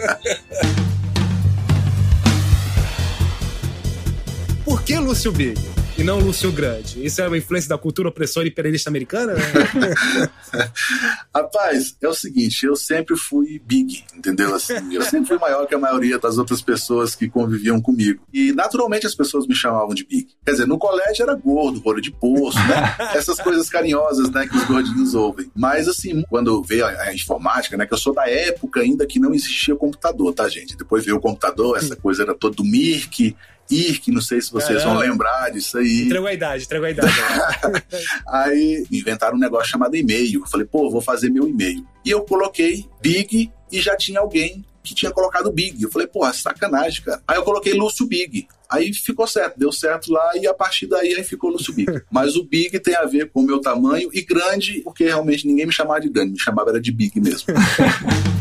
Por 4.64 4.80
que 4.84 4.96
Lúcio 4.96 5.32
Big? 5.32 5.58
E 5.98 6.04
não 6.04 6.20
Lúcio 6.20 6.52
Grande. 6.52 7.04
Isso 7.04 7.20
é 7.20 7.26
uma 7.26 7.36
influência 7.36 7.68
da 7.68 7.76
cultura 7.76 8.08
opressora 8.08 8.46
e 8.46 8.50
imperialista 8.50 8.88
americana? 8.88 9.34
Né? 9.34 9.42
Rapaz, 11.34 11.96
é 12.00 12.06
o 12.06 12.14
seguinte, 12.14 12.64
eu 12.64 12.76
sempre 12.76 13.16
fui 13.16 13.60
big, 13.66 14.04
entendeu? 14.16 14.54
Assim, 14.54 14.94
eu 14.94 15.02
sempre 15.02 15.26
fui 15.26 15.38
maior 15.38 15.66
que 15.66 15.74
a 15.74 15.78
maioria 15.78 16.16
das 16.16 16.38
outras 16.38 16.62
pessoas 16.62 17.16
que 17.16 17.28
conviviam 17.28 17.80
comigo. 17.80 18.22
E 18.32 18.52
naturalmente 18.52 19.08
as 19.08 19.14
pessoas 19.14 19.48
me 19.48 19.56
chamavam 19.56 19.92
de 19.92 20.06
big. 20.06 20.28
Quer 20.44 20.52
dizer, 20.52 20.66
no 20.68 20.78
colégio 20.78 21.24
era 21.24 21.34
gordo, 21.34 21.80
rolho 21.80 22.00
de 22.00 22.12
poço, 22.12 22.58
né? 22.58 22.94
Essas 23.16 23.40
coisas 23.40 23.68
carinhosas, 23.68 24.30
né, 24.30 24.46
que 24.46 24.56
os 24.56 24.64
gordinhos 24.64 25.14
ouvem. 25.16 25.50
Mas 25.52 25.88
assim, 25.88 26.22
quando 26.30 26.62
veio 26.62 26.86
a, 26.86 26.90
a 26.90 27.14
informática, 27.14 27.76
né, 27.76 27.86
que 27.86 27.94
eu 27.94 27.98
sou 27.98 28.14
da 28.14 28.28
época 28.30 28.80
ainda 28.80 29.04
que 29.04 29.18
não 29.18 29.34
existia 29.34 29.74
computador, 29.74 30.32
tá, 30.32 30.48
gente? 30.48 30.76
Depois 30.76 31.04
veio 31.04 31.16
o 31.16 31.20
computador, 31.20 31.76
essa 31.76 31.96
coisa 31.96 32.22
era 32.22 32.34
todo 32.34 32.54
do 32.54 32.64
Mirk, 32.64 33.34
IRC, 33.70 34.10
não 34.10 34.20
sei 34.20 34.40
se 34.40 34.50
vocês 34.50 34.78
Caramba. 34.78 35.00
vão 35.00 35.10
lembrar 35.10 35.50
disso 35.50 35.78
aí. 35.78 36.02
Entregou 36.02 36.28
a 36.28 36.32
idade, 36.32 36.64
entregou 36.64 36.86
a 36.86 36.90
idade. 36.90 37.14
aí 38.26 38.86
inventaram 38.90 39.36
um 39.36 39.40
negócio 39.40 39.70
chamado 39.70 39.96
e-mail. 39.96 40.40
Eu 40.40 40.46
falei, 40.46 40.66
pô, 40.66 40.90
vou 40.90 41.00
fazer 41.00 41.30
meu 41.30 41.48
e-mail. 41.48 41.86
E 42.04 42.10
eu 42.10 42.22
coloquei 42.22 42.86
Big 43.00 43.50
e 43.70 43.80
já 43.80 43.96
tinha 43.96 44.20
alguém 44.20 44.64
que 44.82 44.94
tinha 44.94 45.10
colocado 45.10 45.52
Big. 45.52 45.82
Eu 45.82 45.90
falei, 45.90 46.06
pô, 46.06 46.30
sacanagem, 46.32 47.02
cara. 47.02 47.22
Aí 47.28 47.36
eu 47.36 47.42
coloquei 47.42 47.74
Lúcio 47.74 48.06
Big. 48.06 48.48
Aí 48.70 48.92
ficou 48.92 49.26
certo, 49.26 49.58
deu 49.58 49.72
certo 49.72 50.12
lá 50.12 50.32
e 50.36 50.46
a 50.46 50.54
partir 50.54 50.86
daí 50.86 51.14
aí 51.14 51.24
ficou 51.24 51.50
Lúcio 51.50 51.72
Big. 51.74 51.90
Mas 52.10 52.36
o 52.36 52.44
Big 52.44 52.78
tem 52.80 52.94
a 52.94 53.04
ver 53.04 53.30
com 53.30 53.40
o 53.40 53.42
meu 53.44 53.60
tamanho 53.60 54.10
e 54.12 54.22
grande, 54.22 54.80
porque 54.82 55.04
realmente 55.04 55.46
ninguém 55.46 55.66
me 55.66 55.72
chamava 55.72 56.00
de 56.00 56.08
grande, 56.08 56.32
me 56.32 56.40
chamava 56.40 56.70
era 56.70 56.80
de 56.80 56.92
Big 56.92 57.20
mesmo. 57.20 57.46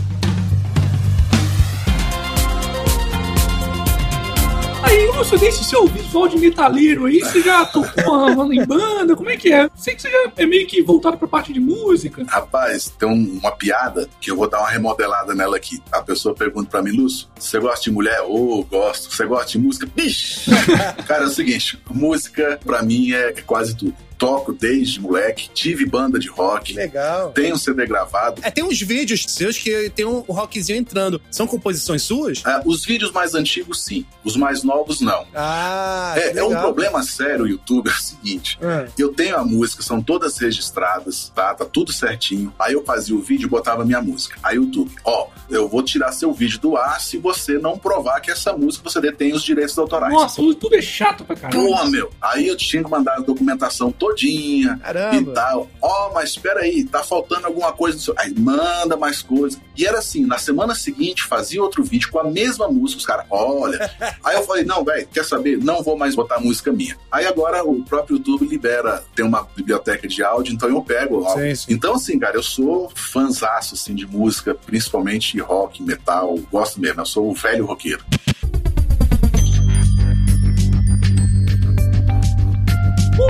Lúcio, 5.17 5.39
desse 5.39 5.63
seu 5.63 5.87
visual 5.87 6.27
de 6.27 6.37
metaleiro 6.37 7.05
aí, 7.05 7.19
você 7.19 7.41
já 7.41 7.65
tocou 7.65 8.53
em 8.53 8.63
banda? 8.63 9.15
Como 9.15 9.31
é 9.31 9.35
que 9.35 9.51
é? 9.51 9.67
Sei 9.75 9.95
que 9.95 10.01
você 10.03 10.11
já 10.11 10.31
é 10.37 10.45
meio 10.45 10.67
que 10.67 10.83
voltado 10.83 11.17
pra 11.17 11.27
parte 11.27 11.51
de 11.51 11.59
música. 11.59 12.23
Rapaz, 12.27 12.93
tem 12.99 13.09
um, 13.09 13.39
uma 13.39 13.51
piada 13.51 14.07
que 14.21 14.29
eu 14.29 14.35
vou 14.35 14.47
dar 14.47 14.59
uma 14.59 14.69
remodelada 14.69 15.33
nela 15.33 15.57
aqui. 15.57 15.81
A 15.91 16.03
pessoa 16.03 16.35
pergunta 16.35 16.69
pra 16.69 16.83
mim, 16.83 16.91
Lúcio, 16.91 17.27
você 17.35 17.59
gosta 17.59 17.85
de 17.85 17.91
mulher? 17.91 18.21
Ô, 18.21 18.59
oh, 18.59 18.63
gosto. 18.63 19.11
Você 19.11 19.25
gosta 19.25 19.53
de 19.53 19.57
música? 19.57 19.89
Bicho! 19.95 20.51
Cara, 21.07 21.23
é 21.23 21.27
o 21.27 21.31
seguinte, 21.31 21.81
música 21.89 22.59
pra 22.63 22.83
mim 22.83 23.11
é, 23.11 23.29
é 23.29 23.41
quase 23.41 23.75
tudo 23.75 23.95
toco 24.17 24.53
desde 24.53 24.99
moleque, 24.99 25.49
tive 25.53 25.85
banda 25.85 26.19
de 26.19 26.27
rock. 26.27 26.73
Legal. 26.73 27.31
Tenho 27.31 27.55
um 27.55 27.57
CD 27.57 27.85
gravado. 27.85 28.41
É, 28.43 28.51
tem 28.51 28.63
uns 28.63 28.81
vídeos 28.81 29.25
seus 29.27 29.57
que 29.57 29.89
tem 29.91 30.05
um 30.05 30.19
rockzinho 30.19 30.79
entrando. 30.79 31.21
São 31.29 31.45
composições 31.45 32.01
suas? 32.01 32.43
É, 32.45 32.61
os 32.65 32.85
vídeos 32.85 33.11
mais 33.11 33.35
antigos, 33.35 33.83
sim. 33.83 34.05
Os 34.23 34.35
mais 34.35 34.63
novos, 34.63 35.01
não. 35.01 35.25
Ah, 35.35 36.13
é, 36.17 36.37
é 36.37 36.43
um 36.43 36.55
problema 36.55 37.03
sério 37.03 37.45
o 37.45 37.47
YouTube, 37.47 37.89
é 37.89 37.93
o 37.93 37.97
seguinte. 37.97 38.57
É. 38.61 38.87
Eu 38.97 39.13
tenho 39.13 39.37
a 39.37 39.43
música, 39.43 39.83
são 39.83 40.01
todas 40.01 40.37
registradas, 40.37 41.31
tá? 41.33 41.53
Tá 41.53 41.65
tudo 41.65 41.93
certinho. 41.93 42.53
Aí 42.59 42.73
eu 42.73 42.83
fazia 42.83 43.15
o 43.15 43.21
vídeo 43.21 43.45
e 43.45 43.49
botava 43.49 43.85
minha 43.85 44.01
música. 44.01 44.37
Aí 44.41 44.57
o 44.57 44.63
YouTube, 44.63 44.91
ó, 45.03 45.27
eu 45.49 45.67
vou 45.67 45.83
tirar 45.83 46.11
seu 46.11 46.33
vídeo 46.33 46.59
do 46.59 46.75
ar 46.75 46.99
se 46.99 47.17
você 47.17 47.57
não 47.57 47.77
provar 47.77 48.19
que 48.19 48.31
essa 48.31 48.53
música 48.53 48.89
você 48.89 48.99
detém 48.99 49.33
os 49.33 49.43
direitos 49.43 49.77
autorais. 49.77 50.13
Nossa, 50.13 50.41
o 50.41 50.47
YouTube 50.47 50.75
é 50.75 50.81
chato 50.81 51.23
pra 51.23 51.35
caramba. 51.35 51.63
Pô, 51.63 51.85
meu. 51.85 52.11
Aí 52.21 52.47
eu 52.47 52.55
tinha 52.55 52.83
que 52.83 52.89
mandar 52.89 53.15
a 53.15 53.19
documentação 53.19 53.91
toda 53.91 54.06
todinha 54.07 54.77
Caramba. 54.77 55.31
e 55.31 55.33
tal. 55.33 55.69
Ó, 55.81 56.07
oh, 56.09 56.13
mas 56.13 56.31
espera 56.31 56.61
aí, 56.61 56.83
tá 56.83 57.03
faltando 57.03 57.47
alguma 57.47 57.71
coisa. 57.71 58.13
Aí 58.17 58.33
manda 58.37 58.95
mais 58.95 59.21
coisa. 59.21 59.59
E 59.75 59.85
era 59.85 59.99
assim, 59.99 60.25
na 60.25 60.37
semana 60.37 60.73
seguinte 60.73 61.23
fazia 61.23 61.61
outro 61.61 61.83
vídeo 61.83 62.09
com 62.09 62.19
a 62.19 62.23
mesma 62.23 62.67
música, 62.67 62.99
os 62.99 63.05
caras, 63.05 63.25
olha. 63.29 63.89
aí 64.23 64.35
eu 64.35 64.43
falei, 64.43 64.63
não, 64.63 64.83
velho, 64.83 65.07
quer 65.07 65.23
saber? 65.23 65.57
Não 65.57 65.83
vou 65.83 65.97
mais 65.97 66.15
botar 66.15 66.39
música 66.39 66.71
minha. 66.71 66.97
Aí 67.11 67.25
agora 67.25 67.63
o 67.63 67.83
próprio 67.83 68.17
YouTube 68.17 68.47
libera, 68.47 69.03
tem 69.15 69.25
uma 69.25 69.47
biblioteca 69.55 70.07
de 70.07 70.23
áudio, 70.23 70.53
então 70.53 70.69
eu 70.69 70.81
pego 70.81 71.23
áudio. 71.23 71.49
Sim, 71.49 71.55
sim. 71.55 71.73
Então, 71.73 71.95
assim, 71.95 72.17
cara, 72.17 72.35
eu 72.35 72.43
sou 72.43 72.91
fãzaço, 72.95 73.75
assim, 73.75 73.93
de 73.93 74.07
música, 74.07 74.55
principalmente 74.55 75.39
rock, 75.39 75.83
metal, 75.83 76.37
gosto 76.51 76.79
mesmo, 76.79 77.01
eu 77.01 77.05
sou 77.05 77.29
o 77.29 77.33
velho 77.33 77.65
roqueiro. 77.65 78.03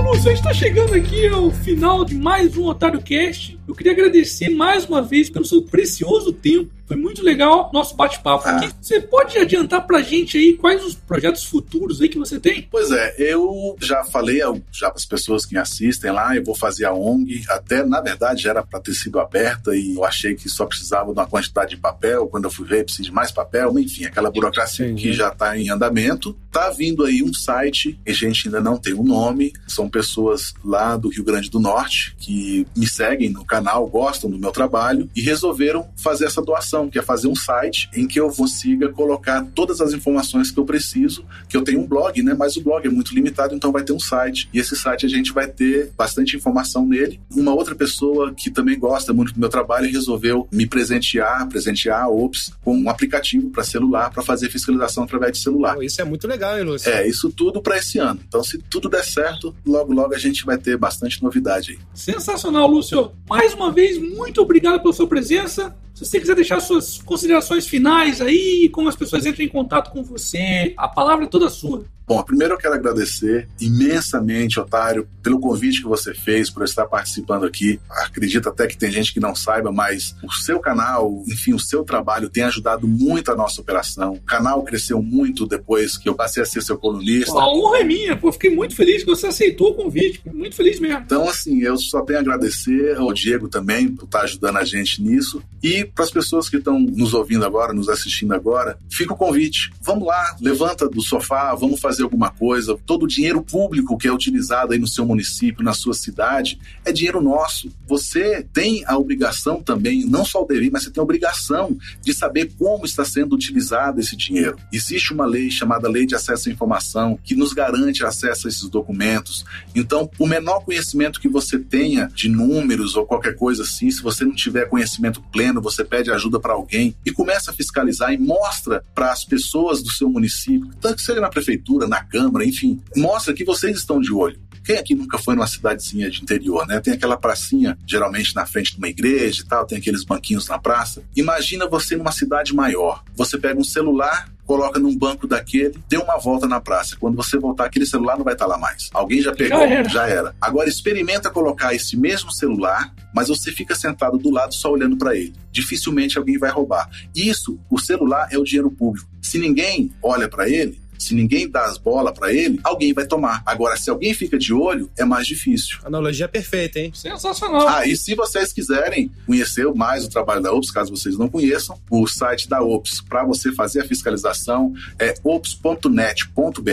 Bom, 0.08 0.14
Lúcio, 0.14 0.32
a 0.32 0.34
gente 0.34 0.44
tá 0.44 0.54
chegando 0.54 0.94
aqui 0.94 1.28
ao 1.28 1.52
final 1.52 2.06
de 2.06 2.16
mais 2.16 2.56
um 2.56 2.64
Otário 2.64 3.02
Cast. 3.02 3.60
Eu 3.68 3.76
queria 3.76 3.92
agradecer 3.92 4.48
mais 4.48 4.86
uma 4.86 5.02
vez 5.02 5.30
pelo 5.30 5.44
seu 5.44 5.62
precioso 5.64 6.32
tempo 6.32 6.72
foi 6.88 6.96
muito 6.96 7.22
legal 7.22 7.70
nosso 7.74 7.96
bate-papo 7.96 8.48
ah. 8.48 8.58
aqui. 8.58 8.74
Você 8.82 9.02
pode 9.02 9.38
adiantar 9.38 9.86
pra 9.86 10.02
gente 10.02 10.38
aí 10.38 10.54
quais 10.54 10.84
os 10.84 10.96
projetos 10.96 11.44
futuros 11.44 12.02
aí 12.02 12.08
que 12.08 12.18
você 12.18 12.40
tem? 12.40 12.68
Pois 12.72 12.92
é, 12.92 13.16
eu 13.18 13.76
já 13.82 14.04
falei 14.06 14.40
já 14.72 14.90
para 14.90 14.98
as 14.98 15.06
pessoas 15.06 15.46
que 15.46 15.54
me 15.54 15.60
assistem 15.60 16.12
lá, 16.12 16.36
eu 16.36 16.44
vou 16.44 16.56
fazer 16.56 16.86
a 16.86 16.94
ONG. 16.94 17.44
Até, 17.50 17.84
na 17.84 18.00
verdade, 18.00 18.44
já 18.44 18.52
era 18.52 18.64
para 18.64 18.80
ter 18.80 18.94
sido 18.94 19.20
aberta 19.20 19.76
e 19.76 19.96
eu 19.96 20.06
achei 20.06 20.36
que 20.36 20.48
só 20.48 20.66
precisava 20.66 21.12
de 21.12 21.20
uma 21.20 21.28
quantidade 21.28 21.72
de 21.72 21.78
papel. 21.78 22.28
Quando 22.28 22.46
eu 22.46 22.52
fui 22.52 22.66
ver, 22.66 22.86
precisa 22.86 23.04
de 23.04 23.12
mais 23.12 23.32
papel. 23.32 23.78
Enfim, 23.78 24.06
aquela 24.06 24.32
burocracia 24.32 24.86
Entendi. 24.86 25.10
que 25.10 25.14
já 25.14 25.30
está 25.30 25.58
em 25.58 25.70
andamento. 25.70 26.38
Tá 26.52 26.70
vindo 26.70 27.04
aí 27.04 27.22
um 27.22 27.34
site, 27.34 28.00
a 28.08 28.12
gente 28.12 28.48
ainda 28.48 28.62
não 28.62 28.78
tem 28.78 28.94
o 28.94 29.02
um 29.02 29.04
nome. 29.04 29.52
São 29.68 29.90
pessoas 29.90 30.54
lá 30.64 30.96
do 30.96 31.10
Rio 31.10 31.24
Grande 31.24 31.50
do 31.50 31.60
Norte 31.60 32.16
que 32.18 32.66
me 32.76 32.88
seguem 32.88 33.30
no 33.30 33.46
canal, 33.46 33.88
gostam 33.88 34.30
do 34.30 34.40
meu 34.40 34.52
trabalho 34.52 35.10
e 35.16 35.22
resolveram 35.22 35.90
fazer 35.96 36.26
essa 36.26 36.42
doação 36.42 36.77
que 36.90 37.00
é 37.00 37.02
fazer 37.02 37.28
um 37.28 37.36
site 37.36 37.90
em 37.96 38.08
que 38.08 38.20
eu 38.20 38.30
consiga 38.30 38.90
colocar 38.90 39.46
todas 39.56 39.82
as 39.82 39.94
informações 39.94 40.52
que 40.52 40.60
eu 40.60 40.66
preciso, 40.66 41.26
que 41.48 41.56
eu 41.56 41.64
tenho 41.64 41.80
um 41.80 41.88
blog, 41.88 42.22
né? 42.22 42.34
Mas 42.34 42.58
o 42.58 42.62
blog 42.62 42.86
é 42.86 42.90
muito 42.90 43.14
limitado, 43.14 43.56
então 43.56 43.72
vai 43.72 43.84
ter 43.84 43.94
um 43.94 44.00
site. 44.00 44.50
E 44.54 44.60
esse 44.60 44.76
site 44.76 45.06
a 45.06 45.10
gente 45.10 45.32
vai 45.32 45.48
ter 45.48 45.92
bastante 45.98 46.36
informação 46.36 46.86
nele. 46.86 47.20
Uma 47.34 47.54
outra 47.54 47.76
pessoa 47.76 48.34
que 48.34 48.52
também 48.52 48.78
gosta 48.78 49.14
muito 49.14 49.34
do 49.34 49.40
meu 49.40 49.50
trabalho 49.50 49.90
resolveu 49.90 50.48
me 50.52 50.68
presentear, 50.68 51.48
presentear 51.48 52.04
a 52.04 52.10
Ops 52.10 52.52
com 52.64 52.78
um 52.78 52.90
aplicativo 52.90 53.50
para 53.50 53.64
celular 53.64 54.12
para 54.12 54.24
fazer 54.24 54.50
fiscalização 54.50 55.04
através 55.04 55.32
de 55.32 55.40
celular. 55.40 55.82
isso 55.82 56.02
é 56.02 56.06
muito 56.06 56.28
legal, 56.28 56.58
hein, 56.58 56.64
Lúcio? 56.64 56.92
É, 56.92 57.08
isso 57.08 57.32
tudo 57.32 57.62
para 57.62 57.78
esse 57.78 58.00
ano. 58.00 58.20
Então, 58.28 58.44
se 58.44 58.58
tudo 58.58 58.90
der 58.90 59.04
certo, 59.04 59.56
logo 59.66 59.94
logo 59.94 60.14
a 60.14 60.18
gente 60.18 60.46
vai 60.46 60.58
ter 60.58 60.78
bastante 60.78 61.24
novidade 61.24 61.72
aí. 61.72 61.80
Sensacional, 61.94 62.68
Lúcio. 62.68 63.12
Mais 63.30 63.54
uma 63.54 63.72
vez, 63.72 63.98
muito 63.98 64.42
obrigado 64.42 64.82
pela 64.82 64.94
sua 64.94 65.08
presença. 65.08 65.76
Se 65.98 66.06
você 66.06 66.20
quiser 66.20 66.36
deixar 66.36 66.60
suas 66.60 67.00
considerações 67.00 67.68
finais 67.68 68.22
aí, 68.22 68.70
como 68.70 68.88
as 68.88 68.96
pessoas 68.96 69.26
entram 69.26 69.44
em 69.44 69.50
contato 69.50 69.90
com 69.90 70.04
você, 70.04 70.72
a 70.78 70.88
palavra 70.88 71.26
é 71.26 71.28
toda 71.28 71.50
sua. 71.50 71.86
Bom, 72.08 72.24
primeiro 72.24 72.54
eu 72.54 72.58
quero 72.58 72.74
agradecer 72.74 73.50
imensamente, 73.60 74.58
Otário, 74.62 75.06
pelo 75.22 75.42
convite 75.42 75.82
que 75.82 75.88
você 75.90 76.14
fez, 76.14 76.50
por 76.50 76.64
estar 76.64 76.86
participando 76.86 77.46
aqui. 77.46 77.82
Acredito 77.90 78.48
até 78.48 78.66
que 78.66 78.78
tem 78.78 78.90
gente 78.90 79.14
que 79.14 79.20
não 79.20 79.36
saiba, 79.36 79.74
mas 79.74 80.16
o 80.24 80.32
seu 80.32 80.58
canal, 80.58 81.22
enfim, 81.28 81.54
o 81.54 81.60
seu 81.60 81.84
trabalho 81.84 82.30
tem 82.30 82.44
ajudado 82.44 82.88
muito 82.88 83.30
a 83.30 83.36
nossa 83.36 83.60
operação. 83.60 84.14
O 84.14 84.22
canal 84.22 84.64
cresceu 84.64 85.02
muito 85.02 85.46
depois 85.46 85.98
que 85.98 86.08
eu 86.08 86.16
passei 86.16 86.42
a 86.42 86.46
ser 86.46 86.64
seu 86.64 86.78
colunista. 86.78 87.34
A 87.34 87.54
honra 87.54 87.80
é 87.80 87.84
minha, 87.84 88.16
pô. 88.16 88.32
Fiquei 88.32 88.56
muito 88.56 88.74
feliz 88.74 89.04
que 89.04 89.10
você 89.10 89.28
aceitou 89.28 89.72
o 89.72 89.74
convite. 89.74 90.22
Muito 90.34 90.56
feliz 90.56 90.80
mesmo. 90.80 91.00
Então, 91.00 91.28
assim, 91.28 91.62
eu 91.62 91.78
só 91.78 92.02
tenho 92.04 92.20
a 92.20 92.22
agradecer 92.22 92.96
ao 92.96 93.12
Diego 93.12 93.50
também 93.50 93.90
por 93.90 94.06
estar 94.06 94.22
ajudando 94.22 94.56
a 94.56 94.64
gente 94.64 95.04
nisso. 95.04 95.44
E 95.62 95.84
para 95.84 96.06
as 96.06 96.12
pessoas 96.12 96.48
que 96.48 96.56
estão 96.56 96.80
nos 96.80 97.14
ouvindo 97.14 97.46
agora, 97.46 97.74
nos 97.74 97.90
assistindo 97.90 98.34
agora, 98.34 98.80
fica 98.90 99.14
o 99.14 99.18
convite. 99.18 99.72
Vamos 99.82 100.08
lá, 100.08 100.38
levanta 100.40 100.88
do 100.88 101.02
sofá, 101.02 101.54
vamos 101.54 101.82
fazer 101.82 101.97
alguma 102.04 102.30
coisa. 102.30 102.78
Todo 102.86 103.04
o 103.04 103.08
dinheiro 103.08 103.42
público 103.42 103.98
que 103.98 104.08
é 104.08 104.14
utilizado 104.14 104.74
aí 104.74 104.80
no 104.80 104.88
seu 104.88 105.06
município, 105.06 105.64
na 105.64 105.74
sua 105.74 105.94
cidade, 105.94 106.60
é 106.86 106.92
dinheiro 106.92 107.22
nosso. 107.22 107.72
Você 107.88 108.46
tem 108.54 108.84
a 108.86 108.98
obrigação 108.98 109.62
também, 109.62 110.06
não 110.06 110.26
só 110.26 110.44
o 110.44 110.46
dever, 110.46 110.72
mas 110.72 110.84
você 110.84 110.92
tem 110.92 111.02
a 111.02 111.04
obrigação 111.04 111.78
de 112.02 112.14
saber 112.14 112.52
como 112.58 112.86
está 112.86 113.06
sendo 113.06 113.34
utilizado 113.34 114.00
esse 114.00 114.16
dinheiro. 114.16 114.58
Existe 114.72 115.14
uma 115.14 115.26
lei 115.26 115.50
chamada 115.50 115.90
Lei 115.90 116.06
de 116.06 116.16
Acesso 116.16 116.50
à 116.50 116.52
Informação 116.52 117.20
que 117.24 117.36
nos 117.36 117.54
garante 117.54 118.04
acesso 118.04 118.48
a 118.48 118.50
esses 118.50 118.68
documentos. 118.70 119.46
Então, 119.76 120.10
o 120.18 120.28
menor 120.28 120.64
conhecimento 120.64 121.20
que 121.20 121.28
você 121.28 121.58
tenha 121.60 122.10
de 122.14 122.30
números 122.30 122.96
ou 122.96 123.06
qualquer 123.06 123.36
coisa 123.36 123.64
assim, 123.64 123.90
se 123.92 124.02
você 124.02 124.26
não 124.26 124.34
tiver 124.34 124.70
conhecimento 124.70 125.22
pleno, 125.32 125.62
você 125.62 125.84
pede 125.84 126.12
ajuda 126.12 126.40
para 126.40 126.54
alguém 126.54 126.96
e 127.06 127.12
começa 127.12 127.52
a 127.52 127.54
fiscalizar 127.54 128.14
e 128.14 128.18
mostra 128.18 128.84
para 128.94 129.12
as 129.12 129.24
pessoas 129.24 129.82
do 129.82 129.90
seu 129.92 130.10
município, 130.10 130.70
tanto 130.82 130.98
que 130.98 131.02
seja 131.02 131.22
na 131.22 131.30
prefeitura, 131.30 131.87
na 131.88 132.04
Câmara, 132.04 132.46
enfim, 132.46 132.82
mostra 132.96 133.34
que 133.34 133.44
vocês 133.44 133.78
estão 133.78 134.00
de 134.00 134.14
olho. 134.14 134.40
Quem 134.68 134.78
aqui 134.78 134.94
nunca 134.94 135.18
foi 135.18 135.34
numa 135.34 135.48
cidadezinha 135.48 136.10
de 136.10 136.22
interior, 136.22 136.68
né? 136.68 136.82
Tem 136.82 136.94
aquela 136.94 137.16
pracinha, 137.16 137.78
geralmente 137.88 138.36
na 138.36 138.46
frente 138.46 138.74
de 138.74 138.78
uma 138.78 138.90
igreja 138.90 139.42
e 139.42 139.48
tal, 139.48 139.66
tem 139.66 139.78
aqueles 139.78 140.04
banquinhos 140.04 140.46
na 140.50 140.60
praça. 140.60 141.04
Imagina 141.16 141.66
você 141.70 141.96
numa 141.96 142.12
cidade 142.12 142.54
maior. 142.54 143.02
Você 143.16 143.38
pega 143.38 143.58
um 143.58 143.64
celular, 143.64 144.30
coloca 144.46 144.78
num 144.78 144.94
banco 144.94 145.26
daquele, 145.26 145.74
dê 145.88 145.96
uma 145.96 146.18
volta 146.18 146.48
na 146.48 146.60
praça. 146.60 146.98
Quando 147.00 147.16
você 147.16 147.38
voltar, 147.38 147.64
aquele 147.64 147.86
celular 147.86 148.18
não 148.18 148.26
vai 148.26 148.34
estar 148.34 148.46
lá 148.46 148.58
mais. 148.58 148.90
Alguém 148.94 149.22
já 149.22 149.34
pegou? 149.34 149.58
Já 149.58 149.66
era. 149.66 149.90
Já 149.90 150.08
era. 150.08 150.36
Agora 150.42 150.68
experimenta 150.68 151.30
colocar 151.30 151.74
esse 151.74 151.96
mesmo 151.96 152.30
celular, 152.30 152.94
mas 153.16 153.30
você 153.30 153.54
fica 153.54 153.74
sentado 153.74 154.18
do 154.18 154.30
lado 154.30 154.54
só 154.54 154.70
olhando 154.70 154.98
para 154.98 155.16
ele. 155.16 155.34
Dificilmente 155.50 156.18
alguém 156.18 156.38
vai 156.38 156.52
roubar. 156.52 156.90
Isso, 157.16 157.58
o 157.70 157.80
celular 157.80 158.28
é 158.32 158.38
o 158.38 158.44
dinheiro 158.44 158.70
público. 158.70 159.08
Se 159.22 159.40
ninguém 159.40 159.94
olha 160.04 160.28
para 160.28 160.50
ele, 160.50 160.82
se 160.98 161.14
ninguém 161.14 161.50
dá 161.50 161.66
as 161.66 161.78
bolas 161.78 162.18
para 162.18 162.34
ele, 162.34 162.60
alguém 162.64 162.94
vai 162.94 163.06
tomar. 163.06 163.42
Agora, 163.46 163.78
se 163.78 163.90
alguém 163.90 164.14
fica 164.14 164.38
de 164.38 164.54
olho, 164.54 164.90
é 164.98 165.06
mais 165.06 165.28
difícil. 165.28 165.78
Analogia 165.84 166.28
perfeita, 166.28 166.80
hein? 166.80 166.92
Sensacional. 166.94 167.68
Ah, 167.68 167.86
e 167.86 167.96
se 167.96 168.16
vocês 168.16 168.52
quiserem 168.54 169.12
conhecer 169.26 169.68
mais 169.74 170.06
o 170.06 170.10
trabalho 170.10 170.42
da 170.42 170.54
OPS, 170.54 170.72
caso 170.72 170.96
vocês 170.96 171.18
não 171.18 171.30
conheçam, 171.30 171.80
o 171.90 172.08
site 172.08 172.50
da 172.50 172.62
OPS 172.62 173.02
para 173.02 173.24
você 173.24 173.52
fazer 173.52 173.82
a 173.82 173.86
fiscalização 173.86 174.74
é 175.00 175.14
ops.net.br. 175.24 176.68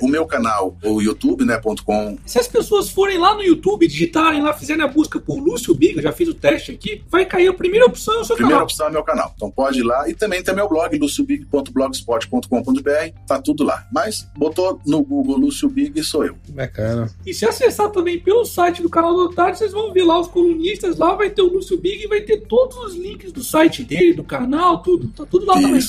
O 0.00 0.08
meu 0.08 0.26
canal, 0.26 0.76
o 0.82 1.00
youtube, 1.00 1.44
né, 1.44 1.60
.com, 1.84 2.18
Se 2.26 2.36
as 2.38 2.48
pessoas 2.48 2.90
forem 2.90 3.16
lá 3.16 3.32
no 3.34 3.42
YouTube, 3.42 3.86
digitarem 3.86 4.42
lá, 4.42 4.52
fizerem 4.52 4.82
a 4.82 4.88
busca 4.88 5.20
por 5.20 5.38
Lúcio 5.38 5.72
Big, 5.72 5.96
eu 5.96 6.02
já 6.02 6.10
fiz 6.12 6.28
o 6.28 6.34
teste 6.34 6.72
aqui, 6.72 7.04
vai 7.08 7.24
cair 7.24 7.46
a 7.46 7.54
primeira 7.54 7.86
opção 7.86 8.18
no 8.18 8.24
seu 8.24 8.34
primeira 8.34 8.56
canal. 8.56 8.64
opção 8.64 8.88
é 8.88 8.90
meu 8.90 9.04
canal. 9.04 9.32
Então 9.36 9.52
pode 9.52 9.78
ir 9.78 9.84
lá 9.84 10.08
e 10.08 10.14
também 10.14 10.42
tem 10.42 10.52
meu 10.52 10.68
blog, 10.68 10.98
luciobig.blogspot.com.br, 10.98 13.14
tá 13.26 13.40
tudo 13.40 13.64
lá. 13.64 13.86
Mas 13.92 14.28
botou 14.36 14.80
no 14.86 15.02
Google 15.02 15.36
Lúcio 15.36 15.68
Big 15.68 16.02
sou 16.02 16.24
eu. 16.24 16.36
Bacana. 16.48 17.10
E 17.26 17.34
se 17.34 17.46
acessar 17.46 17.90
também 17.90 18.18
pelo 18.18 18.44
site 18.44 18.82
do 18.82 18.90
canal 18.90 19.14
do 19.14 19.20
Otário, 19.22 19.56
vocês 19.56 19.72
vão 19.72 19.92
ver 19.92 20.04
lá 20.04 20.18
os 20.20 20.28
colunistas, 20.28 20.98
lá 20.98 21.14
vai 21.14 21.30
ter 21.30 21.42
o 21.42 21.52
Lúcio 21.52 21.78
Big 21.78 22.04
e 22.04 22.08
vai 22.08 22.20
ter 22.20 22.38
todos 22.46 22.76
os 22.78 22.94
links 22.94 23.32
do 23.32 23.42
site 23.42 23.82
dele, 23.82 24.14
do 24.14 24.24
canal, 24.24 24.82
tudo. 24.82 25.08
Tá 25.08 25.24
tudo 25.26 25.46
lá 25.46 25.54
também. 25.54 25.80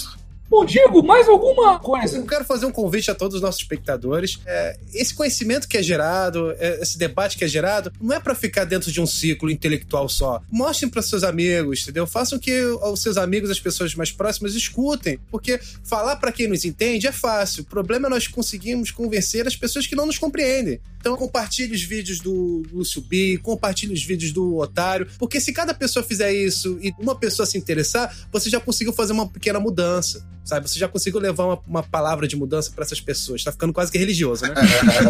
Bom, 0.47 0.63
Diego, 0.63 1.01
mais 1.01 1.27
alguma 1.27 1.79
coisa? 1.79 2.17
Eu 2.17 2.25
quero 2.25 2.45
fazer 2.45 2.67
um 2.67 2.71
convite 2.71 3.09
a 3.09 3.15
todos 3.15 3.35
os 3.35 3.41
nossos 3.41 3.61
espectadores. 3.61 4.39
É, 4.45 4.77
esse 4.93 5.13
conhecimento 5.13 5.67
que 5.67 5.75
é 5.75 5.81
gerado, 5.81 6.51
é, 6.59 6.81
esse 6.81 6.99
debate 6.99 7.35
que 7.35 7.43
é 7.43 7.47
gerado, 7.47 7.91
não 7.99 8.15
é 8.15 8.19
para 8.19 8.35
ficar 8.35 8.63
dentro 8.63 8.91
de 8.91 9.01
um 9.01 9.07
ciclo 9.07 9.49
intelectual 9.49 10.07
só. 10.07 10.41
Mostrem 10.51 10.89
para 10.89 11.01
seus 11.01 11.23
amigos, 11.23 11.81
entendeu? 11.81 12.05
Façam 12.05 12.37
que 12.37 12.61
os 12.61 13.01
seus 13.01 13.17
amigos, 13.17 13.49
as 13.49 13.59
pessoas 13.59 13.95
mais 13.95 14.11
próximas, 14.11 14.53
escutem. 14.53 15.19
Porque 15.31 15.59
falar 15.83 16.17
para 16.17 16.31
quem 16.31 16.47
nos 16.47 16.63
entende 16.63 17.07
é 17.07 17.11
fácil. 17.11 17.63
O 17.63 17.65
problema 17.65 18.07
é 18.07 18.11
nós 18.11 18.27
conseguirmos 18.27 18.91
convencer 18.91 19.47
as 19.47 19.55
pessoas 19.55 19.87
que 19.87 19.95
não 19.95 20.05
nos 20.05 20.19
compreendem. 20.19 20.79
Então 21.05 21.15
compartilhe 21.17 21.75
os 21.75 21.83
vídeos 21.83 22.19
do 22.19 22.63
Lúcio 22.73 22.99
B, 22.99 23.39
compartilhe 23.43 23.93
os 23.93 24.03
vídeos 24.03 24.31
do 24.31 24.57
Otário, 24.57 25.07
porque 25.19 25.39
se 25.39 25.53
cada 25.53 25.71
pessoa 25.71 26.03
fizer 26.03 26.33
isso 26.33 26.79
e 26.81 26.91
uma 26.97 27.15
pessoa 27.15 27.45
se 27.45 27.59
interessar, 27.59 28.11
você 28.31 28.49
já 28.49 28.59
conseguiu 28.59 28.91
fazer 28.91 29.13
uma 29.13 29.27
pequena 29.27 29.59
mudança, 29.59 30.25
sabe? 30.45 30.69
Você 30.69 30.79
já 30.79 30.87
conseguiu 30.87 31.19
levar 31.19 31.45
uma, 31.45 31.59
uma 31.67 31.83
palavra 31.83 32.27
de 32.27 32.35
mudança 32.35 32.71
para 32.73 32.85
essas 32.85 33.01
pessoas. 33.01 33.43
Tá 33.43 33.51
ficando 33.51 33.73
quase 33.73 33.91
que 33.91 33.97
religioso, 33.97 34.45
né? 34.45 34.53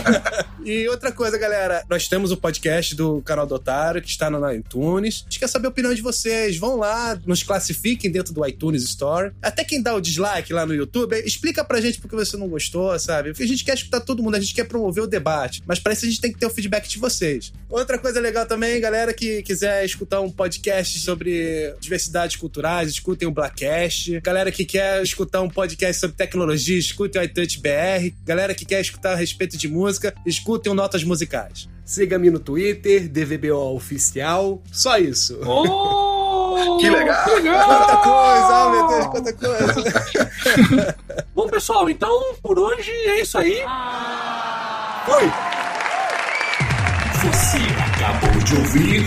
e 0.65 0.87
outra 0.87 1.11
coisa, 1.11 1.37
galera, 1.37 1.83
nós 1.89 2.07
temos 2.07 2.31
o 2.31 2.37
podcast 2.37 2.95
do 2.95 3.21
canal 3.21 3.45
do 3.45 3.55
Otário, 3.55 4.01
que 4.01 4.09
está 4.09 4.29
no 4.29 4.51
iTunes. 4.51 5.23
A 5.27 5.29
gente 5.29 5.39
quer 5.39 5.47
saber 5.47 5.67
a 5.67 5.69
opinião 5.69 5.93
de 5.93 6.01
vocês. 6.01 6.57
Vão 6.57 6.77
lá, 6.77 7.19
nos 7.25 7.43
classifiquem 7.43 8.09
dentro 8.09 8.33
do 8.33 8.45
iTunes 8.47 8.83
Store. 8.83 9.31
Até 9.41 9.63
quem 9.63 9.81
dá 9.81 9.93
o 9.93 10.01
dislike 10.01 10.53
lá 10.53 10.65
no 10.65 10.73
YouTube, 10.73 11.15
explica 11.25 11.63
pra 11.63 11.81
gente 11.81 11.99
porque 11.99 12.15
você 12.15 12.37
não 12.37 12.47
gostou, 12.47 12.97
sabe? 12.97 13.29
Porque 13.29 13.43
a 13.43 13.47
gente 13.47 13.63
quer 13.63 13.75
escutar 13.75 13.99
todo 13.99 14.23
mundo, 14.23 14.35
a 14.35 14.39
gente 14.39 14.53
quer 14.53 14.65
promover 14.65 15.03
o 15.03 15.07
debate. 15.07 15.61
Mas 15.65 15.79
para 15.79 15.93
isso 15.93 16.05
a 16.05 16.09
gente 16.09 16.21
tem 16.21 16.31
que 16.31 16.39
ter 16.39 16.45
o 16.45 16.49
feedback 16.49 16.87
de 16.87 16.97
vocês. 16.97 17.51
Outra 17.69 17.97
coisa 17.97 18.19
legal 18.19 18.45
também, 18.45 18.79
galera 18.79 19.13
que 19.13 19.43
quiser 19.43 19.83
escutar 19.83 20.21
um 20.21 20.31
podcast 20.31 20.99
sobre 20.99 21.75
diversidades 21.79 22.35
culturais, 22.35 22.89
escutem 22.89 23.27
o 23.27 23.31
Blackcast. 23.31 24.19
Galera 24.21 24.51
que 24.51 24.63
quer 24.63 25.03
escutar 25.25 25.41
um 25.41 25.49
podcast 25.49 25.99
sobre 25.99 26.15
tecnologia, 26.15 26.77
escutem 26.77 27.19
o 27.21 27.25
iTouch 27.25 27.59
BR. 27.59 28.13
Galera 28.23 28.53
que 28.53 28.63
quer 28.63 28.79
escutar 28.79 29.13
a 29.13 29.15
respeito 29.15 29.57
de 29.57 29.67
música, 29.67 30.13
escutem 30.25 30.71
o 30.71 30.75
Notas 30.75 31.03
Musicais. 31.03 31.67
Siga-me 31.83 32.29
no 32.29 32.39
Twitter, 32.39 33.09
DVBO 33.09 33.75
Oficial. 33.75 34.61
Só 34.71 34.97
isso. 34.97 35.39
Oh, 36.57 36.77
Que 36.77 36.89
legal. 36.89 37.25
que 37.25 37.31
legal. 37.41 37.67
Quanta 37.67 37.97
coisa, 37.97 38.65
oh 38.65 38.69
meu 38.69 38.88
Deus, 38.88 39.05
quanta 39.07 39.33
coisa. 39.33 40.95
Bom, 41.35 41.49
pessoal, 41.49 41.89
então 41.89 42.33
por 42.41 42.57
hoje 42.57 42.89
é 42.91 43.19
isso 43.21 43.38
aí. 43.38 43.61
Fui! 45.05 45.29
Você 47.29 47.57
acabou 47.81 48.41
de 48.43 48.55
ouvir 48.55 49.05